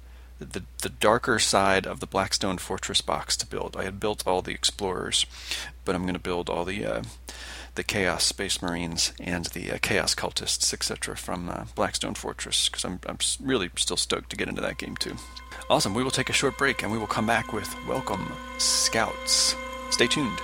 the 0.44 0.62
the 0.82 0.88
darker 0.88 1.38
side 1.38 1.86
of 1.86 2.00
the 2.00 2.06
Blackstone 2.06 2.58
Fortress 2.58 3.00
box 3.00 3.36
to 3.38 3.46
build. 3.46 3.76
I 3.76 3.84
had 3.84 4.00
built 4.00 4.26
all 4.26 4.42
the 4.42 4.52
Explorers, 4.52 5.26
but 5.84 5.94
I'm 5.94 6.02
going 6.02 6.14
to 6.14 6.20
build 6.20 6.48
all 6.48 6.64
the 6.64 6.84
uh, 6.84 7.02
the 7.74 7.82
Chaos 7.82 8.24
Space 8.24 8.62
Marines 8.62 9.12
and 9.20 9.46
the 9.46 9.72
uh, 9.72 9.78
Chaos 9.82 10.14
Cultists, 10.14 10.72
etc., 10.72 11.16
from 11.16 11.48
uh, 11.48 11.64
Blackstone 11.74 12.14
Fortress, 12.14 12.68
because 12.68 12.84
I'm, 12.84 13.00
I'm 13.06 13.18
really 13.40 13.70
still 13.76 13.96
stoked 13.96 14.30
to 14.30 14.36
get 14.36 14.48
into 14.48 14.60
that 14.60 14.78
game 14.78 14.96
too. 14.96 15.16
Awesome. 15.68 15.94
We 15.94 16.04
will 16.04 16.10
take 16.10 16.30
a 16.30 16.34
short 16.34 16.56
break 16.58 16.82
and 16.82 16.92
we 16.92 16.98
will 16.98 17.06
come 17.06 17.26
back 17.26 17.52
with 17.52 17.74
Welcome 17.88 18.30
Scouts. 18.58 19.56
Stay 19.90 20.06
tuned. 20.06 20.40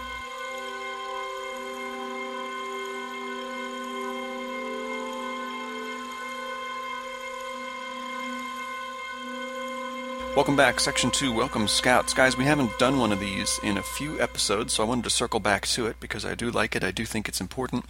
Welcome 10.37 10.55
back, 10.55 10.79
Section 10.79 11.11
2. 11.11 11.33
Welcome, 11.33 11.67
Scouts. 11.67 12.15
Guys, 12.15 12.37
we 12.37 12.45
haven't 12.45 12.79
done 12.79 13.01
one 13.01 13.11
of 13.11 13.19
these 13.19 13.59
in 13.65 13.77
a 13.77 13.83
few 13.83 14.21
episodes, 14.21 14.73
so 14.73 14.85
I 14.85 14.87
wanted 14.87 15.03
to 15.05 15.11
circle 15.11 15.41
back 15.41 15.67
to 15.67 15.87
it 15.87 15.99
because 15.99 16.25
I 16.25 16.37
do 16.37 16.53
like 16.53 16.77
it. 16.77 16.85
I 16.85 16.93
do 16.93 17.05
think 17.05 17.29
it's 17.29 17.41
important. 17.41 17.85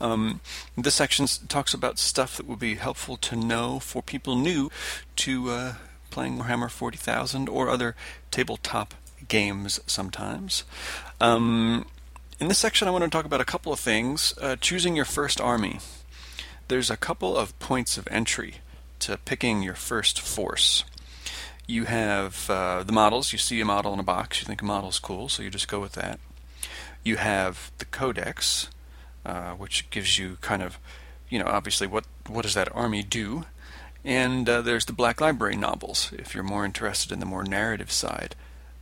Um, 0.00 0.40
this 0.78 0.94
section 0.94 1.26
talks 1.46 1.74
about 1.74 1.98
stuff 1.98 2.38
that 2.38 2.46
would 2.46 2.58
be 2.58 2.76
helpful 2.76 3.18
to 3.18 3.36
know 3.36 3.80
for 3.80 4.02
people 4.02 4.34
new 4.34 4.70
to 5.16 5.50
uh, 5.50 5.74
playing 6.10 6.38
Warhammer 6.38 6.70
40,000 6.70 7.50
or 7.50 7.68
other 7.68 7.94
tabletop 8.30 8.94
games 9.28 9.78
sometimes. 9.86 10.64
Um, 11.20 11.84
in 12.40 12.48
this 12.48 12.58
section, 12.58 12.88
I 12.88 12.92
want 12.92 13.04
to 13.04 13.10
talk 13.10 13.26
about 13.26 13.42
a 13.42 13.44
couple 13.44 13.74
of 13.74 13.78
things. 13.78 14.32
Uh, 14.40 14.56
choosing 14.56 14.96
your 14.96 15.04
first 15.04 15.38
army. 15.38 15.80
There's 16.68 16.90
a 16.90 16.96
couple 16.96 17.36
of 17.36 17.56
points 17.58 17.98
of 17.98 18.08
entry 18.10 18.56
to 19.00 19.18
picking 19.18 19.62
your 19.62 19.74
first 19.74 20.18
force 20.18 20.84
you 21.66 21.84
have 21.84 22.48
uh, 22.50 22.82
the 22.82 22.92
models. 22.92 23.32
You 23.32 23.38
see 23.38 23.60
a 23.60 23.64
model 23.64 23.92
in 23.92 24.00
a 24.00 24.04
box, 24.04 24.40
you 24.40 24.46
think 24.46 24.62
a 24.62 24.64
model's 24.64 24.98
cool, 24.98 25.28
so 25.28 25.42
you 25.42 25.50
just 25.50 25.68
go 25.68 25.80
with 25.80 25.92
that. 25.92 26.20
You 27.02 27.16
have 27.16 27.70
the 27.78 27.84
codex, 27.84 28.68
uh, 29.24 29.52
which 29.52 29.90
gives 29.90 30.18
you 30.18 30.38
kind 30.40 30.62
of, 30.62 30.78
you 31.28 31.38
know, 31.38 31.46
obviously 31.46 31.86
what 31.86 32.04
what 32.26 32.42
does 32.42 32.54
that 32.54 32.74
army 32.74 33.02
do, 33.02 33.44
and 34.04 34.48
uh, 34.48 34.62
there's 34.62 34.86
the 34.86 34.92
Black 34.92 35.20
Library 35.20 35.56
novels. 35.56 36.12
If 36.12 36.34
you're 36.34 36.44
more 36.44 36.64
interested 36.64 37.12
in 37.12 37.20
the 37.20 37.26
more 37.26 37.44
narrative 37.44 37.90
side 37.90 38.34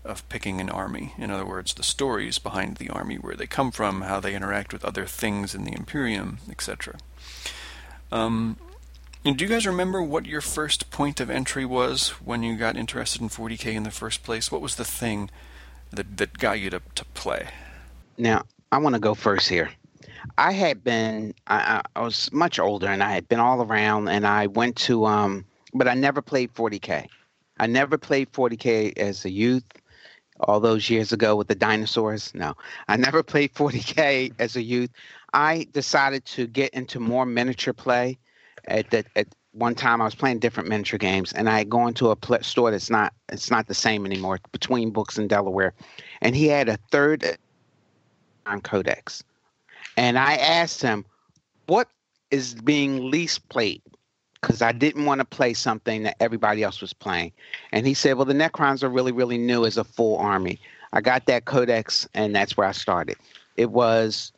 of 0.04 0.28
picking 0.28 0.60
an 0.60 0.68
army, 0.68 1.14
in 1.16 1.30
other 1.30 1.46
words, 1.46 1.74
the 1.74 1.82
stories 1.84 2.38
behind 2.40 2.76
the 2.76 2.90
army, 2.90 3.16
where 3.16 3.36
they 3.36 3.46
come 3.46 3.70
from, 3.70 4.02
how 4.02 4.18
they 4.18 4.34
interact 4.34 4.72
with 4.72 4.84
other 4.84 5.06
things 5.06 5.54
in 5.54 5.64
the 5.64 5.72
Imperium, 5.72 6.38
etc. 6.50 6.98
Um, 8.10 8.56
do 9.24 9.44
you 9.44 9.48
guys 9.48 9.66
remember 9.66 10.02
what 10.02 10.26
your 10.26 10.40
first 10.40 10.90
point 10.90 11.20
of 11.20 11.30
entry 11.30 11.64
was 11.64 12.10
when 12.24 12.42
you 12.42 12.56
got 12.56 12.76
interested 12.76 13.22
in 13.22 13.28
40k 13.28 13.72
in 13.72 13.84
the 13.84 13.90
first 13.92 14.24
place? 14.24 14.50
What 14.50 14.60
was 14.60 14.74
the 14.74 14.84
thing 14.84 15.30
that, 15.92 16.16
that 16.16 16.38
got 16.38 16.58
you 16.58 16.70
to, 16.70 16.82
to 16.96 17.04
play? 17.06 17.48
Now, 18.18 18.42
I 18.72 18.78
want 18.78 18.94
to 18.94 19.00
go 19.00 19.14
first 19.14 19.48
here. 19.48 19.70
I 20.38 20.52
had 20.52 20.82
been, 20.82 21.34
I, 21.46 21.56
I 21.56 21.82
I 22.00 22.02
was 22.02 22.32
much 22.32 22.58
older 22.58 22.88
and 22.88 23.02
I 23.02 23.12
had 23.12 23.28
been 23.28 23.38
all 23.38 23.62
around 23.62 24.08
and 24.08 24.26
I 24.26 24.48
went 24.48 24.76
to, 24.76 25.06
um, 25.06 25.44
but 25.72 25.86
I 25.86 25.94
never 25.94 26.20
played 26.20 26.52
40K. 26.54 27.06
I 27.58 27.66
never 27.66 27.98
played 27.98 28.32
40K 28.32 28.98
as 28.98 29.24
a 29.24 29.30
youth 29.30 29.64
all 30.40 30.58
those 30.58 30.90
years 30.90 31.12
ago 31.12 31.36
with 31.36 31.46
the 31.46 31.54
dinosaurs. 31.54 32.34
No, 32.34 32.54
I 32.88 32.96
never 32.96 33.22
played 33.22 33.54
40K 33.54 34.32
as 34.40 34.56
a 34.56 34.62
youth. 34.62 34.90
I 35.32 35.68
decided 35.72 36.24
to 36.26 36.48
get 36.48 36.74
into 36.74 36.98
more 36.98 37.24
miniature 37.24 37.72
play. 37.72 38.18
At 38.66 38.90
that, 38.90 39.06
at 39.16 39.28
one 39.52 39.74
time, 39.74 40.00
I 40.00 40.04
was 40.04 40.14
playing 40.14 40.38
different 40.38 40.68
miniature 40.68 40.98
games, 40.98 41.32
and 41.32 41.48
I 41.48 41.64
go 41.64 41.86
into 41.86 42.10
a 42.10 42.16
pl- 42.16 42.42
store 42.42 42.70
that's 42.70 42.90
not 42.90 43.12
it's 43.28 43.50
not 43.50 43.66
the 43.66 43.74
same 43.74 44.06
anymore. 44.06 44.38
Between 44.52 44.90
Books 44.90 45.18
in 45.18 45.28
Delaware, 45.28 45.74
and 46.20 46.34
he 46.36 46.46
had 46.46 46.68
a 46.68 46.78
third 46.90 47.38
on 48.46 48.60
Codex, 48.60 49.22
and 49.96 50.18
I 50.18 50.34
asked 50.34 50.80
him, 50.80 51.04
"What 51.66 51.88
is 52.30 52.54
being 52.54 53.10
least 53.10 53.48
played?" 53.48 53.82
because 54.42 54.60
I 54.60 54.72
didn't 54.72 55.04
want 55.04 55.20
to 55.20 55.24
play 55.24 55.54
something 55.54 56.02
that 56.02 56.16
everybody 56.18 56.64
else 56.64 56.80
was 56.80 56.92
playing. 56.92 57.32
And 57.70 57.86
he 57.86 57.94
said, 57.94 58.16
Well, 58.16 58.24
the 58.24 58.34
Necrons 58.34 58.82
are 58.82 58.88
really, 58.88 59.12
really 59.12 59.38
new 59.38 59.64
as 59.64 59.78
a 59.78 59.84
full 59.84 60.18
army. 60.18 60.58
I 60.92 61.00
got 61.00 61.26
that 61.26 61.44
codex, 61.46 62.08
and 62.12 62.34
that's 62.34 62.56
where 62.56 62.66
I 62.66 62.72
started. 62.72 63.16
It 63.56 63.70
was, 63.70 64.32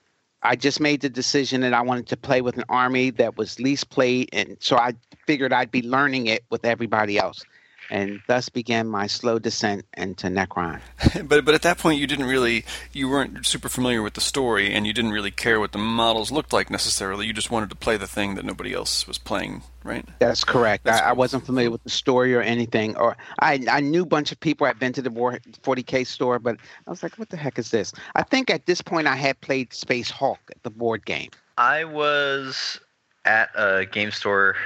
I 0.44 0.56
just 0.56 0.78
made 0.78 1.00
the 1.00 1.08
decision 1.08 1.62
that 1.62 1.72
I 1.72 1.80
wanted 1.80 2.06
to 2.08 2.16
play 2.16 2.42
with 2.42 2.58
an 2.58 2.64
army 2.68 3.10
that 3.10 3.36
was 3.36 3.58
least 3.58 3.90
played. 3.90 4.28
And 4.32 4.56
so 4.60 4.76
I 4.76 4.94
figured 5.26 5.52
I'd 5.52 5.70
be 5.70 5.82
learning 5.82 6.26
it 6.26 6.44
with 6.50 6.64
everybody 6.64 7.18
else 7.18 7.44
and 7.90 8.20
thus 8.26 8.48
began 8.48 8.86
my 8.86 9.06
slow 9.06 9.38
descent 9.38 9.84
into 9.96 10.28
Necron. 10.28 10.80
but 11.28 11.44
but 11.44 11.54
at 11.54 11.62
that 11.62 11.78
point, 11.78 12.00
you 12.00 12.06
didn't 12.06 12.26
really, 12.26 12.64
you 12.92 13.08
weren't 13.08 13.46
super 13.46 13.68
familiar 13.68 14.02
with 14.02 14.14
the 14.14 14.20
story, 14.20 14.72
and 14.72 14.86
you 14.86 14.92
didn't 14.92 15.12
really 15.12 15.30
care 15.30 15.60
what 15.60 15.72
the 15.72 15.78
models 15.78 16.30
looked 16.30 16.52
like 16.52 16.70
necessarily. 16.70 17.26
You 17.26 17.32
just 17.32 17.50
wanted 17.50 17.70
to 17.70 17.76
play 17.76 17.96
the 17.96 18.06
thing 18.06 18.34
that 18.34 18.44
nobody 18.44 18.72
else 18.72 19.06
was 19.06 19.18
playing, 19.18 19.62
right? 19.82 20.06
That's 20.18 20.44
correct. 20.44 20.84
That's 20.84 20.98
I, 20.98 21.02
cool. 21.02 21.10
I, 21.10 21.12
wasn't 21.12 21.46
familiar 21.46 21.70
with 21.70 21.82
the 21.82 21.90
story 21.90 22.34
or 22.34 22.42
anything, 22.42 22.96
or 22.96 23.16
I 23.40 23.64
I 23.70 23.80
knew 23.80 24.02
a 24.02 24.06
bunch 24.06 24.32
of 24.32 24.40
people. 24.40 24.66
I'd 24.66 24.78
been 24.78 24.92
to 24.94 25.02
the 25.02 25.10
War 25.10 25.38
40k 25.62 26.06
store, 26.06 26.38
but 26.38 26.56
I 26.86 26.90
was 26.90 27.02
like, 27.02 27.16
what 27.16 27.28
the 27.28 27.36
heck 27.36 27.58
is 27.58 27.70
this? 27.70 27.92
I 28.14 28.22
think 28.22 28.50
at 28.50 28.66
this 28.66 28.82
point 28.82 29.06
I 29.06 29.16
had 29.16 29.40
played 29.40 29.72
Space 29.72 30.10
Hulk, 30.10 30.40
the 30.62 30.70
board 30.70 31.04
game. 31.04 31.30
I 31.56 31.84
was 31.84 32.80
at 33.24 33.50
a 33.54 33.86
game 33.86 34.10
store 34.10 34.56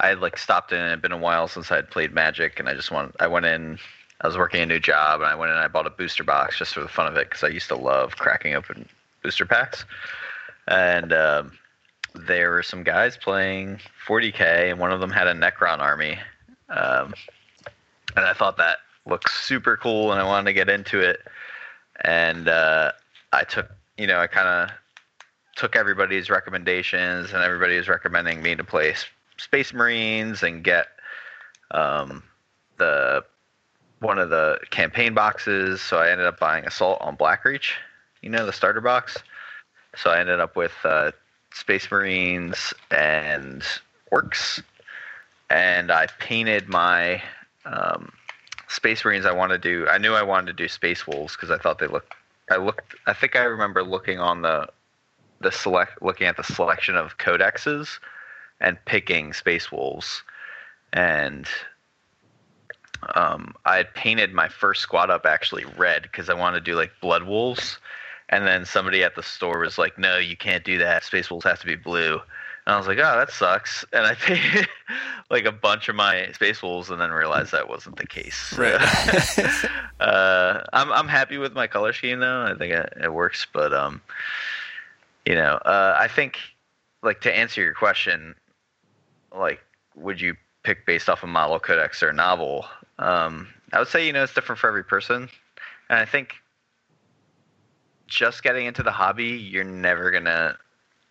I 0.00 0.08
had 0.08 0.20
like 0.20 0.38
stopped 0.38 0.72
in. 0.72 0.78
It 0.78 0.90
had 0.90 1.02
been 1.02 1.12
a 1.12 1.18
while 1.18 1.48
since 1.48 1.70
I 1.70 1.76
had 1.76 1.90
played 1.90 2.12
Magic, 2.12 2.58
and 2.58 2.68
I 2.68 2.74
just 2.74 2.90
went. 2.90 3.14
I 3.20 3.26
went 3.26 3.46
in. 3.46 3.78
I 4.20 4.26
was 4.26 4.36
working 4.36 4.60
a 4.60 4.66
new 4.66 4.80
job, 4.80 5.20
and 5.20 5.30
I 5.30 5.34
went 5.34 5.50
in. 5.50 5.56
and 5.56 5.64
I 5.64 5.68
bought 5.68 5.86
a 5.86 5.90
booster 5.90 6.24
box 6.24 6.58
just 6.58 6.74
for 6.74 6.80
the 6.80 6.88
fun 6.88 7.06
of 7.06 7.16
it 7.16 7.28
because 7.28 7.44
I 7.44 7.48
used 7.48 7.68
to 7.68 7.76
love 7.76 8.16
cracking 8.16 8.54
open 8.54 8.88
booster 9.22 9.46
packs. 9.46 9.84
And 10.66 11.12
um, 11.12 11.52
there 12.14 12.50
were 12.50 12.62
some 12.62 12.82
guys 12.82 13.16
playing 13.16 13.80
40k, 14.06 14.70
and 14.70 14.78
one 14.78 14.92
of 14.92 15.00
them 15.00 15.10
had 15.10 15.26
a 15.26 15.34
Necron 15.34 15.78
army. 15.78 16.18
Um, 16.68 17.14
and 18.16 18.24
I 18.24 18.32
thought 18.32 18.56
that 18.56 18.78
looked 19.06 19.30
super 19.30 19.76
cool, 19.76 20.12
and 20.12 20.20
I 20.20 20.24
wanted 20.24 20.46
to 20.46 20.52
get 20.52 20.68
into 20.68 21.00
it. 21.00 21.20
And 22.02 22.48
uh, 22.48 22.92
I 23.32 23.44
took, 23.44 23.70
you 23.98 24.06
know, 24.06 24.18
I 24.18 24.26
kind 24.26 24.48
of 24.48 24.76
took 25.56 25.76
everybody's 25.76 26.30
recommendations, 26.30 27.32
and 27.32 27.42
everybody 27.42 27.76
was 27.76 27.88
recommending 27.88 28.42
me 28.42 28.54
to 28.54 28.64
play 28.64 28.94
Space 29.44 29.74
Marines 29.74 30.42
and 30.42 30.64
get 30.64 30.86
um, 31.70 32.22
the 32.78 33.24
one 34.00 34.18
of 34.18 34.30
the 34.30 34.58
campaign 34.70 35.12
boxes. 35.12 35.82
So 35.82 35.98
I 35.98 36.10
ended 36.10 36.26
up 36.26 36.40
buying 36.40 36.64
Assault 36.64 36.98
on 37.02 37.16
Blackreach, 37.16 37.72
you 38.22 38.30
know, 38.30 38.46
the 38.46 38.52
starter 38.52 38.80
box. 38.80 39.18
So 39.96 40.10
I 40.10 40.18
ended 40.18 40.40
up 40.40 40.56
with 40.56 40.72
uh, 40.82 41.12
Space 41.52 41.90
Marines 41.90 42.72
and 42.90 43.62
Orks, 44.10 44.62
and 45.50 45.92
I 45.92 46.06
painted 46.18 46.68
my 46.68 47.22
um, 47.66 48.12
Space 48.68 49.04
Marines. 49.04 49.26
I 49.26 49.32
wanted 49.32 49.62
to 49.62 49.68
do. 49.68 49.88
I 49.88 49.98
knew 49.98 50.14
I 50.14 50.22
wanted 50.22 50.46
to 50.46 50.52
do 50.54 50.68
Space 50.68 51.06
Wolves 51.06 51.36
because 51.36 51.50
I 51.50 51.58
thought 51.58 51.78
they 51.78 51.86
looked. 51.86 52.14
I 52.50 52.56
looked. 52.56 52.94
I 53.06 53.12
think 53.12 53.36
I 53.36 53.42
remember 53.42 53.82
looking 53.82 54.18
on 54.18 54.40
the 54.40 54.68
the 55.40 55.52
select, 55.52 56.00
looking 56.02 56.26
at 56.26 56.38
the 56.38 56.44
selection 56.44 56.96
of 56.96 57.18
codexes 57.18 57.98
and 58.60 58.78
picking 58.86 59.32
Space 59.32 59.70
Wolves, 59.70 60.22
and 60.92 61.46
um, 63.14 63.54
I 63.64 63.76
had 63.76 63.94
painted 63.94 64.32
my 64.32 64.48
first 64.48 64.80
squad 64.80 65.10
up 65.10 65.26
actually 65.26 65.64
red 65.76 66.02
because 66.02 66.28
I 66.28 66.34
wanted 66.34 66.64
to 66.64 66.70
do 66.70 66.76
like 66.76 66.92
Blood 67.00 67.24
Wolves, 67.24 67.78
and 68.28 68.46
then 68.46 68.64
somebody 68.64 69.02
at 69.04 69.14
the 69.14 69.22
store 69.22 69.60
was 69.60 69.78
like, 69.78 69.98
"No, 69.98 70.16
you 70.18 70.36
can't 70.36 70.64
do 70.64 70.78
that. 70.78 71.04
Space 71.04 71.30
Wolves 71.30 71.44
have 71.44 71.60
to 71.60 71.66
be 71.66 71.76
blue." 71.76 72.20
And 72.66 72.74
I 72.74 72.78
was 72.78 72.86
like, 72.86 72.98
"Oh, 72.98 73.18
that 73.18 73.30
sucks." 73.30 73.84
And 73.92 74.06
I 74.06 74.14
painted 74.14 74.68
like 75.30 75.44
a 75.44 75.52
bunch 75.52 75.88
of 75.88 75.96
my 75.96 76.30
Space 76.32 76.62
Wolves, 76.62 76.90
and 76.90 77.00
then 77.00 77.10
realized 77.10 77.52
that 77.52 77.68
wasn't 77.68 77.96
the 77.96 78.06
case. 78.06 78.54
Right. 78.56 78.80
uh, 80.00 80.62
I'm 80.72 80.92
I'm 80.92 81.08
happy 81.08 81.38
with 81.38 81.52
my 81.52 81.66
color 81.66 81.92
scheme 81.92 82.20
though. 82.20 82.44
I 82.44 82.54
think 82.56 82.72
it, 82.72 82.92
it 83.02 83.12
works, 83.12 83.46
but 83.52 83.72
um, 83.74 84.00
you 85.26 85.34
know, 85.34 85.54
uh, 85.64 85.96
I 85.98 86.08
think 86.08 86.38
like 87.02 87.20
to 87.22 87.36
answer 87.36 87.62
your 87.62 87.74
question, 87.74 88.34
like 89.36 89.60
would 89.96 90.20
you 90.20 90.36
pick 90.62 90.86
based 90.86 91.08
off 91.08 91.22
a 91.22 91.26
model 91.26 91.58
codex 91.58 92.02
or 92.02 92.12
novel? 92.12 92.66
Um, 92.98 93.48
I 93.72 93.78
would 93.78 93.88
say 93.88 94.06
you 94.06 94.12
know 94.12 94.22
it's 94.22 94.34
different 94.34 94.58
for 94.58 94.68
every 94.68 94.84
person, 94.84 95.28
and 95.88 95.98
I 95.98 96.04
think 96.04 96.34
just 98.06 98.42
getting 98.42 98.66
into 98.66 98.82
the 98.82 98.90
hobby, 98.90 99.24
you're 99.24 99.64
never 99.64 100.10
gonna 100.10 100.56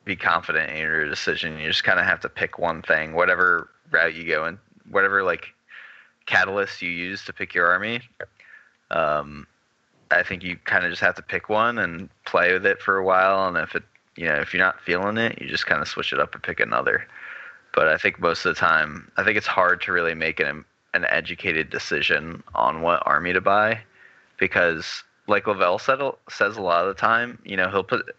be 0.05 0.15
confident 0.15 0.71
in 0.71 0.77
your 0.77 1.07
decision. 1.07 1.57
You 1.57 1.67
just 1.67 1.83
kind 1.83 1.99
of 1.99 2.05
have 2.05 2.19
to 2.21 2.29
pick 2.29 2.59
one 2.59 2.81
thing, 2.81 3.13
whatever 3.13 3.69
route 3.91 4.15
you 4.15 4.27
go 4.27 4.45
and 4.45 4.57
whatever 4.89 5.23
like 5.23 5.47
catalyst 6.25 6.81
you 6.81 6.89
use 6.89 7.23
to 7.25 7.33
pick 7.33 7.53
your 7.53 7.67
army. 7.67 8.01
Um, 8.91 9.47
I 10.11 10.23
think 10.23 10.43
you 10.43 10.57
kind 10.57 10.85
of 10.85 10.91
just 10.91 11.01
have 11.01 11.15
to 11.15 11.21
pick 11.21 11.49
one 11.49 11.79
and 11.79 12.09
play 12.25 12.53
with 12.53 12.65
it 12.65 12.81
for 12.81 12.97
a 12.97 13.05
while, 13.05 13.47
and 13.47 13.57
if 13.57 13.75
it 13.75 13.83
you 14.15 14.25
know 14.25 14.35
if 14.35 14.53
you're 14.53 14.63
not 14.63 14.81
feeling 14.81 15.17
it, 15.17 15.41
you 15.41 15.47
just 15.47 15.65
kind 15.65 15.81
of 15.81 15.87
switch 15.87 16.13
it 16.13 16.19
up 16.19 16.33
and 16.33 16.43
pick 16.43 16.59
another 16.59 17.07
but 17.73 17.87
I 17.87 17.97
think 17.97 18.19
most 18.19 18.45
of 18.45 18.55
the 18.55 18.59
time, 18.59 19.11
I 19.17 19.23
think 19.23 19.37
it's 19.37 19.47
hard 19.47 19.81
to 19.81 19.91
really 19.91 20.15
make 20.15 20.39
an 20.39 20.65
an 20.93 21.05
educated 21.05 21.71
decision 21.71 22.43
on 22.53 22.81
what 22.83 23.01
army 23.05 23.33
to 23.33 23.41
buy, 23.41 23.81
because 24.37 25.03
like 25.27 25.47
Lavelle 25.47 25.79
said 25.79 25.99
says 26.29 26.57
a 26.57 26.61
lot 26.61 26.85
of 26.85 26.95
the 26.95 26.99
time, 26.99 27.39
you 27.43 27.57
know, 27.57 27.69
he'll 27.69 27.83
put 27.83 28.15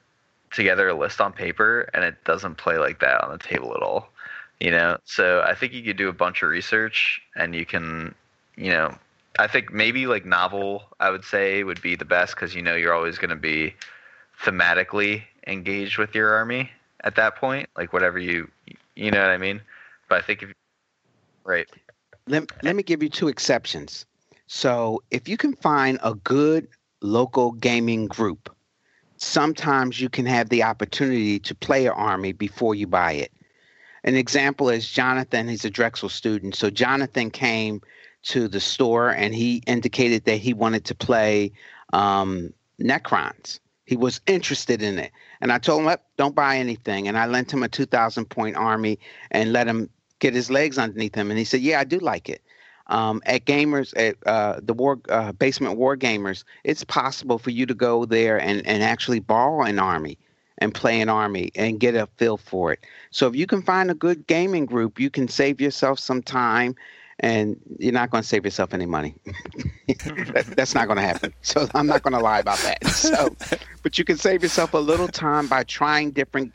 together 0.53 0.89
a 0.89 0.95
list 0.95 1.21
on 1.21 1.33
paper 1.33 1.89
and 1.95 2.05
it 2.05 2.23
doesn't 2.25 2.57
play 2.57 2.79
like 2.79 3.01
that 3.01 3.23
on 3.23 3.33
the 3.33 3.39
table 3.39 3.75
at 3.77 3.83
all. 3.83 4.09
You 4.61 4.71
know, 4.71 4.99
so 5.05 5.43
I 5.47 5.55
think 5.55 5.73
you 5.73 5.83
could 5.83 5.97
do 5.97 6.09
a 6.09 6.13
bunch 6.13 6.43
of 6.43 6.49
research 6.49 7.21
and 7.37 7.55
you 7.55 7.67
can, 7.67 8.15
you 8.57 8.71
know, 8.71 8.97
I 9.39 9.49
think 9.49 9.73
maybe 9.73 10.07
like 10.07 10.25
novel, 10.25 10.85
I 11.01 11.11
would 11.11 11.25
say 11.25 11.65
would 11.65 11.83
be 11.83 11.97
the 11.97 12.05
best 12.05 12.35
because 12.35 12.55
you 12.55 12.63
know 12.63 12.77
you're 12.77 12.95
always 12.95 13.19
going 13.19 13.31
to 13.31 13.37
be 13.37 13.75
thematically 14.43 15.25
engaged 15.47 15.99
with 15.99 16.15
your 16.15 16.33
army 16.35 16.71
at 17.03 17.17
that 17.17 17.37
point, 17.37 17.69
like 17.77 17.93
whatever 17.93 18.19
you 18.19 18.49
you 18.97 19.11
know 19.11 19.21
what 19.21 19.31
I 19.31 19.39
mean? 19.39 19.61
But 20.09 20.19
I 20.19 20.23
think 20.23 20.43
if 20.43 20.53
right. 21.45 21.69
Let, 22.27 22.51
let 22.63 22.75
me 22.75 22.83
give 22.83 23.03
you 23.03 23.09
two 23.09 23.29
exceptions. 23.29 24.07
So 24.47 25.03
if 25.11 25.29
you 25.29 25.37
can 25.37 25.55
find 25.57 25.99
a 26.03 26.15
good 26.15 26.69
local 27.03 27.53
gaming 27.53 28.07
group, 28.07 28.55
sometimes 29.19 30.01
you 30.01 30.09
can 30.09 30.27
have 30.27 30.49
the 30.49 30.63
opportunity 30.63 31.39
to 31.41 31.55
play 31.55 31.87
an 31.87 31.93
army 31.93 32.33
before 32.33 32.75
you 32.75 32.87
buy 32.87 33.13
it. 33.13 33.33
An 34.05 34.17
example 34.17 34.69
is 34.69 34.89
Jonathan, 34.89 35.49
he's 35.49 35.65
a 35.65 35.71
Drexel 35.71 36.09
student. 36.09 36.55
So 36.55 36.71
Jonathan 36.71 37.31
came 37.31 37.81
to 38.25 38.49
the 38.49 38.61
store 38.61 39.11
and 39.11 39.35
he 39.35 39.63
indicated 39.67 40.25
that 40.25 40.37
he 40.37 40.55
wanted 40.55 40.85
to 40.87 40.95
play 40.95 41.53
um, 41.93 42.53
Necrons. 42.81 43.61
He 43.87 43.97
was 43.97 44.21
interested 44.27 44.83
in 44.83 44.99
it. 44.99 45.13
And 45.45 45.53
I 45.53 45.59
told 45.59 45.85
him, 45.85 45.95
don't 46.17 46.35
buy 46.35 46.57
anything. 46.57 47.07
And 47.07 47.19
I 47.19 47.27
lent 47.27 47.53
him 47.53 47.63
a 47.63 47.69
2,000 47.69 48.25
point 48.25 48.57
army 48.57 48.99
and 49.31 49.53
let 49.53 49.69
him 49.69 49.91
get 50.19 50.33
his 50.33 50.51
legs 50.51 50.79
underneath 50.79 51.15
him. 51.15 51.31
And 51.31 51.39
he 51.39 51.45
said, 51.45 51.61
yeah, 51.61 51.79
I 51.81 51.85
do 51.85 51.99
like 51.99 52.31
it. 52.31 52.41
Um, 52.87 53.21
at 53.27 53.45
gamers 53.45 53.93
at 53.95 54.17
uh, 54.27 54.61
the 54.63 54.73
war 54.73 55.01
uh, 55.11 55.33
basement 55.33 55.77
war 55.77 55.99
gamers, 55.99 56.45
it's 56.65 56.83
possible 56.83 57.39
for 57.39 57.51
you 57.51 57.67
to 57.67 57.75
go 57.75 58.07
there 58.07 58.41
and, 58.41 58.67
and 58.67 58.83
actually 58.83 59.21
borrow 59.21 59.67
an 59.67 59.79
army 59.79 60.19
and 60.59 60.73
play 60.73 60.99
an 61.03 61.11
army 61.11 61.51
and 61.55 61.79
get 61.79 61.95
a 61.95 62.09
feel 62.17 62.39
for 62.39 62.73
it. 62.73 62.81
So 63.11 63.29
if 63.29 63.37
you 63.37 63.47
can 63.47 63.61
find 63.61 63.91
a 63.91 63.95
good 63.95 64.27
gaming 64.27 64.65
group, 64.65 64.99
you 64.99 65.11
can 65.11 65.29
save 65.29 65.61
yourself 65.61 65.99
some 65.99 66.23
time 66.23 66.75
and 67.21 67.61
you're 67.79 67.93
not 67.93 68.09
going 68.09 68.23
to 68.23 68.29
save 68.29 68.47
yourself 68.47 68.73
any 68.73 68.87
money. 68.87 69.15
that, 69.87 70.55
that's 70.57 70.75
not 70.75 70.87
going 70.87 70.97
to 70.97 71.03
happen. 71.03 71.33
So 71.43 71.69
I'm 71.75 71.87
not 71.87 72.03
going 72.03 72.15
to 72.15 72.21
lie 72.21 72.39
about 72.39 72.59
that. 72.59 72.87
So, 72.87 73.37
but 73.83 73.99
you 73.99 74.05
can 74.05 74.17
save 74.17 74.43
yourself 74.43 74.73
a 74.75 74.79
little 74.79 75.09
time 75.09 75.47
by 75.47 75.65
trying 75.65 76.13
different 76.13 76.55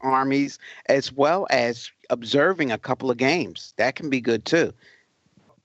armies 0.00 0.58
as 0.86 1.12
well 1.12 1.46
as 1.50 1.90
observing 2.08 2.72
a 2.72 2.78
couple 2.78 3.10
of 3.10 3.16
games. 3.16 3.74
That 3.76 3.96
can 3.96 4.10
be 4.10 4.20
good 4.20 4.44
too. 4.44 4.72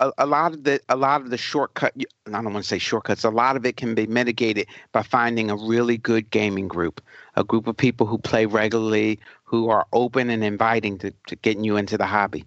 A, 0.01 0.11
a, 0.17 0.25
lot 0.25 0.53
of 0.53 0.65
the 0.65 0.81
a 0.89 0.97
lot 0.97 1.21
of 1.21 1.29
the 1.29 1.37
shortcut 1.37 1.93
I 1.95 2.31
don't 2.31 2.51
want 2.51 2.57
to 2.57 2.63
say 2.63 2.79
shortcuts. 2.79 3.23
A 3.23 3.29
lot 3.29 3.55
of 3.55 3.65
it 3.65 3.77
can 3.77 3.95
be 3.95 4.07
mitigated 4.07 4.67
by 4.91 5.03
finding 5.03 5.49
a 5.49 5.55
really 5.55 5.97
good 5.97 6.29
gaming 6.29 6.67
group, 6.67 7.01
a 7.37 7.45
group 7.45 7.65
of 7.65 7.77
people 7.77 8.05
who 8.05 8.17
play 8.17 8.45
regularly, 8.45 9.19
who 9.45 9.69
are 9.69 9.87
open 9.93 10.29
and 10.29 10.43
inviting 10.43 10.97
to, 10.97 11.13
to 11.27 11.35
getting 11.37 11.63
you 11.63 11.77
into 11.77 11.97
the 11.97 12.05
hobby. 12.05 12.43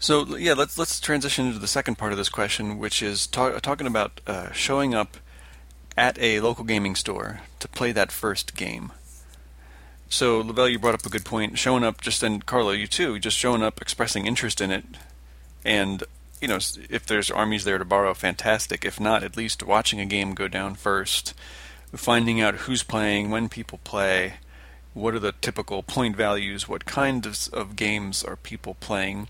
So 0.00 0.24
yeah, 0.38 0.54
let's 0.54 0.78
let's 0.78 0.98
transition 0.98 1.46
into 1.46 1.58
the 1.58 1.68
second 1.68 1.96
part 1.96 2.12
of 2.12 2.18
this 2.18 2.30
question, 2.30 2.78
which 2.78 3.02
is 3.02 3.26
ta- 3.26 3.58
talking 3.58 3.86
about 3.86 4.22
uh, 4.26 4.50
showing 4.50 4.94
up 4.94 5.18
at 5.94 6.18
a 6.18 6.40
local 6.40 6.64
gaming 6.64 6.94
store 6.94 7.42
to 7.58 7.68
play 7.68 7.92
that 7.92 8.10
first 8.10 8.56
game. 8.56 8.92
So 10.08 10.40
Lavelle, 10.40 10.70
you 10.70 10.78
brought 10.78 10.94
up 10.94 11.04
a 11.04 11.10
good 11.10 11.26
point. 11.26 11.58
Showing 11.58 11.84
up, 11.84 12.00
just 12.00 12.22
and 12.22 12.44
Carlo, 12.46 12.70
you 12.70 12.86
too, 12.86 13.18
just 13.18 13.36
showing 13.36 13.62
up, 13.62 13.82
expressing 13.82 14.26
interest 14.26 14.62
in 14.62 14.70
it, 14.70 14.84
and 15.66 16.02
you 16.40 16.48
know, 16.48 16.58
if 16.88 17.04
there's 17.04 17.30
armies 17.30 17.64
there 17.64 17.76
to 17.76 17.84
borrow, 17.84 18.14
fantastic. 18.14 18.86
If 18.86 18.98
not, 18.98 19.22
at 19.22 19.36
least 19.36 19.62
watching 19.62 20.00
a 20.00 20.06
game 20.06 20.32
go 20.32 20.48
down 20.48 20.76
first, 20.76 21.34
finding 21.94 22.40
out 22.40 22.54
who's 22.54 22.82
playing, 22.82 23.28
when 23.28 23.50
people 23.50 23.80
play, 23.84 24.36
what 24.94 25.14
are 25.14 25.18
the 25.18 25.34
typical 25.42 25.82
point 25.82 26.16
values, 26.16 26.66
what 26.66 26.86
kind 26.86 27.26
of, 27.26 27.50
of 27.52 27.76
games 27.76 28.24
are 28.24 28.36
people 28.36 28.78
playing. 28.80 29.28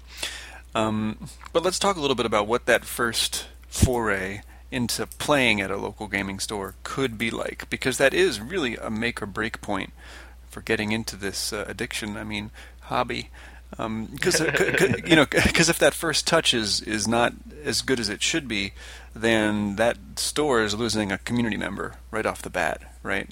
Um, 0.75 1.29
but 1.53 1.62
let's 1.62 1.79
talk 1.79 1.97
a 1.97 2.01
little 2.01 2.16
bit 2.16 2.27
about 2.27 2.47
what 2.47 2.66
that 2.66 2.85
first 2.85 3.49
foray 3.68 4.43
into 4.71 5.07
playing 5.07 5.61
at 5.61 5.71
a 5.71 5.77
local 5.77 6.07
gaming 6.07 6.39
store 6.39 6.75
could 6.85 7.18
be 7.18 7.31
like, 7.31 7.68
because 7.71 7.99
that 7.99 8.14
is 8.14 8.41
really 8.41 8.77
a 8.77 8.89
make 8.89 9.21
or 9.21 9.27
break 9.27 9.61
point 9.61 9.93
for 10.49 10.61
getting 10.61 10.93
into 10.93 11.16
this 11.16 11.53
uh, 11.53 11.64
addiction. 11.66 12.16
I 12.16 12.25
mean, 12.25 12.51
hobby. 12.83 13.31
Because 13.71 14.41
um, 14.41 14.49
you 15.07 15.14
know, 15.14 15.27
because 15.27 15.68
if 15.68 15.79
that 15.79 15.95
first 15.95 16.27
touch 16.27 16.53
is 16.53 16.81
is 16.81 17.07
not 17.07 17.35
as 17.64 17.83
good 17.83 18.01
as 18.01 18.09
it 18.09 18.21
should 18.21 18.49
be, 18.49 18.73
then 19.14 19.77
that 19.77 19.97
store 20.16 20.62
is 20.62 20.75
losing 20.75 21.12
a 21.12 21.18
community 21.18 21.57
member 21.57 21.95
right 22.11 22.27
off 22.27 22.43
the 22.43 22.51
bat, 22.51 22.83
right? 23.03 23.28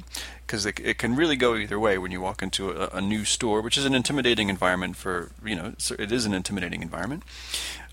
Because 0.47 0.67
it, 0.67 0.81
it 0.81 0.99
can 0.99 1.15
really 1.17 1.37
go 1.37 1.55
either 1.57 1.79
way 1.79 1.99
when 1.99 2.11
you 2.11 2.21
walk 2.21 2.43
into 2.43 2.71
a, 2.71 2.89
a, 2.97 3.01
new 3.01 3.25
store, 3.25 3.61
which 3.61 3.77
is 3.77 3.85
an 3.85 3.95
intimidating 3.95 4.49
environment 4.49 4.97
for 4.97 5.31
you 5.45 5.55
know, 5.55 5.75
it 5.99 6.11
is 6.13 6.25
an 6.25 6.35
intimidating 6.35 6.83
environment. 6.83 7.23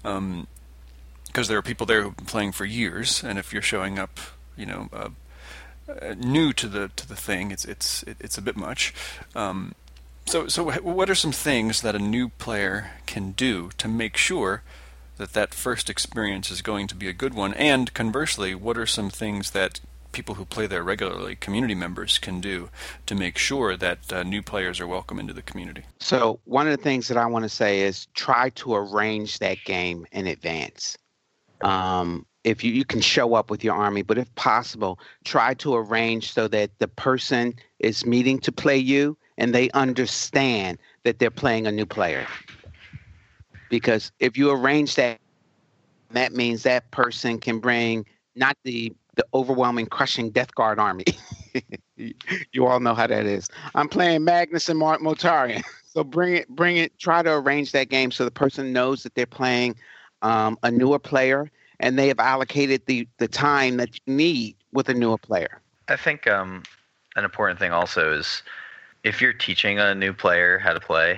Um, 0.04 0.48
because 1.26 1.50
there 1.50 1.58
are 1.58 1.62
people 1.62 1.86
there 1.86 2.02
who've 2.02 2.16
been 2.16 2.26
playing 2.26 2.54
for 2.54 2.64
years, 2.64 3.22
and 3.22 3.38
if 3.38 3.52
you're 3.52 3.62
showing 3.62 4.00
up, 4.00 4.22
you 4.56 4.66
know, 4.66 4.88
uh, 4.94 5.10
uh, 5.90 6.16
new 6.18 6.54
to 6.54 6.70
the 6.70 6.90
to 6.96 7.06
the 7.06 7.16
thing, 7.16 7.52
it's 7.52 7.66
it's 7.66 8.04
it's 8.08 8.38
a 8.38 8.42
bit 8.42 8.56
much. 8.56 8.94
Um, 9.36 9.76
so 10.26 10.48
so 10.48 10.72
what 10.80 11.10
are 11.10 11.16
some 11.16 11.34
things 11.34 11.82
that 11.82 11.94
a 11.94 12.00
new 12.00 12.30
player 12.30 12.92
can 13.06 13.32
do 13.32 13.70
to 13.78 13.90
make 13.90 14.16
sure 14.16 14.64
that 15.18 15.34
that 15.34 15.54
first 15.54 15.90
experience 15.90 16.50
is 16.50 16.62
going 16.62 16.88
to 16.88 16.96
be 16.96 17.10
a 17.10 17.14
good 17.14 17.34
one? 17.34 17.54
And 17.56 17.94
conversely, 17.94 18.56
what 18.56 18.78
are 18.78 18.88
some 18.88 19.10
things 19.10 19.52
that 19.52 19.82
people 20.16 20.36
who 20.36 20.46
play 20.46 20.66
there 20.66 20.82
regularly, 20.82 21.36
community 21.36 21.76
members, 21.76 22.18
can 22.18 22.40
do 22.40 22.70
to 23.06 23.14
make 23.14 23.38
sure 23.38 23.76
that 23.76 24.14
uh, 24.14 24.24
new 24.24 24.42
players 24.42 24.80
are 24.80 24.88
welcome 24.88 25.20
into 25.20 25.34
the 25.34 25.42
community? 25.42 25.84
So 26.00 26.40
one 26.46 26.68
of 26.68 26.76
the 26.76 26.82
things 26.82 27.10
that 27.10 27.18
I 27.18 27.26
want 27.26 27.44
to 27.44 27.50
say 27.50 27.82
is 27.82 28.08
try 28.14 28.50
to 28.52 28.76
arrange 28.76 29.40
that 29.40 29.58
game 29.66 30.08
in 30.14 30.26
advance. 30.28 30.98
Um, 31.62 32.26
if 32.46 32.64
you, 32.64 32.72
you 32.72 32.86
can 32.86 33.02
show 33.02 33.34
up 33.34 33.52
with 33.52 33.62
your 33.62 33.76
army, 33.76 34.04
but 34.04 34.18
if 34.18 34.34
possible, 34.36 35.00
try 35.26 35.54
to 35.56 35.76
arrange 35.76 36.32
so 36.32 36.48
that 36.48 36.72
the 36.80 36.88
person 36.88 37.54
is 37.80 38.06
meeting 38.06 38.40
to 38.40 38.54
play 38.54 38.78
you 38.78 39.18
and 39.38 39.54
they 39.54 39.70
understand 39.72 40.78
that 41.04 41.20
they're 41.20 41.30
playing 41.30 41.68
a 41.68 41.72
new 41.74 41.86
player. 41.86 42.26
Because 43.70 44.14
if 44.22 44.38
you 44.38 44.50
arrange 44.50 44.96
that, 44.96 45.20
that 46.12 46.32
means 46.32 46.64
that 46.64 46.90
person 46.92 47.38
can 47.38 47.60
bring 47.60 48.06
not 48.36 48.56
the 48.64 48.94
the 49.16 49.26
overwhelming, 49.34 49.86
crushing 49.88 50.30
Death 50.30 50.54
Guard 50.56 50.80
army. 50.80 51.06
you 52.52 52.66
all 52.66 52.80
know 52.80 52.94
how 52.94 53.08
that 53.08 53.26
is. 53.26 53.50
I'm 53.74 53.90
playing 53.90 54.24
Magnus 54.24 54.70
and 54.70 54.80
Mortarion. 54.80 55.64
So 55.96 56.04
bring 56.04 56.36
it, 56.36 56.50
bring 56.50 56.76
it. 56.76 57.00
Try 57.00 57.24
to 57.24 57.32
arrange 57.32 57.72
that 57.72 57.88
game 57.88 58.12
so 58.12 58.26
the 58.26 58.30
person 58.32 58.74
knows 58.74 59.04
that 59.04 59.16
they're 59.16 59.26
playing 59.26 59.78
um, 60.24 60.58
a 60.62 60.70
newer 60.70 61.00
player, 61.00 61.50
and 61.80 61.98
they 61.98 62.10
have 62.10 62.20
allocated 62.20 62.86
the 62.86 63.08
the 63.18 63.30
time 63.30 63.78
that 63.78 63.96
you 63.96 64.14
need 64.14 64.58
with 64.74 64.90
a 64.90 64.94
newer 64.94 65.18
player. 65.18 65.62
I 65.88 65.96
think 65.96 66.28
um, 66.28 66.64
an 67.16 67.24
important 67.24 67.60
thing 67.60 67.72
also 67.72 68.12
is 68.12 68.44
if 69.06 69.22
you're 69.22 69.32
teaching 69.32 69.80
a 69.80 69.96
new 69.96 70.12
player 70.12 70.60
how 70.60 70.74
to 70.74 70.82
play, 70.82 71.18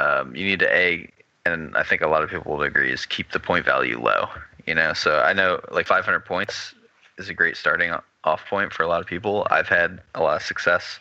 um, 0.00 0.34
you 0.34 0.44
need 0.44 0.58
to 0.58 0.74
a 0.74 1.08
and 1.44 1.76
I 1.76 1.84
think 1.84 2.02
a 2.02 2.08
lot 2.08 2.24
of 2.24 2.30
people 2.30 2.56
would 2.56 2.66
agree 2.66 2.90
is 2.90 3.06
keep 3.06 3.30
the 3.30 3.38
point 3.38 3.64
value 3.64 4.00
low. 4.00 4.28
You 4.66 4.74
know, 4.74 4.92
so 4.92 5.20
I 5.20 5.32
know 5.32 5.60
like 5.70 5.86
500 5.86 6.24
points 6.24 6.74
is 7.18 7.28
a 7.28 7.34
great 7.34 7.56
starting 7.56 7.92
off 8.24 8.44
point 8.46 8.72
for 8.72 8.82
a 8.82 8.88
lot 8.88 9.00
of 9.00 9.06
people. 9.06 9.46
I've 9.50 9.68
had 9.68 10.00
a 10.14 10.22
lot 10.22 10.36
of 10.36 10.42
success 10.42 10.98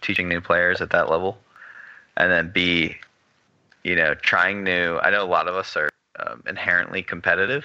teaching 0.00 0.28
new 0.28 0.40
players 0.40 0.80
at 0.80 0.90
that 0.90 1.10
level, 1.10 1.38
and 2.16 2.30
then 2.30 2.50
B, 2.52 2.96
you 3.84 3.94
know, 3.94 4.14
trying 4.14 4.64
new. 4.64 4.98
I 4.98 5.10
know 5.10 5.22
a 5.22 5.26
lot 5.26 5.48
of 5.48 5.54
us 5.54 5.76
are 5.76 5.90
um, 6.18 6.42
inherently 6.46 7.02
competitive, 7.02 7.64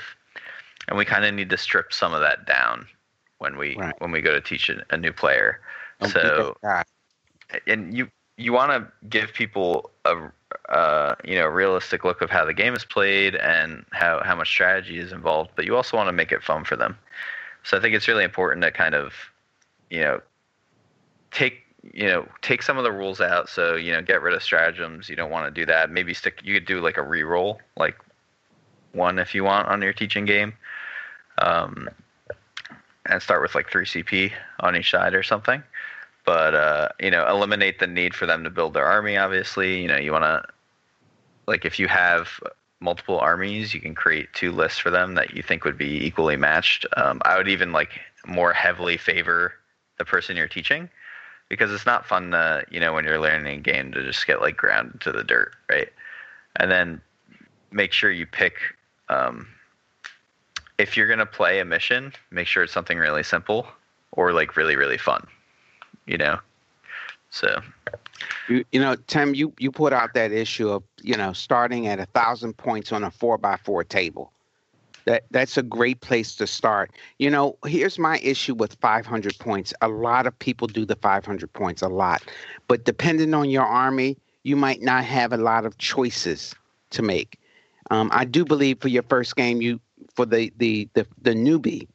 and 0.87 0.97
we 0.97 1.05
kind 1.05 1.25
of 1.25 1.33
need 1.33 1.49
to 1.49 1.57
strip 1.57 1.93
some 1.93 2.13
of 2.13 2.21
that 2.21 2.45
down 2.45 2.87
when 3.39 3.57
we 3.57 3.75
right. 3.77 3.99
when 3.99 4.11
we 4.11 4.21
go 4.21 4.33
to 4.33 4.41
teach 4.41 4.69
a, 4.69 4.83
a 4.91 4.97
new 4.97 5.11
player. 5.11 5.59
Don't 5.99 6.11
so, 6.11 6.57
and 7.67 7.95
you 7.95 8.09
you 8.37 8.53
want 8.53 8.71
to 8.71 9.07
give 9.07 9.33
people 9.33 9.89
a 10.05 10.31
uh, 10.69 11.15
you 11.23 11.35
know 11.35 11.47
realistic 11.47 12.03
look 12.03 12.21
of 12.21 12.29
how 12.29 12.45
the 12.45 12.53
game 12.53 12.75
is 12.75 12.85
played 12.85 13.35
and 13.35 13.85
how 13.91 14.21
how 14.23 14.35
much 14.35 14.49
strategy 14.49 14.99
is 14.99 15.11
involved, 15.11 15.51
but 15.55 15.65
you 15.65 15.75
also 15.75 15.97
want 15.97 16.07
to 16.07 16.13
make 16.13 16.31
it 16.31 16.43
fun 16.43 16.63
for 16.63 16.75
them. 16.75 16.97
So 17.63 17.77
I 17.77 17.79
think 17.79 17.95
it's 17.95 18.07
really 18.07 18.23
important 18.23 18.63
to 18.63 18.71
kind 18.71 18.95
of 18.95 19.13
you 19.89 20.01
know 20.01 20.21
take 21.31 21.59
you 21.93 22.07
know 22.07 22.27
take 22.41 22.61
some 22.61 22.77
of 22.77 22.83
the 22.83 22.91
rules 22.91 23.19
out 23.19 23.49
so 23.49 23.75
you 23.75 23.91
know 23.91 24.01
get 24.01 24.21
rid 24.21 24.35
of 24.35 24.43
stratagems 24.43 25.09
you 25.09 25.15
don't 25.15 25.31
want 25.31 25.45
to 25.47 25.59
do 25.59 25.65
that 25.65 25.89
maybe 25.89 26.13
stick 26.13 26.39
you 26.43 26.53
could 26.53 26.65
do 26.65 26.79
like 26.79 26.97
a 26.97 27.01
re-roll 27.01 27.59
like 27.75 27.95
one 28.93 29.19
if 29.19 29.33
you 29.33 29.43
want 29.43 29.67
on 29.67 29.81
your 29.81 29.93
teaching 29.93 30.25
game, 30.25 30.53
um, 31.37 31.89
and 33.05 33.21
start 33.21 33.41
with 33.41 33.55
like 33.55 33.69
three 33.69 33.85
CP 33.85 34.31
on 34.59 34.75
each 34.75 34.91
side 34.91 35.13
or 35.13 35.23
something. 35.23 35.63
But 36.25 36.53
uh, 36.53 36.89
you 36.99 37.11
know, 37.11 37.27
eliminate 37.27 37.79
the 37.79 37.87
need 37.87 38.13
for 38.13 38.25
them 38.25 38.43
to 38.43 38.49
build 38.49 38.73
their 38.73 38.85
army. 38.85 39.17
Obviously, 39.17 39.81
you 39.81 39.87
know, 39.87 39.97
you 39.97 40.11
want 40.11 40.23
to 40.23 40.43
like 41.47 41.65
if 41.65 41.79
you 41.79 41.87
have 41.87 42.39
multiple 42.81 43.19
armies, 43.19 43.73
you 43.73 43.79
can 43.79 43.95
create 43.95 44.33
two 44.33 44.51
lists 44.51 44.79
for 44.79 44.89
them 44.89 45.13
that 45.13 45.35
you 45.35 45.43
think 45.43 45.63
would 45.63 45.77
be 45.77 46.05
equally 46.05 46.35
matched. 46.35 46.85
Um, 46.97 47.21
I 47.23 47.37
would 47.37 47.47
even 47.47 47.71
like 47.71 48.01
more 48.25 48.51
heavily 48.51 48.97
favor 48.97 49.53
the 49.97 50.05
person 50.05 50.35
you're 50.35 50.47
teaching 50.47 50.89
because 51.47 51.71
it's 51.71 51.85
not 51.85 52.05
fun 52.05 52.31
to 52.31 52.65
you 52.71 52.79
know 52.79 52.93
when 52.93 53.05
you're 53.05 53.19
learning 53.19 53.59
a 53.59 53.61
game 53.61 53.91
to 53.91 54.03
just 54.03 54.25
get 54.25 54.41
like 54.41 54.57
ground 54.57 54.99
to 55.01 55.11
the 55.11 55.23
dirt, 55.23 55.53
right? 55.69 55.89
And 56.57 56.69
then 56.69 57.01
make 57.71 57.93
sure 57.93 58.11
you 58.11 58.25
pick 58.25 58.55
um, 59.09 59.47
if 60.77 60.97
you're 60.97 61.07
gonna 61.07 61.25
play 61.25 61.59
a 61.59 61.65
mission, 61.65 62.13
make 62.31 62.47
sure 62.47 62.63
it's 62.63 62.73
something 62.73 62.97
really 62.97 63.23
simple 63.23 63.67
or 64.11 64.33
like 64.33 64.57
really 64.57 64.75
really 64.75 64.97
fun. 64.97 65.25
You 66.07 66.17
know, 66.17 66.39
so. 67.29 67.61
You, 68.47 68.65
you 68.71 68.79
know, 68.79 68.95
Tim, 69.07 69.35
you 69.35 69.53
you 69.59 69.71
put 69.71 69.93
out 69.93 70.13
that 70.13 70.31
issue 70.31 70.69
of 70.69 70.83
you 71.01 71.15
know 71.15 71.33
starting 71.33 71.87
at 71.87 71.99
a 71.99 72.05
thousand 72.07 72.57
points 72.57 72.91
on 72.91 73.03
a 73.03 73.11
four 73.11 73.37
by 73.37 73.57
four 73.57 73.83
table. 73.83 74.31
That 75.05 75.23
that's 75.31 75.57
a 75.57 75.63
great 75.63 76.01
place 76.01 76.35
to 76.35 76.47
start. 76.47 76.91
You 77.17 77.29
know, 77.29 77.57
here's 77.65 77.97
my 77.97 78.19
issue 78.19 78.53
with 78.53 78.75
500 78.81 79.37
points. 79.39 79.73
A 79.81 79.87
lot 79.87 80.27
of 80.27 80.37
people 80.37 80.67
do 80.67 80.85
the 80.85 80.95
500 80.95 81.51
points 81.53 81.81
a 81.81 81.87
lot, 81.87 82.21
but 82.67 82.85
depending 82.85 83.33
on 83.33 83.49
your 83.49 83.65
army, 83.65 84.17
you 84.43 84.55
might 84.55 84.81
not 84.81 85.03
have 85.05 85.33
a 85.33 85.37
lot 85.37 85.65
of 85.65 85.77
choices 85.79 86.53
to 86.91 87.01
make. 87.01 87.39
Um, 87.89 88.11
I 88.13 88.25
do 88.25 88.45
believe 88.45 88.79
for 88.79 88.89
your 88.89 89.03
first 89.03 89.35
game, 89.35 89.61
you 89.61 89.79
for 90.15 90.25
the 90.25 90.51
the 90.57 90.87
the, 90.93 91.07
the 91.21 91.33
newbie, 91.33 91.87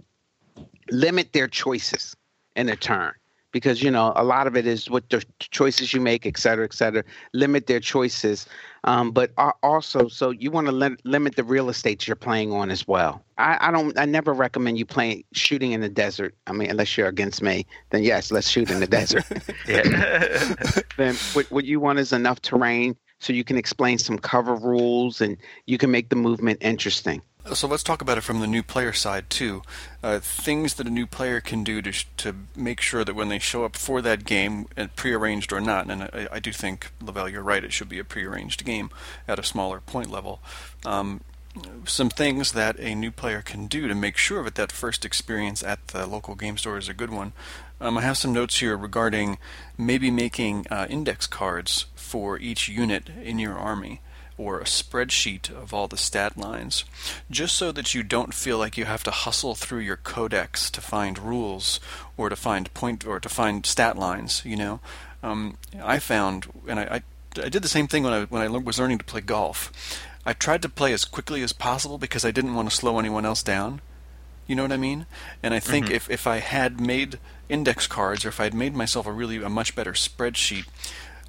limit 0.91 1.33
their 1.33 1.49
choices 1.49 2.17
in 2.57 2.69
a 2.69 2.77
turn 2.77 3.13
because 3.53 3.83
you 3.83 3.91
know 3.91 4.13
a 4.17 4.25
lot 4.25 4.47
of 4.47 4.57
it 4.57 4.67
is 4.67 4.91
what 4.91 5.09
the 5.11 5.25
choices 5.39 5.93
you 5.95 6.01
make, 6.01 6.27
et 6.27 6.39
cetera, 6.39 6.65
et 6.65 6.73
cetera. 6.73 7.05
Limit 7.33 7.67
their 7.67 7.81
choices, 7.81 8.47
um, 8.85 9.13
but 9.13 9.33
also 9.63 10.09
so 10.09 10.31
you 10.31 10.51
want 10.51 10.67
to 10.67 10.73
lim- 10.73 10.99
limit 11.05 11.37
the 11.37 11.45
real 11.45 11.69
estate 11.69 12.07
you're 12.07 12.17
playing 12.17 12.53
on 12.53 12.71
as 12.71 12.87
well. 12.87 13.23
I, 13.39 13.69
I, 13.69 13.71
don't. 13.71 13.99
I 13.99 14.05
never 14.05 14.33
recommend 14.33 14.79
you 14.79 14.87
playing 14.87 15.25
shooting 15.33 15.73
in 15.73 15.81
the 15.81 15.89
desert. 15.89 16.35
I 16.47 16.53
mean, 16.53 16.71
unless 16.71 16.97
you're 16.97 17.09
against 17.09 17.43
me, 17.43 17.67
then 17.91 18.03
yes, 18.03 18.31
let's 18.31 18.49
shoot 18.49 18.71
in 18.71 18.81
the 18.81 18.87
desert. 18.87 19.25
then 20.97 21.15
what, 21.33 21.51
what 21.51 21.65
you 21.65 21.81
want 21.81 21.99
is 21.99 22.13
enough 22.13 22.41
terrain 22.41 22.97
so 23.19 23.33
you 23.33 23.45
can 23.45 23.57
explain 23.57 23.99
some 23.99 24.19
cover 24.19 24.55
rules 24.55 25.21
and 25.21 25.37
you 25.67 25.79
can 25.79 25.91
make 25.91 26.11
the 26.11 26.17
movement 26.17 26.59
interesting. 26.61 27.23
So 27.53 27.69
let's 27.69 27.83
talk 27.83 28.03
about 28.03 28.19
it 28.19 28.23
from 28.23 28.41
the 28.41 28.47
new 28.47 28.63
player 28.63 28.93
side 28.93 29.31
too. 29.31 29.63
Uh, 30.03 30.19
things 30.19 30.75
that 30.75 30.87
a 30.87 30.91
new 30.91 31.07
player 31.07 31.41
can 31.41 31.63
do 31.63 31.81
to 31.81 31.93
sh- 31.93 32.07
to 32.19 32.35
make 32.57 32.81
sure 32.81 33.05
that 33.05 33.15
when 33.15 33.29
they 33.29 33.39
show 33.39 33.65
up 33.65 33.77
for 33.77 34.03
that 34.03 34.25
game, 34.25 34.67
uh, 34.77 34.89
prearranged 34.97 35.53
or 35.53 35.61
not, 35.61 35.89
and 35.89 36.03
I, 36.03 36.29
I, 36.33 36.41
do 36.41 36.53
think 36.53 36.91
Lavelle, 37.01 37.29
you're 37.29 37.43
right. 37.43 37.63
It 37.63 37.73
should 37.73 37.89
be 37.89 38.01
a 38.01 38.05
prearranged 38.05 38.65
game 38.65 38.91
at 39.29 39.39
a 39.39 39.45
smaller 39.45 39.81
point 39.81 40.11
level. 40.11 40.41
Um, 40.85 41.21
some 41.87 42.11
things 42.11 42.53
that 42.53 42.79
a 42.79 42.95
new 42.95 43.11
player 43.11 43.43
can 43.43 43.67
do 43.67 43.89
to 43.89 43.95
make 43.95 44.17
sure 44.17 44.43
that 44.45 44.57
that 44.57 44.73
first 44.73 45.05
experience 45.05 45.63
at 45.63 45.89
the 45.89 46.07
local 46.07 46.35
game 46.35 46.59
store 46.59 46.79
is 46.79 46.89
a 46.89 46.95
good 46.95 47.11
one. 47.11 47.33
Um, 47.81 47.97
I 47.99 48.03
have 48.03 48.19
some 48.19 48.33
notes 48.33 48.59
here 48.59 48.77
regarding 48.77 49.39
maybe 49.79 50.11
making 50.11 50.67
uh, 50.71 50.87
index 50.91 51.27
cards 51.27 51.87
for 51.95 52.39
each 52.39 52.69
unit 52.69 53.11
in 53.23 53.39
your 53.39 53.55
army. 53.55 54.01
Or 54.39 54.61
a 54.61 54.65
spreadsheet 54.65 55.51
of 55.51 55.73
all 55.73 55.89
the 55.89 55.97
stat 55.97 56.37
lines, 56.37 56.85
just 57.31 57.57
so 57.57 57.73
that 57.73 57.95
you 57.95 58.03
don't 58.03 58.35
feel 58.35 58.59
like 58.59 58.77
you 58.77 58.85
have 58.85 59.03
to 59.05 59.11
hustle 59.11 59.55
through 59.55 59.81
your 59.81 59.97
codex 59.97 60.71
to 60.71 60.81
find 60.81 61.19
rules 61.19 61.81
or 62.17 62.29
to 62.29 62.37
find 62.37 62.73
point 62.75 63.07
or 63.07 63.19
to 63.21 63.29
find 63.29 63.65
stat 63.67 63.97
lines. 63.97 64.43
You 64.45 64.57
know, 64.57 64.81
um, 65.23 65.57
I 65.83 65.99
found, 65.99 66.47
and 66.69 66.79
I, 66.81 66.83
I, 66.85 67.43
I 67.45 67.49
did 67.49 67.63
the 67.63 67.69
same 67.69 67.87
thing 67.89 68.03
when 68.03 68.13
I 68.13 68.25
when 68.25 68.43
I 68.43 68.49
was 68.49 68.79
learning 68.79 68.99
to 68.99 69.05
play 69.05 69.21
golf. 69.23 69.73
I 70.25 70.33
tried 70.33 70.63
to 70.63 70.69
play 70.69 70.93
as 70.93 71.05
quickly 71.05 71.43
as 71.43 71.53
possible 71.53 71.99
because 71.99 72.25
I 72.25 72.31
didn't 72.33 72.55
want 72.55 72.69
to 72.69 72.75
slow 72.75 72.99
anyone 72.99 73.25
else 73.25 73.43
down. 73.43 73.81
You 74.49 74.55
know 74.57 74.63
what 74.63 74.73
I 74.73 74.77
mean? 74.77 75.07
And 75.43 75.55
I 75.55 75.61
think 75.61 75.87
Mhm. 75.87 75.91
if, 75.93 76.11
if 76.11 76.27
I 76.27 76.39
had 76.39 76.81
made 76.81 77.19
index 77.49 77.87
cards 77.87 78.25
or 78.25 78.29
if 78.29 78.39
I 78.41 78.45
had 78.45 78.55
made 78.55 78.75
myself 78.75 79.07
a 79.07 79.13
really 79.13 79.43
a 79.43 79.49
much 79.49 79.75
better 79.75 79.93
spreadsheet, 79.93 80.67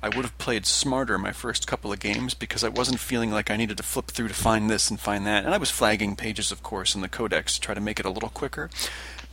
I 0.01 0.09
would 0.09 0.25
have 0.25 0.37
played 0.37 0.65
smarter 0.65 1.17
my 1.17 1.31
first 1.31 1.65
couple 1.65 1.91
of 1.91 1.99
games 1.99 2.33
because 2.33 2.63
I 2.63 2.69
wasn't 2.69 2.99
feeling 2.99 3.31
like 3.31 3.49
I 3.49 3.57
needed 3.57 3.77
to 3.77 3.83
flip 3.83 4.07
through 4.07 4.27
to 4.27 4.33
find 4.33 4.69
this 4.69 4.89
and 4.89 4.99
find 4.99 5.25
that. 5.25 5.43
And 5.43 5.53
I 5.53 5.57
was 5.57 5.71
flagging 5.71 6.15
pages, 6.15 6.51
of 6.51 6.61
course, 6.61 6.93
in 6.93 7.01
the 7.01 7.09
codex 7.09 7.55
to 7.55 7.61
try 7.61 7.73
to 7.73 7.81
make 7.81 7.99
it 7.99 8.05
a 8.05 8.11
little 8.11 8.29
quicker. 8.29 8.69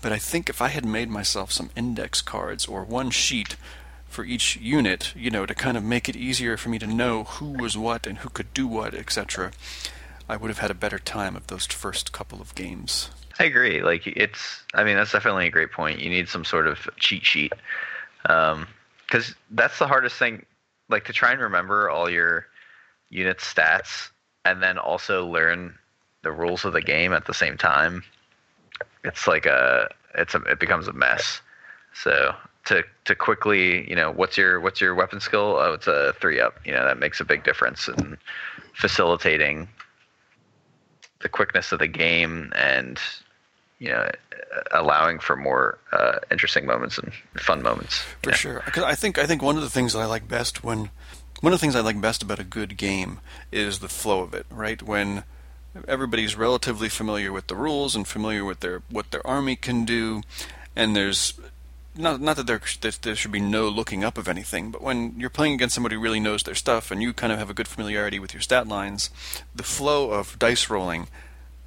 But 0.01 0.13
I 0.13 0.19
think 0.19 0.49
if 0.49 0.63
I 0.63 0.69
had 0.69 0.85
made 0.85 1.11
myself 1.11 1.53
some 1.53 1.71
index 1.77 2.23
cards 2.23 2.67
or 2.67 2.83
one 2.85 3.11
sheet 3.11 3.57
for 4.09 4.25
each 4.25 4.57
unit, 4.57 5.13
you 5.15 5.31
know, 5.31 5.45
to 5.45 5.55
kind 5.55 5.77
of 5.77 5.83
make 5.83 6.09
it 6.09 6.17
easier 6.17 6.57
for 6.57 6.71
me 6.71 6.79
to 6.79 6.87
know 6.87 7.25
who 7.25 7.51
was 7.51 7.77
what 7.77 8.07
and 8.07 8.19
who 8.19 8.29
could 8.29 8.55
do 8.55 8.67
what, 8.67 8.95
etc., 8.95 9.53
I 10.29 10.37
would 10.37 10.49
have 10.49 10.59
had 10.59 10.71
a 10.71 10.75
better 10.75 10.99
time 10.99 11.37
of 11.37 11.49
those 11.49 11.67
first 11.67 12.13
couple 12.13 12.41
of 12.41 12.55
games. 12.55 13.11
I 13.39 13.45
agree. 13.45 13.83
Like 13.83 14.07
it's, 14.07 14.63
I 14.73 14.85
mean, 14.85 14.97
that's 14.97 15.13
definitely 15.13 15.47
a 15.47 15.51
great 15.51 15.73
point. 15.73 16.01
You 16.01 16.09
need 16.09 16.29
some 16.29 16.45
sort 16.45 16.67
of 16.67 16.89
cheat 16.97 17.27
sheet, 17.27 17.53
um, 18.27 18.67
because 19.07 19.35
that's 19.51 19.79
the 19.79 19.87
hardest 19.87 20.17
thing. 20.17 20.47
Like 20.89 21.05
to 21.07 21.13
try 21.13 21.33
and 21.33 21.41
remember 21.41 21.89
all 21.89 22.11
your 22.11 22.47
unit 23.11 23.39
stats 23.39 24.11
and 24.45 24.63
then 24.63 24.79
also 24.79 25.27
learn 25.27 25.79
the 26.23 26.33
rules 26.33 26.65
of 26.65 26.73
the 26.73 26.83
game 26.83 27.13
at 27.13 27.27
the 27.27 27.35
same 27.35 27.57
time. 27.57 28.03
It's 29.05 29.27
like 29.27 29.47
a, 29.47 29.89
it's 30.15 30.35
a, 30.35 30.41
it 30.43 30.61
becomes 30.61 30.89
a 30.89 30.93
mess. 30.93 31.41
So 31.95 32.35
to 32.67 32.83
to 33.05 33.15
quickly, 33.15 33.89
you 33.89 33.97
know, 33.97 34.11
what's 34.11 34.37
your 34.37 34.61
what's 34.61 34.81
your 34.81 34.95
weapon 34.95 35.21
skill? 35.21 35.57
Oh, 35.59 35.73
it's 35.75 35.87
a 35.87 36.15
three 36.21 36.41
up. 36.41 36.59
You 36.65 36.73
know, 36.73 36.85
that 36.85 36.99
makes 36.99 37.21
a 37.21 37.25
big 37.25 37.45
difference 37.45 37.89
in 37.89 38.17
facilitating 38.73 39.69
the 41.21 41.29
quickness 41.29 41.73
of 41.73 41.79
the 41.79 41.87
game 41.87 42.53
and 42.57 42.99
you 43.85 43.91
know 43.91 44.11
allowing 44.73 45.19
for 45.19 45.37
more 45.37 45.79
uh, 45.93 46.19
interesting 46.31 46.65
moments 46.67 46.99
and 46.99 47.13
fun 47.37 47.63
moments. 47.63 48.03
For 48.23 48.31
Yeah. 48.31 48.37
sure, 48.37 48.63
because 48.65 48.85
I 48.85 48.95
think 48.95 49.19
I 49.19 49.27
think 49.27 49.43
one 49.43 49.57
of 49.57 49.63
the 49.63 49.71
things 49.71 49.93
that 49.93 50.01
I 50.01 50.07
like 50.07 50.27
best 50.29 50.63
when 50.65 50.91
one 51.41 51.53
of 51.53 51.59
the 51.59 51.63
things 51.65 51.77
I 51.77 51.81
like 51.81 52.01
best 52.01 52.23
about 52.23 52.39
a 52.39 52.45
good 52.45 52.77
game 52.77 53.21
is 53.53 53.79
the 53.81 53.89
flow 53.89 54.21
of 54.21 54.35
it. 54.35 54.47
Right 54.51 54.81
when 54.83 55.25
everybody's 55.89 56.37
relatively 56.37 56.89
familiar 56.89 57.33
with 57.33 57.49
the 57.49 57.57
rules 57.57 57.97
and 57.97 58.07
familiar 58.07 58.45
with 58.45 58.61
their 58.61 58.83
what 58.91 59.11
their 59.11 59.27
army 59.27 59.57
can 59.57 59.85
do, 59.85 60.23
and 60.77 60.95
there's 60.95 61.35
not 61.97 62.21
not 62.21 62.37
that 62.37 62.47
there 62.47 62.61
that 62.81 62.99
there 63.03 63.17
should 63.17 63.33
be 63.33 63.41
no 63.41 63.69
looking 63.69 64.05
up 64.05 64.17
of 64.19 64.29
anything, 64.29 64.71
but 64.71 64.83
when 64.83 65.15
you're 65.19 65.31
playing 65.31 65.55
against 65.55 65.75
somebody 65.75 65.97
who 65.97 66.01
really 66.01 66.21
knows 66.21 66.43
their 66.45 66.55
stuff 66.55 66.91
and 66.91 67.03
you 67.03 67.13
kind 67.13 67.33
of 67.33 67.39
have 67.39 67.51
a 67.51 67.55
good 67.55 67.69
familiarity 67.69 68.19
with 68.19 68.33
your 68.35 68.41
stat 68.41 68.67
lines, 68.69 69.11
the 69.55 69.63
flow 69.63 70.11
of 70.11 70.39
dice 70.39 70.71
rolling 70.71 71.09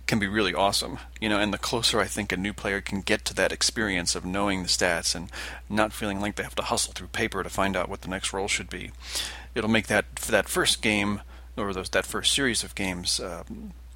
can 0.08 0.20
be 0.20 0.28
really 0.28 0.54
awesome. 0.54 1.00
You 1.22 1.30
know, 1.30 1.40
and 1.40 1.54
the 1.54 1.58
closer 1.58 2.00
I 2.00 2.06
think 2.06 2.32
a 2.32 2.38
new 2.38 2.54
player 2.54 2.82
can 2.82 3.02
get 3.02 3.26
to 3.26 3.34
that 3.36 3.52
experience 3.52 4.16
of 4.16 4.26
knowing 4.26 4.64
the 4.64 4.70
stats 4.70 5.16
and 5.16 5.30
not 5.70 5.94
feeling 5.94 6.20
like 6.20 6.36
they 6.36 6.44
have 6.44 6.56
to 6.56 6.64
hustle 6.64 6.94
through 6.94 7.08
paper 7.08 7.44
to 7.44 7.50
find 7.50 7.76
out 7.76 7.90
what 7.90 8.02
the 8.02 8.10
next 8.10 8.34
roll 8.34 8.48
should 8.48 8.70
be, 8.70 8.92
it'll 9.56 9.70
make 9.70 9.88
that 9.88 10.16
that 10.16 10.50
first 10.50 10.82
game 10.82 11.22
or 11.56 11.74
those 11.74 11.90
that 11.90 12.06
first 12.06 12.34
series 12.34 12.64
of 12.64 12.76
games 12.76 13.20
uh, 13.20 13.44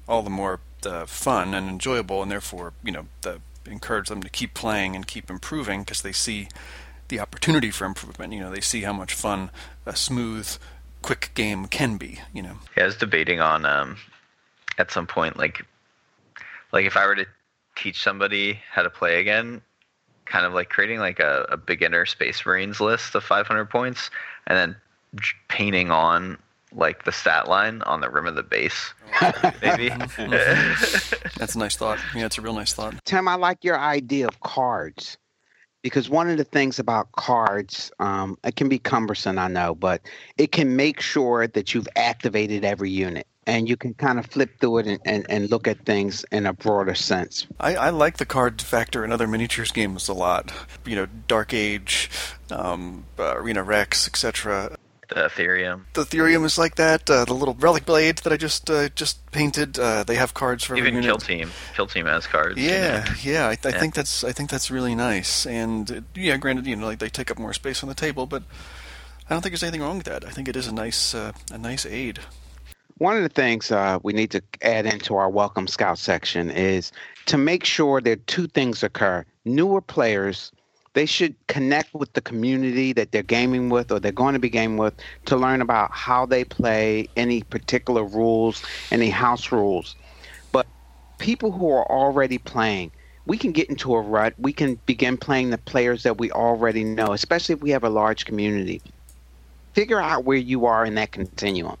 all 0.08 0.22
the 0.22 0.30
more 0.30 0.60
uh, 0.84 1.06
fun 1.06 1.54
and 1.54 1.68
enjoyable, 1.68 2.22
and 2.22 2.30
therefore 2.30 2.72
you 2.82 2.92
know 2.92 3.06
the, 3.22 3.40
encourage 3.66 4.08
them 4.08 4.22
to 4.22 4.28
keep 4.28 4.54
playing 4.54 4.96
and 4.96 5.06
keep 5.06 5.30
improving 5.30 5.80
because 5.80 6.02
they 6.02 6.12
see 6.12 6.48
the 7.08 7.20
opportunity 7.20 7.70
for 7.70 7.84
improvement. 7.84 8.32
You 8.32 8.40
know, 8.40 8.50
they 8.50 8.60
see 8.60 8.82
how 8.82 8.92
much 8.92 9.14
fun 9.14 9.50
a 9.86 9.94
smooth, 9.94 10.56
quick 11.02 11.30
game 11.34 11.66
can 11.66 11.96
be. 11.96 12.20
You 12.32 12.42
know. 12.42 12.58
Yeah, 12.76 12.84
I 12.84 12.86
was 12.86 12.96
debating 12.96 13.40
on 13.40 13.64
um, 13.64 13.98
at 14.78 14.90
some 14.90 15.06
point, 15.06 15.36
like, 15.36 15.64
like 16.72 16.86
if 16.86 16.96
I 16.96 17.06
were 17.06 17.16
to 17.16 17.26
teach 17.76 18.02
somebody 18.02 18.60
how 18.70 18.82
to 18.82 18.90
play 18.90 19.20
again, 19.20 19.62
kind 20.24 20.46
of 20.46 20.54
like 20.54 20.68
creating 20.68 20.98
like 20.98 21.20
a, 21.20 21.46
a 21.50 21.56
beginner 21.56 22.06
Space 22.06 22.44
Marines 22.44 22.80
list 22.80 23.14
of 23.14 23.24
500 23.24 23.66
points, 23.66 24.10
and 24.46 24.56
then 24.56 24.76
painting 25.48 25.90
on 25.90 26.38
like 26.74 27.04
the 27.04 27.12
stat 27.12 27.48
line 27.48 27.82
on 27.82 28.00
the 28.00 28.08
rim 28.08 28.26
of 28.26 28.34
the 28.34 28.42
base, 28.42 28.94
maybe. 29.62 29.88
That's 31.36 31.54
a 31.54 31.58
nice 31.58 31.76
thought. 31.76 31.98
Yeah, 32.14 32.26
it's 32.26 32.38
a 32.38 32.40
real 32.40 32.54
nice 32.54 32.72
thought. 32.72 33.04
Tim, 33.04 33.28
I 33.28 33.34
like 33.34 33.62
your 33.62 33.78
idea 33.78 34.26
of 34.26 34.40
cards 34.40 35.18
because 35.82 36.08
one 36.08 36.30
of 36.30 36.38
the 36.38 36.44
things 36.44 36.78
about 36.78 37.12
cards, 37.12 37.90
um, 37.98 38.38
it 38.44 38.56
can 38.56 38.68
be 38.68 38.78
cumbersome, 38.78 39.38
I 39.38 39.48
know, 39.48 39.74
but 39.74 40.00
it 40.38 40.52
can 40.52 40.76
make 40.76 41.00
sure 41.00 41.46
that 41.46 41.74
you've 41.74 41.88
activated 41.96 42.64
every 42.64 42.90
unit 42.90 43.26
and 43.46 43.68
you 43.68 43.76
can 43.76 43.94
kind 43.94 44.18
of 44.18 44.26
flip 44.26 44.50
through 44.60 44.78
it 44.78 44.86
and, 44.86 45.00
and, 45.04 45.26
and 45.28 45.50
look 45.50 45.66
at 45.66 45.84
things 45.84 46.24
in 46.30 46.46
a 46.46 46.52
broader 46.52 46.94
sense. 46.94 47.46
I, 47.58 47.74
I 47.76 47.90
like 47.90 48.18
the 48.18 48.26
card 48.26 48.62
factor 48.62 49.04
in 49.04 49.12
other 49.12 49.26
miniatures 49.26 49.72
games 49.72 50.08
a 50.08 50.14
lot. 50.14 50.52
You 50.86 50.96
know, 50.96 51.06
Dark 51.26 51.52
Age, 51.52 52.08
um, 52.50 53.04
uh, 53.18 53.36
Arena 53.36 53.62
Rex, 53.62 54.06
etc. 54.06 54.76
the 55.08 55.14
Aetherium. 55.16 55.82
The 55.94 56.04
Aetherium 56.04 56.44
is 56.44 56.56
like 56.56 56.76
that. 56.76 57.10
Uh, 57.10 57.24
the 57.24 57.34
little 57.34 57.54
relic 57.54 57.84
blade 57.84 58.18
that 58.18 58.32
I 58.32 58.36
just 58.36 58.70
uh, 58.70 58.88
just 58.90 59.30
painted. 59.32 59.78
Uh, 59.78 60.04
they 60.04 60.14
have 60.14 60.34
cards 60.34 60.62
for 60.64 60.76
every 60.76 60.90
Even. 60.90 61.02
Kill 61.02 61.18
Team. 61.18 61.50
Kill 61.74 61.86
Team 61.86 62.06
has 62.06 62.26
cards. 62.26 62.58
you 62.58 62.68
Yeah, 62.70 63.04
know. 63.04 63.14
yeah. 63.22 63.46
I, 63.48 63.50
I 63.50 63.70
Yeah. 63.70 63.78
think 63.80 63.94
that's 63.94 64.22
I 64.24 64.32
think 64.32 64.50
that's 64.50 64.70
really 64.70 64.94
nice. 64.94 65.46
And 65.46 65.90
uh, 65.90 66.00
yeah, 66.14 66.36
granted, 66.36 66.66
you 66.66 66.76
know, 66.76 66.86
like 66.86 67.00
they 67.00 67.08
take 67.08 67.30
up 67.30 67.38
more 67.38 67.52
space 67.52 67.82
on 67.82 67.88
the 67.88 67.94
table, 67.94 68.26
but 68.26 68.44
I 69.28 69.34
don't 69.34 69.42
think 69.42 69.52
there's 69.52 69.62
anything 69.64 69.82
wrong 69.82 69.96
with 69.98 70.06
that. 70.06 70.24
I 70.24 70.30
think 70.30 70.48
it 70.48 70.54
is 70.56 70.66
a 70.68 70.72
nice 70.72 71.12
uh, 71.14 71.32
a 71.50 71.58
nice 71.58 71.84
aid. 71.84 72.20
One 72.98 73.16
of 73.16 73.22
the 73.22 73.28
things 73.28 73.72
uh, 73.72 73.98
we 74.02 74.12
need 74.12 74.30
to 74.32 74.42
add 74.60 74.86
into 74.86 75.16
our 75.16 75.30
Welcome 75.30 75.66
Scout 75.66 75.98
section 75.98 76.50
is 76.50 76.92
to 77.26 77.38
make 77.38 77.64
sure 77.64 78.00
that 78.00 78.26
two 78.26 78.46
things 78.46 78.82
occur. 78.82 79.24
Newer 79.44 79.80
players, 79.80 80.52
they 80.92 81.06
should 81.06 81.34
connect 81.46 81.94
with 81.94 82.12
the 82.12 82.20
community 82.20 82.92
that 82.92 83.10
they're 83.10 83.22
gaming 83.22 83.70
with 83.70 83.90
or 83.90 83.98
they're 83.98 84.12
going 84.12 84.34
to 84.34 84.38
be 84.38 84.50
gaming 84.50 84.76
with 84.76 84.94
to 85.24 85.36
learn 85.36 85.62
about 85.62 85.90
how 85.90 86.26
they 86.26 86.44
play, 86.44 87.08
any 87.16 87.42
particular 87.42 88.04
rules, 88.04 88.62
any 88.90 89.08
house 89.08 89.50
rules. 89.50 89.96
But 90.52 90.66
people 91.18 91.50
who 91.50 91.70
are 91.72 91.90
already 91.90 92.38
playing, 92.38 92.92
we 93.26 93.38
can 93.38 93.52
get 93.52 93.70
into 93.70 93.94
a 93.94 94.00
rut. 94.00 94.34
We 94.38 94.52
can 94.52 94.74
begin 94.86 95.16
playing 95.16 95.50
the 95.50 95.58
players 95.58 96.02
that 96.02 96.18
we 96.18 96.30
already 96.30 96.84
know, 96.84 97.12
especially 97.12 97.54
if 97.54 97.62
we 97.62 97.70
have 97.70 97.84
a 97.84 97.90
large 97.90 98.26
community. 98.26 98.82
Figure 99.72 100.00
out 100.00 100.24
where 100.24 100.36
you 100.36 100.66
are 100.66 100.84
in 100.84 100.94
that 100.96 101.12
continuum 101.12 101.78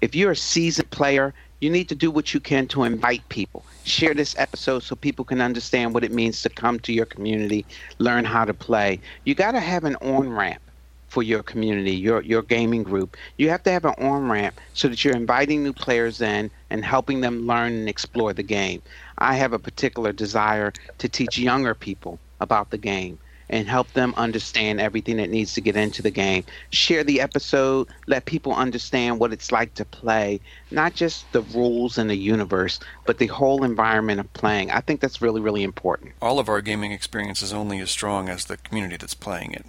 if 0.00 0.14
you're 0.14 0.32
a 0.32 0.36
seasoned 0.36 0.90
player, 0.90 1.34
you 1.60 1.70
need 1.70 1.88
to 1.90 1.94
do 1.94 2.10
what 2.10 2.32
you 2.32 2.40
can 2.40 2.66
to 2.68 2.84
invite 2.84 3.28
people. 3.28 3.64
Share 3.84 4.14
this 4.14 4.34
episode 4.38 4.82
so 4.82 4.96
people 4.96 5.24
can 5.24 5.40
understand 5.40 5.92
what 5.92 6.04
it 6.04 6.12
means 6.12 6.42
to 6.42 6.48
come 6.48 6.80
to 6.80 6.92
your 6.92 7.06
community, 7.06 7.66
learn 7.98 8.24
how 8.24 8.44
to 8.44 8.54
play. 8.54 9.00
You 9.24 9.34
got 9.34 9.52
to 9.52 9.60
have 9.60 9.84
an 9.84 9.96
on 9.96 10.30
ramp 10.30 10.62
for 11.08 11.22
your 11.22 11.42
community, 11.42 11.92
your 11.92 12.22
your 12.22 12.42
gaming 12.42 12.82
group. 12.82 13.16
You 13.36 13.50
have 13.50 13.62
to 13.64 13.72
have 13.72 13.84
an 13.84 13.94
on 13.98 14.28
ramp 14.30 14.58
so 14.74 14.88
that 14.88 15.04
you're 15.04 15.16
inviting 15.16 15.62
new 15.62 15.72
players 15.72 16.20
in 16.20 16.50
and 16.70 16.84
helping 16.84 17.20
them 17.20 17.46
learn 17.46 17.72
and 17.72 17.88
explore 17.88 18.32
the 18.32 18.44
game. 18.44 18.80
I 19.18 19.34
have 19.34 19.52
a 19.52 19.58
particular 19.58 20.12
desire 20.12 20.72
to 20.98 21.08
teach 21.08 21.36
younger 21.36 21.74
people 21.74 22.18
about 22.40 22.70
the 22.70 22.78
game 22.78 23.18
and 23.50 23.68
help 23.68 23.92
them 23.92 24.14
understand 24.16 24.80
everything 24.80 25.16
that 25.18 25.28
needs 25.28 25.52
to 25.54 25.60
get 25.60 25.76
into 25.76 26.00
the 26.02 26.10
game. 26.10 26.44
Share 26.70 27.04
the 27.04 27.20
episode, 27.20 27.88
let 28.06 28.24
people 28.24 28.54
understand 28.54 29.18
what 29.18 29.32
it's 29.32 29.52
like 29.52 29.74
to 29.74 29.84
play, 29.84 30.40
not 30.70 30.94
just 30.94 31.30
the 31.32 31.42
rules 31.42 31.98
and 31.98 32.08
the 32.08 32.16
universe, 32.16 32.80
but 33.04 33.18
the 33.18 33.26
whole 33.26 33.64
environment 33.64 34.20
of 34.20 34.32
playing. 34.32 34.70
I 34.70 34.80
think 34.80 35.00
that's 35.00 35.20
really, 35.20 35.40
really 35.40 35.64
important. 35.64 36.12
All 36.22 36.38
of 36.38 36.48
our 36.48 36.60
gaming 36.60 36.92
experience 36.92 37.42
is 37.42 37.52
only 37.52 37.80
as 37.80 37.90
strong 37.90 38.28
as 38.28 38.44
the 38.46 38.56
community 38.56 38.96
that's 38.96 39.14
playing 39.14 39.52
it. 39.52 39.66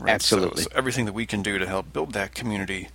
Right? 0.00 0.12
Absolutely. 0.12 0.62
So, 0.62 0.70
so 0.70 0.76
everything 0.76 1.04
that 1.04 1.12
we 1.12 1.26
can 1.26 1.42
do 1.42 1.58
to 1.58 1.66
help 1.66 1.92
build 1.92 2.14
that 2.14 2.34
community. 2.34 2.88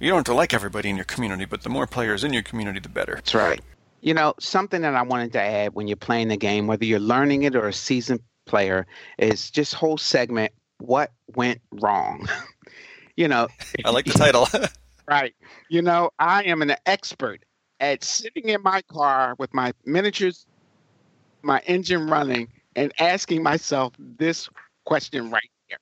You 0.00 0.08
don't 0.08 0.18
have 0.18 0.24
to 0.24 0.34
like 0.34 0.52
everybody 0.52 0.90
in 0.90 0.96
your 0.96 1.04
community, 1.04 1.44
but 1.44 1.62
the 1.62 1.68
more 1.68 1.86
players 1.86 2.24
in 2.24 2.32
your 2.32 2.42
community, 2.42 2.80
the 2.80 2.88
better. 2.88 3.14
That's 3.14 3.34
right. 3.34 3.60
You 4.00 4.14
know, 4.14 4.34
something 4.40 4.82
that 4.82 4.96
I 4.96 5.02
wanted 5.02 5.32
to 5.34 5.40
add 5.40 5.74
when 5.74 5.86
you're 5.86 5.96
playing 5.96 6.26
the 6.26 6.36
game, 6.36 6.66
whether 6.66 6.84
you're 6.84 6.98
learning 6.98 7.44
it 7.44 7.54
or 7.54 7.68
a 7.68 7.72
seasoned 7.72 8.18
player, 8.46 8.86
is 9.18 9.50
just 9.50 9.74
whole 9.74 9.98
segment 9.98 10.52
what 10.78 11.12
went 11.34 11.60
wrong. 11.72 12.28
you 13.16 13.28
know, 13.28 13.48
I 13.84 13.90
like 13.90 14.06
the 14.06 14.12
title. 14.12 14.48
Right. 15.08 15.34
You 15.68 15.82
know, 15.82 16.10
I 16.20 16.44
am 16.44 16.62
an 16.62 16.74
expert 16.86 17.44
at 17.80 18.04
sitting 18.04 18.48
in 18.48 18.62
my 18.62 18.82
car 18.82 19.34
with 19.38 19.52
my 19.52 19.72
miniatures, 19.84 20.46
my 21.42 21.58
engine 21.66 22.08
running, 22.08 22.48
and 22.76 22.92
asking 22.98 23.42
myself 23.42 23.92
this 23.98 24.48
question 24.84 25.30
right 25.30 25.50
here. 25.68 25.78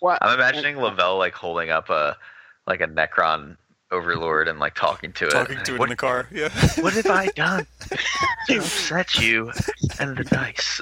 What? 0.00 0.18
I'm 0.22 0.34
imagining 0.34 0.78
Lavelle 0.78 1.18
like 1.18 1.34
holding 1.34 1.70
up 1.70 1.90
a 1.90 2.16
like 2.66 2.80
a 2.80 2.88
Necron 2.88 3.56
overlord 3.90 4.48
and 4.48 4.58
like 4.58 4.74
talking 4.74 5.12
to 5.12 5.26
it. 5.26 5.30
Talking 5.30 5.62
to 5.64 5.74
it 5.74 5.78
what, 5.78 5.86
in 5.86 5.90
the 5.90 5.96
car. 5.96 6.28
Yeah. 6.32 6.48
what 6.80 6.94
have 6.94 7.06
I 7.06 7.26
done 7.36 7.66
to 8.48 8.58
upset 8.58 9.18
you 9.20 9.52
and 10.00 10.16
the 10.16 10.24
dice? 10.24 10.80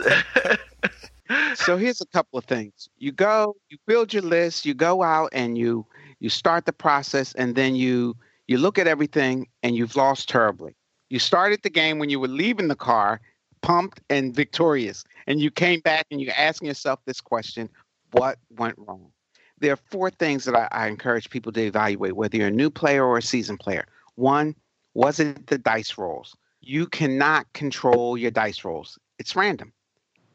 So 1.54 1.76
here's 1.76 2.00
a 2.00 2.06
couple 2.06 2.38
of 2.38 2.44
things. 2.44 2.88
You 2.98 3.12
go, 3.12 3.56
you 3.68 3.78
build 3.86 4.12
your 4.12 4.22
list, 4.22 4.66
you 4.66 4.74
go 4.74 5.02
out 5.02 5.30
and 5.32 5.56
you 5.56 5.86
you 6.18 6.28
start 6.28 6.66
the 6.66 6.72
process 6.72 7.32
and 7.34 7.54
then 7.54 7.74
you 7.74 8.16
you 8.46 8.58
look 8.58 8.78
at 8.78 8.86
everything 8.86 9.48
and 9.62 9.76
you've 9.76 9.96
lost 9.96 10.28
terribly. 10.28 10.74
You 11.08 11.18
started 11.18 11.60
the 11.62 11.70
game 11.70 11.98
when 11.98 12.10
you 12.10 12.20
were 12.20 12.28
leaving 12.28 12.68
the 12.68 12.76
car, 12.76 13.20
pumped 13.62 14.00
and 14.10 14.34
victorious, 14.34 15.04
and 15.26 15.40
you 15.40 15.50
came 15.50 15.80
back 15.80 16.06
and 16.10 16.20
you're 16.20 16.34
asking 16.36 16.68
yourself 16.68 17.00
this 17.04 17.20
question, 17.20 17.68
what 18.12 18.38
went 18.56 18.76
wrong? 18.78 19.10
There 19.58 19.72
are 19.72 19.78
four 19.90 20.10
things 20.10 20.44
that 20.44 20.56
I, 20.56 20.68
I 20.72 20.88
encourage 20.88 21.30
people 21.30 21.52
to 21.52 21.62
evaluate, 21.62 22.16
whether 22.16 22.36
you're 22.36 22.48
a 22.48 22.52
new 22.52 22.70
player 22.70 23.04
or 23.04 23.18
a 23.18 23.22
seasoned 23.22 23.60
player. 23.60 23.86
One, 24.14 24.54
was 24.94 25.20
it 25.20 25.46
the 25.46 25.58
dice 25.58 25.98
rolls? 25.98 26.34
You 26.60 26.86
cannot 26.86 27.52
control 27.52 28.16
your 28.16 28.30
dice 28.30 28.64
rolls. 28.64 28.98
It's 29.18 29.36
random. 29.36 29.72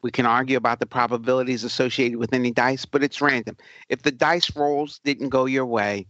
We 0.06 0.12
can 0.12 0.28
argue 0.28 0.56
about 0.56 0.78
the 0.78 0.86
probabilities 0.86 1.64
associated 1.64 2.20
with 2.20 2.32
any 2.32 2.52
dice, 2.52 2.86
but 2.86 3.04
it's 3.04 3.22
random. 3.22 3.58
If 3.90 4.04
the 4.04 4.12
dice 4.12 4.56
rolls 4.56 5.00
didn't 5.04 5.30
go 5.30 5.46
your 5.46 5.66
way, 5.66 6.06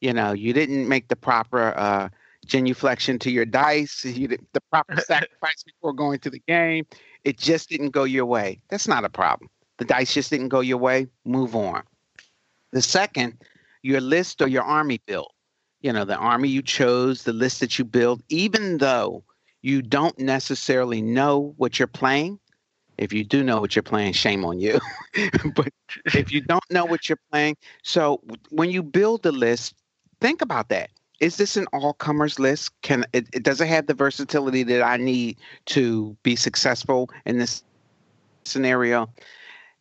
you 0.00 0.12
know, 0.12 0.30
you 0.30 0.52
didn't 0.52 0.86
make 0.88 1.08
the 1.08 1.16
proper 1.16 1.76
uh, 1.76 2.10
genuflection 2.46 3.18
to 3.18 3.28
your 3.28 3.44
dice, 3.44 4.04
you 4.04 4.28
did 4.28 4.46
the 4.52 4.60
proper 4.70 4.94
sacrifice 5.00 5.64
before 5.64 5.92
going 5.92 6.20
to 6.20 6.30
the 6.30 6.38
game, 6.46 6.86
it 7.24 7.38
just 7.38 7.68
didn't 7.68 7.90
go 7.90 8.04
your 8.04 8.24
way. 8.24 8.60
That's 8.68 8.86
not 8.86 9.04
a 9.04 9.08
problem. 9.08 9.50
The 9.78 9.84
dice 9.84 10.14
just 10.14 10.30
didn't 10.30 10.50
go 10.50 10.60
your 10.60 10.78
way. 10.78 11.08
Move 11.24 11.56
on. 11.56 11.82
The 12.70 12.82
second, 12.82 13.36
your 13.82 14.00
list 14.00 14.40
or 14.40 14.46
your 14.46 14.62
army 14.62 15.00
build. 15.06 15.32
You 15.80 15.92
know, 15.92 16.04
the 16.04 16.14
army 16.14 16.48
you 16.48 16.62
chose, 16.62 17.24
the 17.24 17.32
list 17.32 17.58
that 17.58 17.80
you 17.80 17.84
build, 17.84 18.22
even 18.28 18.78
though 18.78 19.24
you 19.60 19.82
don't 19.82 20.20
necessarily 20.20 21.02
know 21.02 21.52
what 21.56 21.80
you're 21.80 21.88
playing. 21.88 22.38
If 23.00 23.14
you 23.14 23.24
do 23.24 23.42
know 23.42 23.60
what 23.60 23.74
you're 23.74 23.82
playing, 23.82 24.12
shame 24.12 24.44
on 24.44 24.60
you. 24.60 24.78
but 25.54 25.72
if 26.14 26.30
you 26.30 26.42
don't 26.42 26.62
know 26.70 26.84
what 26.84 27.08
you're 27.08 27.18
playing, 27.32 27.56
so 27.82 28.20
when 28.50 28.70
you 28.70 28.82
build 28.82 29.22
the 29.22 29.32
list, 29.32 29.74
think 30.20 30.42
about 30.42 30.68
that. 30.68 30.90
Is 31.18 31.38
this 31.38 31.56
an 31.56 31.66
all 31.72 31.94
comers 31.94 32.38
list? 32.38 32.70
Can 32.82 33.06
it, 33.14 33.26
it 33.32 33.42
does 33.42 33.60
it 33.60 33.68
have 33.68 33.86
the 33.86 33.94
versatility 33.94 34.62
that 34.64 34.82
I 34.82 34.98
need 34.98 35.38
to 35.66 36.14
be 36.22 36.36
successful 36.36 37.10
in 37.24 37.38
this 37.38 37.64
scenario? 38.44 39.08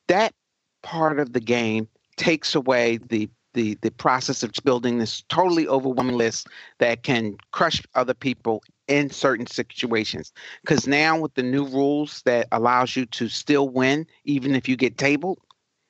That 0.08 0.34
part 0.82 1.20
of 1.20 1.34
the 1.34 1.42
game 1.42 1.90
takes 2.16 2.56
away 2.56 3.00
the 3.10 3.30
the 3.54 3.78
the 3.82 3.92
process 3.92 4.44
of 4.44 4.52
building 4.64 4.98
this 5.00 5.24
totally 5.30 5.68
overwhelming 5.68 6.18
list 6.18 6.48
that 6.80 7.04
can 7.04 7.38
crush 7.52 7.82
other 7.96 8.14
people 8.14 8.64
in 8.88 9.10
certain 9.10 9.48
situations. 9.48 10.34
Because 10.62 10.88
now 10.88 11.20
with 11.20 11.34
the 11.36 11.44
new 11.44 11.66
rules 11.66 12.22
that 12.24 12.48
allows 12.52 12.96
you 12.96 13.06
to 13.08 13.30
still 13.30 13.70
win 13.70 14.06
even 14.26 14.56
if 14.56 14.68
you 14.68 14.76
get 14.76 14.98
tabled 14.98 15.40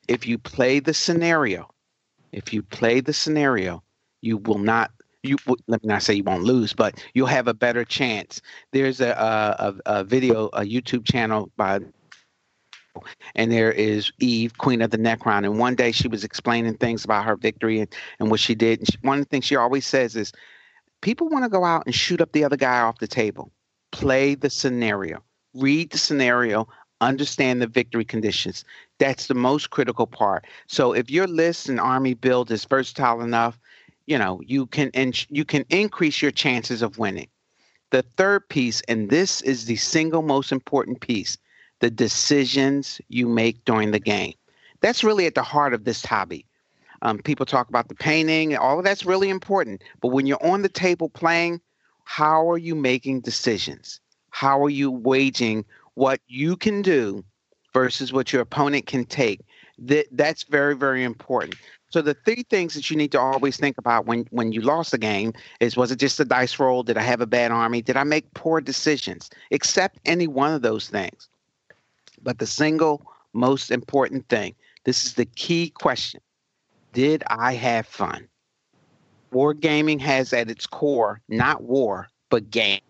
if 0.07 0.26
you 0.28 0.38
play 0.38 0.80
the 0.80 0.93
scenario 0.93 1.70
if 2.32 2.51
you 2.53 2.62
play 2.64 2.99
the 2.99 3.14
scenario 3.14 3.82
you 4.22 4.38
will 4.38 4.57
not 4.57 4.91
you 5.24 5.38
let 5.68 5.84
me 5.84 5.88
not 5.88 6.01
say 6.01 6.14
you 6.14 6.24
won't 6.24 6.43
lose 6.43 6.74
but 6.74 7.03
you'll 7.14 7.28
have 7.28 7.47
a 7.47 7.53
better 7.53 7.86
chance. 7.86 8.41
There's 8.72 9.01
a 9.01 9.12
a, 9.60 9.99
a 9.99 10.03
video 10.03 10.47
a 10.47 10.62
youtube 10.62 11.05
channel 11.05 11.51
by 11.57 11.80
and 13.35 13.51
there 13.51 13.71
is 13.71 14.11
Eve, 14.19 14.57
Queen 14.57 14.81
of 14.81 14.91
the 14.91 14.97
Necron. 14.97 15.45
And 15.45 15.59
one 15.59 15.75
day 15.75 15.91
she 15.91 16.07
was 16.07 16.23
explaining 16.23 16.75
things 16.77 17.05
about 17.05 17.25
her 17.25 17.35
victory 17.35 17.79
and, 17.79 17.89
and 18.19 18.29
what 18.31 18.39
she 18.39 18.55
did. 18.55 18.79
And 18.79 18.91
she, 18.91 18.97
one 19.01 19.19
of 19.19 19.25
the 19.25 19.29
things 19.29 19.45
she 19.45 19.55
always 19.55 19.85
says 19.85 20.15
is, 20.15 20.31
people 21.01 21.29
want 21.29 21.45
to 21.45 21.49
go 21.49 21.63
out 21.63 21.85
and 21.85 21.95
shoot 21.95 22.21
up 22.21 22.31
the 22.31 22.43
other 22.43 22.57
guy 22.57 22.79
off 22.79 22.99
the 22.99 23.07
table. 23.07 23.51
Play 23.91 24.35
the 24.35 24.49
scenario, 24.49 25.23
read 25.55 25.91
the 25.91 25.97
scenario, 25.97 26.67
understand 27.01 27.61
the 27.61 27.67
victory 27.67 28.05
conditions. 28.05 28.63
That's 28.99 29.27
the 29.27 29.33
most 29.33 29.69
critical 29.69 30.05
part. 30.05 30.45
So 30.67 30.93
if 30.93 31.09
your 31.09 31.27
list 31.27 31.69
and 31.69 31.79
army 31.79 32.13
build 32.13 32.51
is 32.51 32.65
versatile 32.65 33.21
enough, 33.21 33.57
you 34.05 34.17
know 34.17 34.41
you 34.45 34.65
can 34.65 34.89
and 34.93 35.25
you 35.29 35.45
can 35.45 35.65
increase 35.69 36.21
your 36.21 36.31
chances 36.31 36.81
of 36.81 36.97
winning. 36.97 37.29
The 37.91 38.01
third 38.01 38.47
piece, 38.49 38.81
and 38.87 39.09
this 39.09 39.41
is 39.41 39.65
the 39.65 39.75
single 39.75 40.21
most 40.21 40.51
important 40.51 41.01
piece, 41.01 41.37
the 41.80 41.89
decisions 41.89 43.01
you 43.09 43.27
make 43.27 43.63
during 43.65 43.91
the 43.91 43.99
game. 43.99 44.34
That's 44.82 45.03
really 45.03 45.25
at 45.25 45.36
the 45.36 45.43
heart 45.43 45.73
of 45.73 45.84
this 45.84 46.05
hobby. 46.05 46.45
Um, 47.01 47.19
people 47.19 47.45
talk 47.45 47.69
about 47.69 47.88
the 47.88 47.95
painting, 47.95 48.55
all 48.57 48.80
of 48.80 48.86
that's 48.86 49.05
really 49.05 49.30
important. 49.30 49.84
But 50.01 50.09
when 50.09 50.25
you're 50.25 50.43
on 50.45 50.61
the 50.61 50.69
table 50.69 51.09
playing, 51.09 51.61
how 52.03 52.49
are 52.49 52.57
you 52.57 52.75
making 52.75 53.21
decisions? 53.21 54.01
How 54.32 54.61
are 54.63 54.69
you 54.69 54.91
waging 54.91 55.65
what 55.93 56.19
you 56.27 56.57
can 56.57 56.82
do 56.82 57.23
versus 57.73 58.11
what 58.11 58.34
your 58.34 58.41
opponent 58.41 58.86
can 58.88 59.05
take? 59.05 59.41
That 59.77 60.07
that's 60.11 60.43
very 60.43 60.75
very 60.75 61.03
important. 61.03 61.55
So 61.91 62.01
the 62.01 62.13
three 62.13 62.45
things 62.49 62.73
that 62.73 62.91
you 62.91 62.97
need 62.97 63.11
to 63.13 63.19
always 63.19 63.57
think 63.57 63.77
about 63.77 64.05
when 64.05 64.27
when 64.32 64.51
you 64.51 64.61
lost 64.61 64.93
a 64.93 64.97
game 64.97 65.34
is 65.61 65.77
was 65.77 65.91
it 65.91 65.99
just 65.99 66.19
a 66.19 66.25
dice 66.25 66.59
roll? 66.59 66.84
Did 66.84 66.97
I 66.97 67.01
have 67.01 67.21
a 67.21 67.27
bad 67.27 67.51
army? 67.51 67.82
Did 67.82 67.95
I 67.95 68.03
make 68.03 68.34
poor 68.34 68.59
decisions? 68.59 69.30
Accept 69.51 69.99
any 70.05 70.27
one 70.27 70.53
of 70.53 70.61
those 70.61 70.89
things. 70.89 71.28
But 72.24 72.39
the 72.39 72.47
single 72.47 73.05
most 73.34 73.72
important 73.72 74.28
thing, 74.30 74.55
this 74.84 75.05
is 75.05 75.13
the 75.13 75.26
key 75.26 75.70
question 75.70 76.22
Did 76.93 77.24
I 77.28 77.53
have 77.53 77.86
fun? 77.86 78.28
War 79.32 79.53
gaming 79.53 79.99
has 79.99 80.34
at 80.34 80.49
its 80.49 80.65
core 80.65 81.22
not 81.28 81.63
war, 81.63 82.07
but 82.30 82.49
game. 82.49 82.82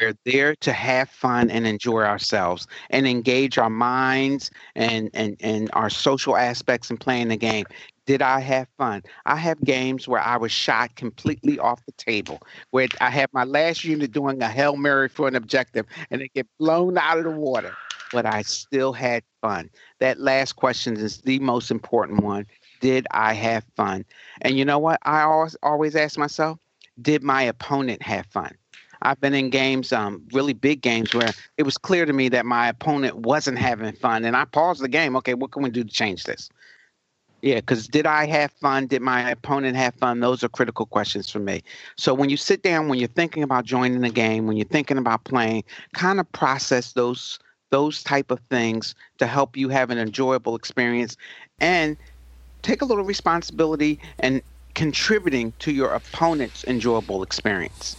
We're 0.00 0.14
there 0.24 0.54
to 0.56 0.72
have 0.72 1.10
fun 1.10 1.50
and 1.50 1.66
enjoy 1.66 2.02
ourselves 2.02 2.68
and 2.90 3.06
engage 3.06 3.58
our 3.58 3.70
minds 3.70 4.50
and, 4.76 5.10
and, 5.12 5.36
and 5.40 5.70
our 5.72 5.90
social 5.90 6.36
aspects 6.36 6.90
in 6.90 6.98
playing 6.98 7.28
the 7.28 7.36
game. 7.36 7.66
Did 8.08 8.22
I 8.22 8.40
have 8.40 8.68
fun? 8.78 9.02
I 9.26 9.36
have 9.36 9.60
games 9.60 10.08
where 10.08 10.22
I 10.22 10.38
was 10.38 10.50
shot 10.50 10.96
completely 10.96 11.58
off 11.58 11.84
the 11.84 11.92
table, 11.92 12.40
where 12.70 12.88
I 13.02 13.10
have 13.10 13.28
my 13.34 13.44
last 13.44 13.84
unit 13.84 14.12
doing 14.12 14.42
a 14.42 14.48
Hail 14.48 14.78
Mary 14.78 15.10
for 15.10 15.28
an 15.28 15.36
objective 15.36 15.84
and 16.10 16.22
it 16.22 16.32
get 16.32 16.46
blown 16.58 16.96
out 16.96 17.18
of 17.18 17.24
the 17.24 17.30
water 17.30 17.76
but 18.10 18.24
I 18.24 18.40
still 18.40 18.94
had 18.94 19.22
fun. 19.42 19.68
That 19.98 20.18
last 20.18 20.54
question 20.54 20.96
is 20.96 21.18
the 21.18 21.38
most 21.40 21.70
important 21.70 22.22
one. 22.24 22.46
Did 22.80 23.06
I 23.10 23.34
have 23.34 23.64
fun? 23.76 24.06
And 24.40 24.56
you 24.56 24.64
know 24.64 24.78
what? 24.78 24.98
I 25.02 25.20
always 25.22 25.56
always 25.62 25.94
ask 25.94 26.16
myself, 26.16 26.58
did 27.02 27.22
my 27.22 27.42
opponent 27.42 28.02
have 28.02 28.24
fun? 28.26 28.56
I've 29.02 29.20
been 29.20 29.34
in 29.34 29.50
games, 29.50 29.92
um, 29.92 30.22
really 30.32 30.54
big 30.54 30.80
games, 30.80 31.14
where 31.14 31.32
it 31.58 31.64
was 31.64 31.76
clear 31.76 32.06
to 32.06 32.12
me 32.14 32.30
that 32.30 32.46
my 32.46 32.68
opponent 32.68 33.16
wasn't 33.16 33.58
having 33.58 33.92
fun, 33.92 34.24
and 34.24 34.34
I 34.34 34.46
paused 34.46 34.80
the 34.80 34.88
game. 34.88 35.14
Okay, 35.16 35.34
what 35.34 35.52
can 35.52 35.62
we 35.62 35.70
do 35.70 35.84
to 35.84 35.92
change 35.92 36.24
this? 36.24 36.48
Yeah, 37.42 37.56
because 37.56 37.86
did 37.86 38.04
I 38.06 38.26
have 38.26 38.50
fun? 38.52 38.86
Did 38.86 39.00
my 39.00 39.30
opponent 39.30 39.76
have 39.76 39.94
fun? 39.94 40.20
Those 40.20 40.42
are 40.42 40.48
critical 40.48 40.86
questions 40.86 41.30
for 41.30 41.38
me. 41.38 41.62
So 41.96 42.12
when 42.12 42.30
you 42.30 42.36
sit 42.36 42.62
down, 42.62 42.88
when 42.88 42.98
you're 42.98 43.08
thinking 43.08 43.42
about 43.42 43.64
joining 43.64 44.00
the 44.00 44.10
game, 44.10 44.46
when 44.46 44.56
you're 44.56 44.66
thinking 44.66 44.98
about 44.98 45.24
playing, 45.24 45.64
kind 45.92 46.18
of 46.18 46.30
process 46.32 46.92
those 46.92 47.38
those 47.70 48.02
type 48.02 48.30
of 48.30 48.40
things 48.48 48.94
to 49.18 49.26
help 49.26 49.56
you 49.56 49.68
have 49.68 49.90
an 49.90 49.98
enjoyable 49.98 50.56
experience 50.56 51.16
and 51.60 51.96
take 52.62 52.80
a 52.80 52.84
little 52.84 53.04
responsibility 53.04 54.00
and 54.20 54.40
contributing 54.74 55.52
to 55.58 55.70
your 55.70 55.92
opponent's 55.92 56.64
enjoyable 56.64 57.22
experience. 57.22 57.96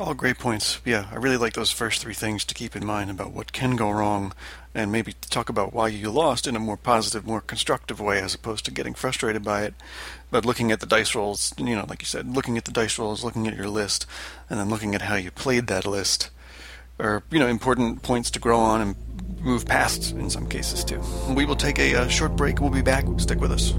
All 0.00 0.14
great 0.14 0.38
points. 0.38 0.80
Yeah, 0.84 1.06
I 1.10 1.16
really 1.16 1.36
like 1.36 1.54
those 1.54 1.70
first 1.70 2.00
three 2.00 2.14
things 2.14 2.44
to 2.46 2.54
keep 2.54 2.76
in 2.76 2.86
mind 2.86 3.10
about 3.10 3.32
what 3.32 3.52
can 3.52 3.76
go 3.76 3.90
wrong 3.90 4.32
and 4.74 4.92
maybe 4.92 5.14
talk 5.30 5.48
about 5.48 5.72
why 5.72 5.88
you 5.88 6.10
lost 6.10 6.46
in 6.46 6.56
a 6.56 6.60
more 6.60 6.76
positive, 6.76 7.26
more 7.26 7.40
constructive 7.40 8.00
way 8.00 8.20
as 8.20 8.34
opposed 8.34 8.64
to 8.64 8.70
getting 8.70 8.94
frustrated 8.94 9.42
by 9.42 9.62
it. 9.62 9.74
But 10.30 10.44
looking 10.44 10.70
at 10.70 10.80
the 10.80 10.86
dice 10.86 11.14
rolls, 11.14 11.52
you 11.58 11.74
know, 11.74 11.86
like 11.88 12.02
you 12.02 12.06
said, 12.06 12.34
looking 12.34 12.56
at 12.56 12.64
the 12.64 12.72
dice 12.72 12.98
rolls, 12.98 13.24
looking 13.24 13.46
at 13.46 13.56
your 13.56 13.68
list, 13.68 14.06
and 14.48 14.58
then 14.58 14.68
looking 14.68 14.94
at 14.94 15.02
how 15.02 15.16
you 15.16 15.30
played 15.30 15.66
that 15.66 15.86
list 15.86 16.30
are 17.00 17.22
you 17.30 17.38
know 17.38 17.46
important 17.46 18.02
points 18.02 18.30
to 18.32 18.38
grow 18.38 18.58
on 18.58 18.80
and 18.80 18.96
move 19.40 19.64
past 19.66 20.12
in 20.12 20.28
some 20.30 20.48
cases 20.48 20.84
too. 20.84 21.00
We 21.28 21.44
will 21.44 21.56
take 21.56 21.78
a, 21.78 21.94
a 21.94 22.08
short 22.08 22.36
break. 22.36 22.60
We'll 22.60 22.70
be 22.70 22.82
back. 22.82 23.04
Stick 23.18 23.40
with 23.40 23.52
us. 23.52 23.72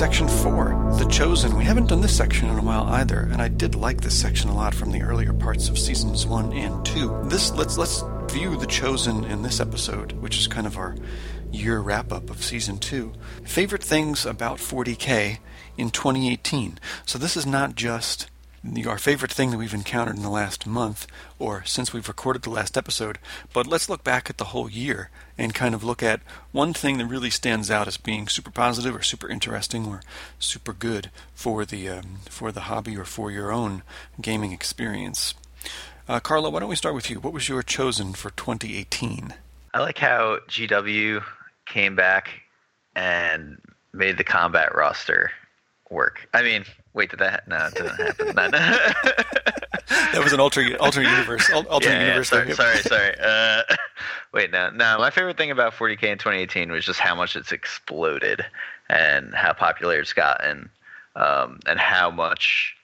Section 0.00 0.28
four, 0.28 0.94
The 0.98 1.04
Chosen. 1.10 1.58
We 1.58 1.64
haven't 1.64 1.88
done 1.88 2.00
this 2.00 2.16
section 2.16 2.48
in 2.48 2.58
a 2.58 2.62
while 2.62 2.84
either, 2.84 3.28
and 3.30 3.42
I 3.42 3.48
did 3.48 3.74
like 3.74 4.00
this 4.00 4.18
section 4.18 4.48
a 4.48 4.54
lot 4.54 4.74
from 4.74 4.92
the 4.92 5.02
earlier 5.02 5.34
parts 5.34 5.68
of 5.68 5.78
seasons 5.78 6.26
one 6.26 6.54
and 6.54 6.82
two. 6.86 7.20
This 7.24 7.52
let's 7.52 7.76
let's 7.76 8.02
view 8.32 8.56
The 8.56 8.66
Chosen 8.66 9.24
in 9.24 9.42
this 9.42 9.60
episode, 9.60 10.12
which 10.12 10.38
is 10.38 10.48
kind 10.48 10.66
of 10.66 10.78
our 10.78 10.96
year 11.52 11.80
wrap 11.80 12.14
up 12.14 12.30
of 12.30 12.42
season 12.42 12.78
two. 12.78 13.12
Favorite 13.44 13.84
things 13.84 14.24
about 14.24 14.56
40K 14.56 15.36
in 15.76 15.90
2018. 15.90 16.78
So 17.04 17.18
this 17.18 17.36
is 17.36 17.44
not 17.44 17.74
just 17.74 18.30
our 18.86 18.98
favorite 18.98 19.32
thing 19.32 19.50
that 19.50 19.58
we've 19.58 19.74
encountered 19.74 20.16
in 20.16 20.22
the 20.22 20.30
last 20.30 20.66
month 20.66 21.06
or 21.38 21.64
since 21.64 21.92
we've 21.92 22.08
recorded 22.08 22.42
the 22.42 22.50
last 22.50 22.76
episode, 22.76 23.18
but 23.52 23.66
let's 23.66 23.88
look 23.88 24.04
back 24.04 24.28
at 24.28 24.38
the 24.38 24.46
whole 24.46 24.68
year 24.68 25.10
and 25.38 25.54
kind 25.54 25.74
of 25.74 25.82
look 25.82 26.02
at 26.02 26.20
one 26.52 26.74
thing 26.74 26.98
that 26.98 27.06
really 27.06 27.30
stands 27.30 27.70
out 27.70 27.88
as 27.88 27.96
being 27.96 28.28
super 28.28 28.50
positive 28.50 28.94
or 28.94 29.02
super 29.02 29.28
interesting 29.28 29.86
or 29.86 30.02
super 30.38 30.72
good 30.72 31.10
for 31.34 31.64
the 31.64 31.88
um, 31.88 32.18
for 32.28 32.52
the 32.52 32.62
hobby 32.62 32.96
or 32.96 33.04
for 33.04 33.30
your 33.30 33.50
own 33.50 33.82
gaming 34.20 34.52
experience. 34.52 35.34
Uh, 36.08 36.20
Carlo, 36.20 36.50
why 36.50 36.60
don't 36.60 36.68
we 36.68 36.76
start 36.76 36.94
with 36.94 37.08
you? 37.08 37.20
What 37.20 37.32
was 37.32 37.48
your 37.48 37.62
chosen 37.62 38.12
for 38.12 38.30
2018? 38.30 39.34
I 39.72 39.80
like 39.80 39.98
how 39.98 40.38
GW 40.48 41.22
came 41.66 41.94
back 41.94 42.28
and 42.96 43.58
made 43.92 44.18
the 44.18 44.24
combat 44.24 44.74
roster 44.74 45.30
work. 45.88 46.28
I 46.34 46.42
mean, 46.42 46.64
wait, 46.94 47.10
did 47.10 47.18
that? 47.20 47.46
No, 47.48 47.66
it 47.66 47.74
didn't 47.74 47.96
happen. 47.96 48.26
no, 48.36 48.48
no. 48.48 48.58
that 50.12 50.20
was 50.22 50.32
an 50.32 50.40
alternate 50.40 50.78
alternate 50.78 51.10
universe. 51.10 51.50
Alternate 51.52 51.94
yeah, 51.94 52.06
universe. 52.06 52.28
Sorry, 52.28 52.52
sorry, 52.54 52.78
sorry. 52.78 53.14
Uh, 53.20 53.62
wait, 54.32 54.50
no, 54.50 54.70
no. 54.70 54.98
My 54.98 55.10
favorite 55.10 55.36
thing 55.36 55.50
about 55.50 55.72
40k 55.74 56.04
in 56.04 56.18
2018 56.18 56.70
was 56.70 56.84
just 56.84 57.00
how 57.00 57.14
much 57.14 57.36
it's 57.36 57.52
exploded 57.52 58.44
and 58.88 59.34
how 59.34 59.52
popular 59.52 60.00
it's 60.00 60.12
gotten, 60.12 60.68
um, 61.16 61.60
and 61.66 61.78
how 61.78 62.10
much 62.10 62.74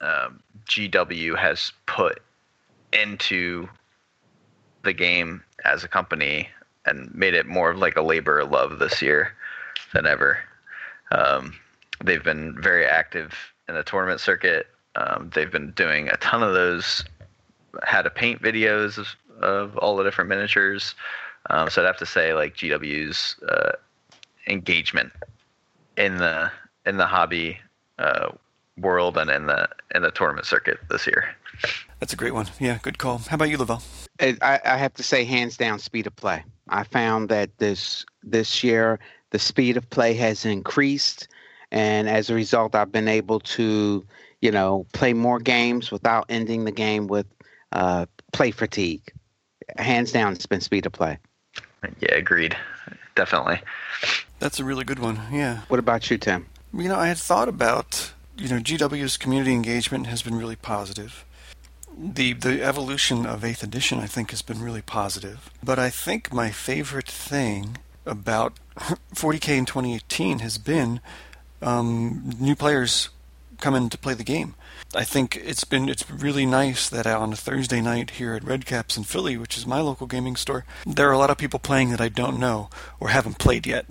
um, 0.00 0.40
GW 0.66 1.36
has 1.36 1.72
put 1.86 2.20
into 2.92 3.68
the 4.82 4.92
game 4.92 5.42
as 5.64 5.84
a 5.84 5.88
company 5.88 6.48
and 6.86 7.14
made 7.14 7.34
it 7.34 7.46
more 7.46 7.70
of 7.70 7.78
like 7.78 7.96
a 7.96 8.02
labor 8.02 8.40
of 8.40 8.50
love 8.50 8.78
this 8.78 9.02
year 9.02 9.32
than 9.92 10.06
ever. 10.06 10.38
Um, 11.12 11.54
they've 12.04 12.24
been 12.24 12.56
very 12.60 12.86
active 12.86 13.34
in 13.68 13.74
the 13.74 13.82
tournament 13.82 14.20
circuit. 14.20 14.66
Um, 14.96 15.30
they've 15.34 15.50
been 15.50 15.72
doing 15.72 16.08
a 16.08 16.16
ton 16.16 16.42
of 16.42 16.54
those 16.54 17.04
how 17.84 18.02
to 18.02 18.10
paint 18.10 18.42
videos 18.42 18.98
of, 18.98 19.06
of 19.42 19.76
all 19.78 19.96
the 19.96 20.04
different 20.04 20.28
miniatures. 20.28 20.94
Um, 21.48 21.70
so 21.70 21.82
I'd 21.82 21.86
have 21.86 21.96
to 21.98 22.06
say 22.06 22.34
like 22.34 22.56
GW's 22.56 23.36
uh, 23.48 23.72
engagement 24.46 25.12
in 25.96 26.16
the 26.16 26.50
in 26.86 26.96
the 26.96 27.06
hobby 27.06 27.58
uh, 27.98 28.30
world 28.78 29.16
and 29.16 29.30
in 29.30 29.46
the 29.46 29.68
in 29.94 30.02
the 30.02 30.10
tournament 30.10 30.46
circuit 30.46 30.78
this 30.90 31.06
year. 31.06 31.34
That's 32.00 32.12
a 32.12 32.16
great 32.16 32.34
one. 32.34 32.46
Yeah, 32.58 32.78
good 32.82 32.98
call. 32.98 33.18
How 33.18 33.34
about 33.34 33.50
you, 33.50 33.58
Lavelle? 33.58 33.82
I, 34.20 34.60
I 34.64 34.76
have 34.76 34.94
to 34.94 35.02
say, 35.02 35.24
hands 35.24 35.56
down, 35.56 35.78
speed 35.78 36.06
of 36.06 36.16
play. 36.16 36.44
I 36.68 36.84
found 36.84 37.28
that 37.28 37.56
this 37.58 38.04
this 38.22 38.62
year 38.64 38.98
the 39.30 39.38
speed 39.38 39.76
of 39.76 39.88
play 39.90 40.14
has 40.14 40.44
increased 40.44 41.28
and 41.72 42.08
as 42.08 42.30
a 42.30 42.34
result, 42.34 42.74
I've 42.74 42.92
been 42.92 43.08
able 43.08 43.40
to, 43.40 44.04
you 44.40 44.50
know, 44.50 44.86
play 44.92 45.12
more 45.12 45.38
games 45.38 45.90
without 45.90 46.26
ending 46.28 46.64
the 46.64 46.72
game 46.72 47.06
with 47.06 47.26
uh, 47.72 48.06
play 48.32 48.50
fatigue. 48.50 49.12
Hands 49.76 50.10
down, 50.10 50.32
it's 50.32 50.46
been 50.46 50.60
speed 50.60 50.86
of 50.86 50.92
play. 50.92 51.18
Yeah, 52.00 52.14
agreed. 52.14 52.56
Definitely. 53.14 53.60
That's 54.38 54.58
a 54.58 54.64
really 54.64 54.84
good 54.84 54.98
one. 54.98 55.20
Yeah. 55.30 55.60
What 55.68 55.78
about 55.78 56.10
you, 56.10 56.18
Tim? 56.18 56.46
You 56.72 56.88
know, 56.88 56.98
I 56.98 57.08
had 57.08 57.18
thought 57.18 57.48
about, 57.48 58.12
you 58.36 58.48
know, 58.48 58.58
GW's 58.58 59.16
community 59.16 59.52
engagement 59.52 60.06
has 60.06 60.22
been 60.22 60.36
really 60.36 60.56
positive. 60.56 61.24
The 61.96 62.32
the 62.32 62.62
evolution 62.62 63.26
of 63.26 63.42
8th 63.42 63.62
edition 63.62 63.98
I 63.98 64.06
think 64.06 64.30
has 64.30 64.42
been 64.42 64.62
really 64.62 64.80
positive. 64.80 65.50
But 65.62 65.78
I 65.78 65.90
think 65.90 66.32
my 66.32 66.50
favorite 66.50 67.08
thing 67.08 67.76
about 68.06 68.58
40K 69.14 69.58
in 69.58 69.66
2018 69.66 70.38
has 70.38 70.56
been 70.56 71.00
um, 71.62 72.34
new 72.38 72.54
players 72.54 73.10
come 73.60 73.74
in 73.74 73.90
to 73.90 73.98
play 73.98 74.14
the 74.14 74.24
game. 74.24 74.54
I 74.94 75.04
think 75.04 75.36
it's 75.36 75.64
been 75.64 75.88
it's 75.88 76.10
really 76.10 76.46
nice 76.46 76.88
that 76.88 77.06
on 77.06 77.32
a 77.32 77.36
Thursday 77.36 77.80
night 77.80 78.12
here 78.12 78.34
at 78.34 78.42
Redcaps 78.42 78.96
in 78.96 79.04
Philly, 79.04 79.36
which 79.36 79.56
is 79.56 79.66
my 79.66 79.80
local 79.80 80.06
gaming 80.06 80.34
store, 80.34 80.64
there 80.84 81.08
are 81.08 81.12
a 81.12 81.18
lot 81.18 81.30
of 81.30 81.38
people 81.38 81.60
playing 81.60 81.90
that 81.90 82.00
I 82.00 82.08
don't 82.08 82.40
know 82.40 82.70
or 82.98 83.08
haven't 83.08 83.38
played 83.38 83.66
yet. 83.66 83.86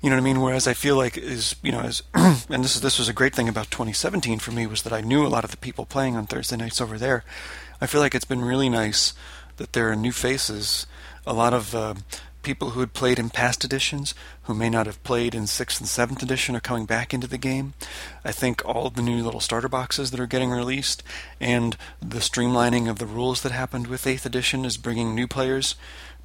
You 0.00 0.10
know 0.10 0.16
what 0.16 0.22
I 0.22 0.24
mean? 0.24 0.40
Whereas 0.40 0.68
I 0.68 0.74
feel 0.74 0.96
like 0.96 1.16
is 1.16 1.56
you 1.62 1.72
know 1.72 1.80
as 1.80 2.02
and 2.14 2.62
this 2.62 2.76
is 2.76 2.82
this 2.82 2.98
was 2.98 3.08
a 3.08 3.14
great 3.14 3.34
thing 3.34 3.48
about 3.48 3.70
2017 3.70 4.38
for 4.38 4.52
me 4.52 4.66
was 4.66 4.82
that 4.82 4.92
I 4.92 5.00
knew 5.00 5.26
a 5.26 5.28
lot 5.28 5.44
of 5.44 5.50
the 5.50 5.56
people 5.56 5.86
playing 5.86 6.14
on 6.14 6.26
Thursday 6.26 6.56
nights 6.56 6.80
over 6.80 6.98
there. 6.98 7.24
I 7.80 7.86
feel 7.86 8.00
like 8.00 8.14
it's 8.14 8.24
been 8.24 8.44
really 8.44 8.68
nice 8.68 9.14
that 9.56 9.72
there 9.72 9.90
are 9.90 9.96
new 9.96 10.12
faces, 10.12 10.86
a 11.26 11.32
lot 11.32 11.54
of 11.54 11.74
uh, 11.74 11.94
people 12.44 12.70
who 12.70 12.80
had 12.80 12.92
played 12.92 13.18
in 13.18 13.30
past 13.30 13.64
editions, 13.64 14.14
who 14.42 14.54
may 14.54 14.70
not 14.70 14.86
have 14.86 15.02
played 15.02 15.34
in 15.34 15.44
6th 15.44 15.80
and 15.80 15.88
7th 15.88 16.22
edition, 16.22 16.54
are 16.54 16.60
coming 16.60 16.84
back 16.86 17.12
into 17.12 17.26
the 17.26 17.38
game. 17.38 17.74
I 18.24 18.30
think 18.30 18.64
all 18.64 18.90
the 18.90 19.02
new 19.02 19.22
little 19.24 19.40
starter 19.40 19.68
boxes 19.68 20.10
that 20.10 20.20
are 20.20 20.26
getting 20.26 20.50
released 20.50 21.02
and 21.40 21.76
the 22.00 22.18
streamlining 22.18 22.88
of 22.88 22.98
the 22.98 23.06
rules 23.06 23.42
that 23.42 23.52
happened 23.52 23.88
with 23.88 24.04
8th 24.04 24.26
edition 24.26 24.64
is 24.64 24.76
bringing 24.76 25.14
new 25.14 25.26
players 25.26 25.74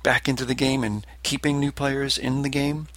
back 0.04 0.28
into 0.30 0.46
the 0.46 0.56
game 0.56 0.84
and 0.84 1.06
keeping 1.24 1.60
new 1.60 1.72
players 1.72 2.18
in 2.18 2.42
the 2.42 2.50
game. 2.50 2.88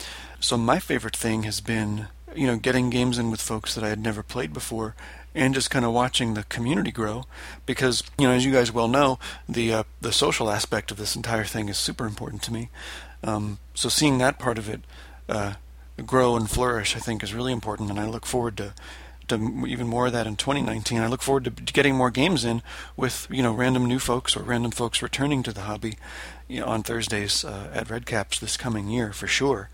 So 0.41 0.57
my 0.57 0.79
favorite 0.79 1.16
thing 1.16 1.45
has 1.45 1.61
been, 1.61 2.09
you 2.35 2.47
know, 2.47 2.57
getting 2.57 2.91
games 2.91 3.18
in 3.18 3.31
with 3.31 3.41
folks 3.41 3.75
that 3.75 3.85
I 3.85 3.89
had 3.89 4.01
never 4.01 4.23
played 4.23 4.53
before 4.53 4.95
and 5.35 5.55
just 5.55 5.70
kind 5.70 5.85
of 5.85 5.93
watching 5.93 6.35
the 6.35 6.45
community 6.45 6.91
grow 6.91 7.25
because 7.66 8.03
you 8.18 8.27
know 8.27 8.35
as 8.35 8.45
you 8.45 8.53
guys 8.53 8.73
well 8.73 8.89
know 8.89 9.18
the 9.49 9.73
uh, 9.73 9.83
the 10.01 10.12
social 10.12 10.51
aspect 10.51 10.91
of 10.91 10.97
this 10.97 11.16
entire 11.16 11.45
thing 11.45 11.68
is 11.68 11.79
super 11.79 12.07
important 12.07 12.43
to 12.43 12.53
me 12.53 12.68
um, 13.23 13.59
so 13.75 13.89
seeing 13.89 14.18
that 14.18 14.39
part 14.39 14.59
of 14.59 14.68
it 14.68 14.81
uh, 15.29 15.55
grow 16.07 16.37
and 16.37 16.51
flourish, 16.51 16.97
I 16.97 16.99
think, 16.99 17.23
is 17.23 17.35
really 17.35 17.53
important, 17.53 17.91
and 17.91 18.01
I 18.01 18.07
look 18.07 18.27
forward 18.27 18.57
to 18.59 18.75
to 19.29 19.66
even 19.66 19.87
more 19.87 20.07
of 20.07 20.12
that 20.12 20.27
in 20.27 20.35
2019. 20.35 20.99
I 21.01 21.07
look 21.07 21.23
forward 21.23 21.45
to 21.45 21.51
getting 21.51 21.95
more 21.95 22.11
games 22.11 22.45
in 22.45 22.62
with 22.97 23.27
you 23.31 23.43
know 23.43 23.53
random 23.53 23.87
new 23.87 23.99
folks 23.99 24.37
or 24.37 24.43
random 24.43 24.73
folks 24.73 25.03
returning 25.03 25.43
to 25.45 25.53
the 25.53 25.62
hobby 25.62 25.97
you 26.49 26.61
know, 26.61 26.66
on 26.66 26.83
Thursdays 26.83 27.45
uh, 27.45 27.70
at 27.73 27.89
Redcaps 27.89 28.41
this 28.41 28.57
coming 28.57 28.89
year 28.89 29.12
for 29.12 29.27
sure. 29.27 29.70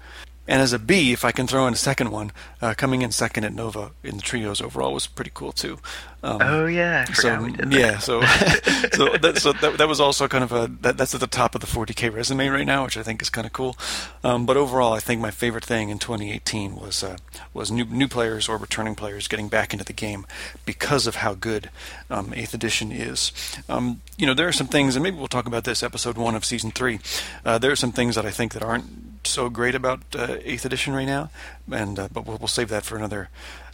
And 0.48 0.62
as 0.62 0.72
a 0.72 0.78
B, 0.78 1.12
if 1.12 1.26
I 1.26 1.30
can 1.30 1.46
throw 1.46 1.66
in 1.66 1.74
a 1.74 1.76
second 1.76 2.10
one, 2.10 2.32
uh, 2.62 2.72
coming 2.74 3.02
in 3.02 3.12
second 3.12 3.44
at 3.44 3.52
Nova 3.52 3.92
in 4.02 4.16
the 4.16 4.22
trios 4.22 4.62
overall 4.62 4.94
was 4.94 5.06
pretty 5.06 5.30
cool 5.34 5.52
too. 5.52 5.78
Um, 6.22 6.38
oh 6.42 6.66
yeah, 6.66 7.04
so 7.12 7.46
yeah, 7.68 7.98
so 7.98 8.20
so 8.92 9.16
that, 9.18 9.38
so 9.40 9.52
that, 9.52 9.78
that 9.78 9.86
was 9.86 10.00
also 10.00 10.26
kind 10.26 10.42
of 10.42 10.50
a 10.50 10.66
that, 10.80 10.96
that's 10.96 11.14
at 11.14 11.20
the 11.20 11.28
top 11.28 11.54
of 11.54 11.60
the 11.60 11.66
40k 11.68 12.12
resume 12.12 12.48
right 12.48 12.66
now, 12.66 12.84
which 12.84 12.96
I 12.96 13.04
think 13.04 13.22
is 13.22 13.30
kind 13.30 13.46
of 13.46 13.52
cool. 13.52 13.76
Um, 14.24 14.44
but 14.44 14.56
overall, 14.56 14.94
I 14.94 14.98
think 14.98 15.20
my 15.20 15.30
favorite 15.30 15.64
thing 15.64 15.90
in 15.90 15.98
2018 16.00 16.74
was 16.74 17.04
uh, 17.04 17.18
was 17.54 17.70
new 17.70 17.84
new 17.84 18.08
players 18.08 18.48
or 18.48 18.56
returning 18.56 18.96
players 18.96 19.28
getting 19.28 19.48
back 19.48 19.72
into 19.72 19.84
the 19.84 19.92
game 19.92 20.26
because 20.64 21.06
of 21.06 21.16
how 21.16 21.34
good 21.34 21.70
um, 22.10 22.32
Eighth 22.34 22.54
Edition 22.54 22.90
is. 22.90 23.30
Um, 23.68 24.00
you 24.16 24.26
know, 24.26 24.34
there 24.34 24.48
are 24.48 24.52
some 24.52 24.66
things, 24.66 24.96
and 24.96 25.02
maybe 25.04 25.18
we'll 25.18 25.28
talk 25.28 25.46
about 25.46 25.64
this 25.64 25.84
episode 25.84 26.16
one 26.16 26.34
of 26.34 26.44
season 26.44 26.72
three. 26.72 26.98
Uh, 27.44 27.58
there 27.58 27.70
are 27.70 27.76
some 27.76 27.92
things 27.92 28.16
that 28.16 28.26
I 28.26 28.30
think 28.30 28.54
that 28.54 28.62
aren't 28.64 29.17
so 29.26 29.48
great 29.48 29.74
about 29.74 30.00
uh, 30.14 30.36
Eighth 30.42 30.64
Edition 30.64 30.94
right 30.94 31.06
now, 31.06 31.30
and 31.70 31.98
uh, 31.98 32.08
but 32.12 32.26
we'll, 32.26 32.38
we'll, 32.38 32.48
save 32.48 32.68
that 32.68 32.84
for 32.84 32.96
another 32.96 33.28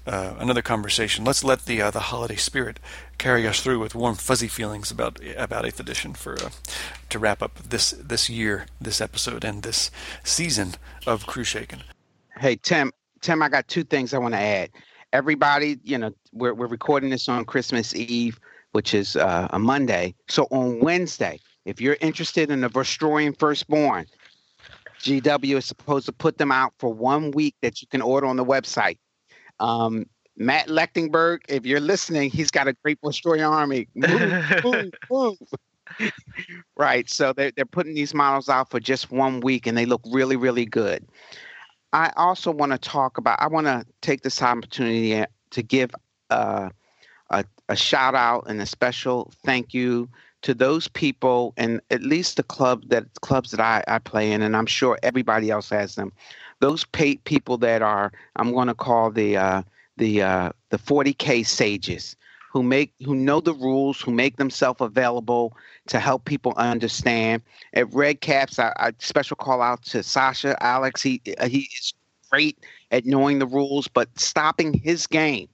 uh, 0.07 0.35
another 0.39 0.63
conversation. 0.63 1.25
Let's 1.25 1.45
let 1.45 1.65
the 1.65 1.79
the 1.91 2.01
holiday 2.01 2.37
spirit 2.37 2.81
carry 3.19 3.47
us 3.47 3.61
through 3.61 3.81
with 3.81 3.95
warm, 3.95 4.17
fuzzy 4.17 4.49
feelings 4.49 4.91
about 4.91 5.21
about 5.37 5.67
Eighth 5.67 5.81
Edition 5.81 6.15
for 6.15 6.37
to 7.09 7.19
wrap 7.19 7.43
up 7.43 7.59
this 7.59 7.91
this 7.93 8.29
year, 8.29 8.67
this 8.81 9.01
episode, 9.01 9.45
and 9.45 9.63
this 9.63 9.91
season 10.23 10.75
of 11.07 11.27
Crew 11.27 11.45
Shaken. 11.45 11.83
Hey 12.39 12.57
Tim, 12.57 12.93
Tim, 13.21 13.43
I 13.43 13.49
got 13.49 13.69
two 13.69 13.85
things 13.85 14.13
I 14.13 14.19
want 14.19 14.35
to 14.35 14.41
add. 14.41 14.71
Everybody, 15.13 15.79
you 15.85 15.99
know, 15.99 16.11
we're 16.33 16.55
we're 16.55 16.67
recording 16.67 17.11
this 17.11 17.29
on 17.29 17.45
Christmas 17.45 17.95
Eve, 17.95 18.39
which 18.73 18.95
is 18.95 19.17
uh, 19.17 19.49
a 19.51 19.59
Monday. 19.59 20.15
So 20.29 20.49
on 20.51 20.81
Wednesday, 20.81 21.39
if 21.65 21.81
you're 21.81 21.97
interested 22.01 22.51
in 22.51 22.61
the 22.61 22.69
Vostroyan 22.69 23.39
Firstborn, 23.39 24.07
GW 25.05 25.57
is 25.57 25.67
supposed 25.67 26.07
to 26.07 26.13
put 26.13 26.39
them 26.39 26.51
out 26.51 26.73
for 26.79 26.93
one 26.93 27.31
week 27.33 27.55
that 27.63 27.83
you 27.83 27.89
can 27.89 28.01
order 28.01 28.27
on 28.27 28.37
the 28.37 28.45
website. 28.45 28.99
Um, 29.61 30.07
Matt 30.37 30.69
Lechtenberg, 30.69 31.41
if 31.49 31.65
you're 31.65 31.81
listening, 31.81 32.31
he's 32.31 32.51
got 32.51 32.67
a 32.67 32.73
great 32.83 33.01
Vostroyan 33.03 33.51
army. 33.51 33.87
Move, 33.95 34.65
move, 34.65 34.93
move. 35.11 36.11
right. 36.77 37.09
So 37.09 37.33
they're, 37.33 37.53
they're 37.55 37.67
putting 37.67 37.95
these 37.95 38.15
models 38.15 38.49
out 38.49 38.71
for 38.71 38.81
just 38.81 39.13
one 39.13 39.41
week 39.41 39.67
and 39.67 39.77
they 39.77 39.87
look 39.87 40.01
really, 40.11 40.37
really 40.37 40.65
good. 40.65 41.07
I 41.93 42.11
also 42.17 42.51
want 42.51 42.73
to 42.73 42.79
talk 42.79 43.19
about, 43.19 43.41
I 43.41 43.47
want 43.47 43.67
to 43.67 43.85
take 44.01 44.23
this 44.23 44.43
opportunity 44.43 45.25
to 45.51 45.63
give 45.63 45.91
uh, 46.31 46.71
a, 47.31 47.45
a 47.69 47.77
shout 47.77 48.15
out 48.15 48.45
and 48.49 48.61
a 48.61 48.67
special 48.67 49.31
thank 49.45 49.75
you 49.75 50.09
to 50.45 50.53
those 50.53 50.89
people 50.89 51.55
and 51.57 51.81
at 51.91 52.03
least 52.03 52.37
the 52.37 52.43
club 52.43 52.85
that 52.89 53.07
clubs 53.23 53.51
that 53.51 53.61
I, 53.61 53.83
I 53.89 53.99
play 53.99 54.31
in, 54.31 54.43
and 54.43 54.55
I'm 54.55 54.67
sure 54.67 54.99
everybody 55.03 55.51
else 55.51 55.71
has 55.71 55.95
them. 55.95 56.13
Those 56.61 56.85
pay, 56.85 57.17
people 57.17 57.57
that 57.59 57.81
are 57.81 58.13
I'm 58.37 58.53
going 58.53 58.69
to 58.69 58.75
call 58.75 59.11
the 59.11 59.39
uh, 59.39 59.63
the 59.97 60.23
uh, 60.23 60.51
the 60.69 60.79
40k 60.79 61.47
sages 61.47 62.15
who 62.53 62.63
make 62.63 62.93
who 63.05 63.15
know 63.15 63.41
the 63.41 63.55
rules, 63.55 64.03
who 64.03 64.11
make 64.11 64.37
themselves 64.37 64.83
available 64.83 65.57
to 65.87 65.99
help 65.99 66.27
people 66.27 66.53
understand. 66.59 67.41
At 67.73 67.93
Red 67.95 68.21
Caps, 68.21 68.59
I, 68.59 68.73
I 68.77 68.93
special 68.99 69.37
call 69.37 69.63
out 69.63 69.83
to 69.85 70.03
Sasha 70.03 70.63
Alex. 70.63 71.01
He 71.01 71.23
he 71.47 71.71
is 71.81 71.95
great 72.31 72.59
at 72.91 73.07
knowing 73.07 73.39
the 73.39 73.47
rules, 73.47 73.89
but 73.89 74.09
stopping 74.21 74.75
his 74.75 75.07
game 75.07 75.49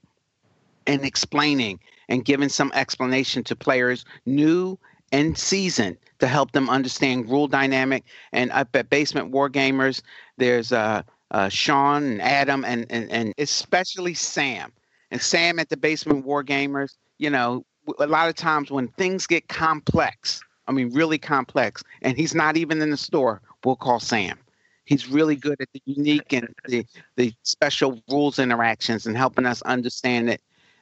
and 0.85 1.05
explaining 1.05 1.79
and 2.11 2.25
giving 2.25 2.49
some 2.49 2.73
explanation 2.75 3.41
to 3.41 3.55
players 3.55 4.03
new 4.25 4.77
and 5.13 5.37
seasoned 5.37 5.95
to 6.19 6.27
help 6.27 6.51
them 6.51 6.69
understand 6.69 7.29
rule 7.29 7.47
dynamic. 7.47 8.03
And 8.33 8.51
up 8.51 8.75
at 8.75 8.89
Basement 8.89 9.31
War 9.31 9.49
Gamers, 9.49 10.01
there's 10.37 10.73
uh, 10.73 11.03
uh, 11.31 11.47
Sean 11.47 12.03
and 12.03 12.21
Adam 12.21 12.65
and, 12.65 12.85
and 12.89 13.09
and 13.11 13.33
especially 13.37 14.13
Sam. 14.13 14.73
And 15.09 15.21
Sam 15.21 15.57
at 15.57 15.69
the 15.69 15.77
Basement 15.77 16.25
War 16.25 16.43
Gamers, 16.43 16.97
you 17.17 17.29
know, 17.29 17.65
a 17.97 18.07
lot 18.07 18.27
of 18.27 18.35
times 18.35 18.69
when 18.69 18.89
things 18.89 19.25
get 19.25 19.47
complex, 19.47 20.41
I 20.67 20.73
mean 20.73 20.93
really 20.93 21.17
complex, 21.17 21.81
and 22.01 22.17
he's 22.17 22.35
not 22.35 22.57
even 22.57 22.81
in 22.81 22.89
the 22.89 22.97
store, 22.97 23.41
we'll 23.63 23.77
call 23.77 24.01
Sam. 24.01 24.37
He's 24.83 25.07
really 25.07 25.37
good 25.37 25.61
at 25.61 25.69
the 25.73 25.81
unique 25.85 26.33
and 26.33 26.53
the 26.67 26.85
the 27.15 27.33
special 27.43 28.01
rules 28.09 28.37
interactions 28.37 29.05
and 29.05 29.15
helping 29.15 29.45
us 29.45 29.61
understand 29.61 30.29
it 30.29 30.41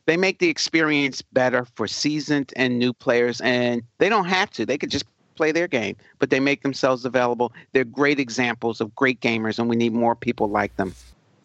they 0.09 0.17
make 0.17 0.39
the 0.39 0.49
experience 0.49 1.21
better 1.21 1.67
for 1.75 1.87
seasoned 1.87 2.51
and 2.55 2.79
new 2.79 2.91
players 2.93 3.41
and 3.41 3.83
they 3.99 4.09
don't 4.09 4.25
have 4.25 4.49
to. 4.49 4.65
They 4.65 4.79
could 4.79 4.89
just 4.89 5.05
play 5.35 5.51
their 5.51 5.67
game 5.67 5.95
but 6.17 6.31
they 6.31 6.39
make 6.39 6.63
themselves 6.63 7.05
available. 7.05 7.53
They're 7.73 7.83
great 7.83 8.19
examples 8.19 8.81
of 8.81 8.95
great 8.95 9.21
gamers 9.21 9.59
and 9.59 9.69
we 9.69 9.75
need 9.75 9.93
more 9.93 10.15
people 10.15 10.49
like 10.49 10.75
them. 10.77 10.95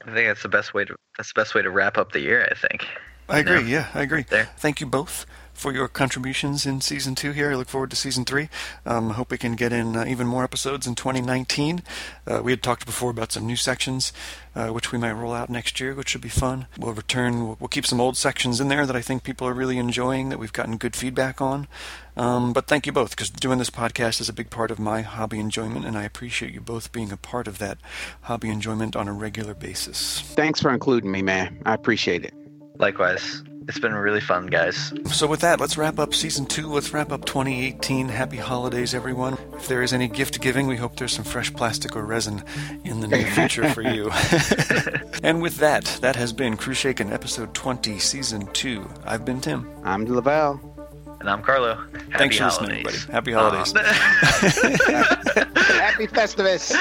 I 0.07 0.15
think 0.15 0.29
that's 0.29 0.43
the 0.43 0.49
best 0.49 0.73
way 0.73 0.87
to 0.87 0.97
that's 1.19 1.35
the 1.35 1.39
best 1.39 1.55
way 1.55 1.61
to 1.61 1.71
wrap 1.71 1.99
up 1.99 2.13
the 2.13 2.21
year 2.21 2.49
i 2.51 2.55
think. 2.55 2.87
I 3.29 3.41
agree. 3.41 3.61
Yeah, 3.61 3.69
yeah 3.69 3.87
i 3.93 4.03
agree. 4.03 4.25
There. 4.31 4.49
thank 4.57 4.81
you 4.81 4.87
both 4.87 5.27
for 5.55 5.73
your 5.73 5.89
contributions 5.89 6.67
in 6.67 6.81
season 6.81 7.15
two 7.15 7.33
here. 7.33 7.53
I 7.53 7.55
look 7.55 7.69
forward 7.69 7.91
to 7.91 7.97
season 7.97 8.25
three. 8.25 8.49
Um, 8.85 9.13
I 9.13 9.15
hope 9.15 9.31
we 9.31 9.39
can 9.39 9.55
get 9.55 9.73
in 9.73 9.97
uh, 9.97 10.05
even 10.07 10.27
more 10.27 10.45
episodes 10.45 10.87
in 10.87 10.95
2019. 10.95 11.83
Uh, 12.27 12.43
we 12.43 12.53
had 12.53 12.63
talked 12.63 12.85
before 12.85 13.11
about 13.11 13.33
some 13.33 13.47
new 13.47 13.57
sections, 13.57 14.13
uh, 14.55 14.69
which 14.69 14.93
we 14.93 14.99
might 14.99 15.13
roll 15.13 15.33
out 15.33 15.49
next 15.49 15.81
year, 15.81 15.95
which 15.95 16.11
should 16.11 16.21
be 16.21 16.29
fun. 16.29 16.67
We'll 16.79 16.93
return, 16.93 17.47
we'll, 17.47 17.57
we'll, 17.61 17.69
keep 17.69 17.87
some 17.87 18.01
old 18.01 18.17
sections 18.17 18.61
in 18.61 18.69
there 18.69 18.85
that 18.85 18.97
I 18.97 19.01
think 19.01 19.23
people 19.23 19.49
are 19.49 19.55
really 19.55 19.79
enjoying, 19.79 20.29
that 20.29 20.39
we've 20.39 20.53
gotten 20.53 20.77
good 20.77 20.95
feedback 20.97 21.41
on. 21.41 21.67
Um, 22.17 22.53
but 22.53 22.67
thank 22.67 22.87
you 22.87 22.93
both, 22.93 23.11
because 23.11 23.31
doing 23.31 23.59
this 23.59 23.71
podcast 23.71 24.21
is 24.21 24.29
a 24.29 24.33
big 24.33 24.51
part 24.51 24.71
of 24.71 24.79
my 24.79 25.03
hobby 25.03 25.39
enjoyment, 25.39 25.85
and 25.85 25.97
I 25.97 26.05
appreciate 26.05 26.53
you 26.53 26.61
both 26.61 26.93
being 26.93 27.11
a 27.11 27.17
part 27.17 27.49
of 27.49 27.59
that 27.59 27.79
hobby 28.23 28.51
enjoyment 28.51 28.95
on 28.95 29.09
a 29.09 29.13
regular 29.13 29.55
basis. 29.55 30.21
Thanks 30.21 30.61
for 30.61 30.71
including 30.71 31.11
me, 31.11 31.23
man. 31.23 31.61
I 31.65 31.75
appreciate 31.75 32.25
it. 32.25 32.35
Likewise. 32.79 33.43
It's 33.67 33.79
been 33.79 33.95
really 33.95 34.21
fun, 34.21 34.47
guys. 34.47 34.93
So, 35.11 35.27
with 35.27 35.41
that, 35.41 35.59
let's 35.59 35.79
wrap 35.79 35.99
up 35.99 36.15
season 36.15 36.45
two. 36.45 36.69
Let's 36.69 36.93
wrap 36.93 37.11
up 37.11 37.25
2018. 37.25 38.09
Happy 38.09 38.37
holidays, 38.37 38.95
everyone. 38.95 39.39
If 39.55 39.69
there 39.69 39.83
is 39.83 39.95
any 39.95 40.07
gift 40.07 40.41
giving, 40.43 40.67
we 40.67 40.77
hope 40.77 40.97
there's 40.97 41.13
some 41.13 41.25
fresh 41.25 41.53
plastic 41.53 41.97
or 41.97 42.05
resin 42.05 42.43
in 42.85 43.01
the 43.01 43.09
near 43.09 43.27
future 43.27 43.69
for 43.71 43.81
you. 43.81 44.11
and 45.23 45.41
with 45.41 45.57
that, 45.57 45.85
that 46.03 46.15
has 46.17 46.33
been 46.33 46.59
Crusaken 46.59 47.11
episode 47.11 47.55
20, 47.55 47.99
season 47.99 48.47
two. 48.53 48.87
I've 49.05 49.25
been 49.25 49.41
Tim. 49.41 49.67
I'm 49.83 50.05
Lavelle. 50.05 50.61
And 51.21 51.31
I'm 51.31 51.43
Carlo. 51.43 51.77
Happy 51.77 52.19
Thanks 52.19 52.37
for 52.37 52.45
holidays. 52.45 52.85
listening, 52.85 52.87
everybody. 52.87 53.13
Happy 53.13 53.33
holidays. 53.33 53.73
Happy 55.81 56.07
Festivus. 56.07 56.75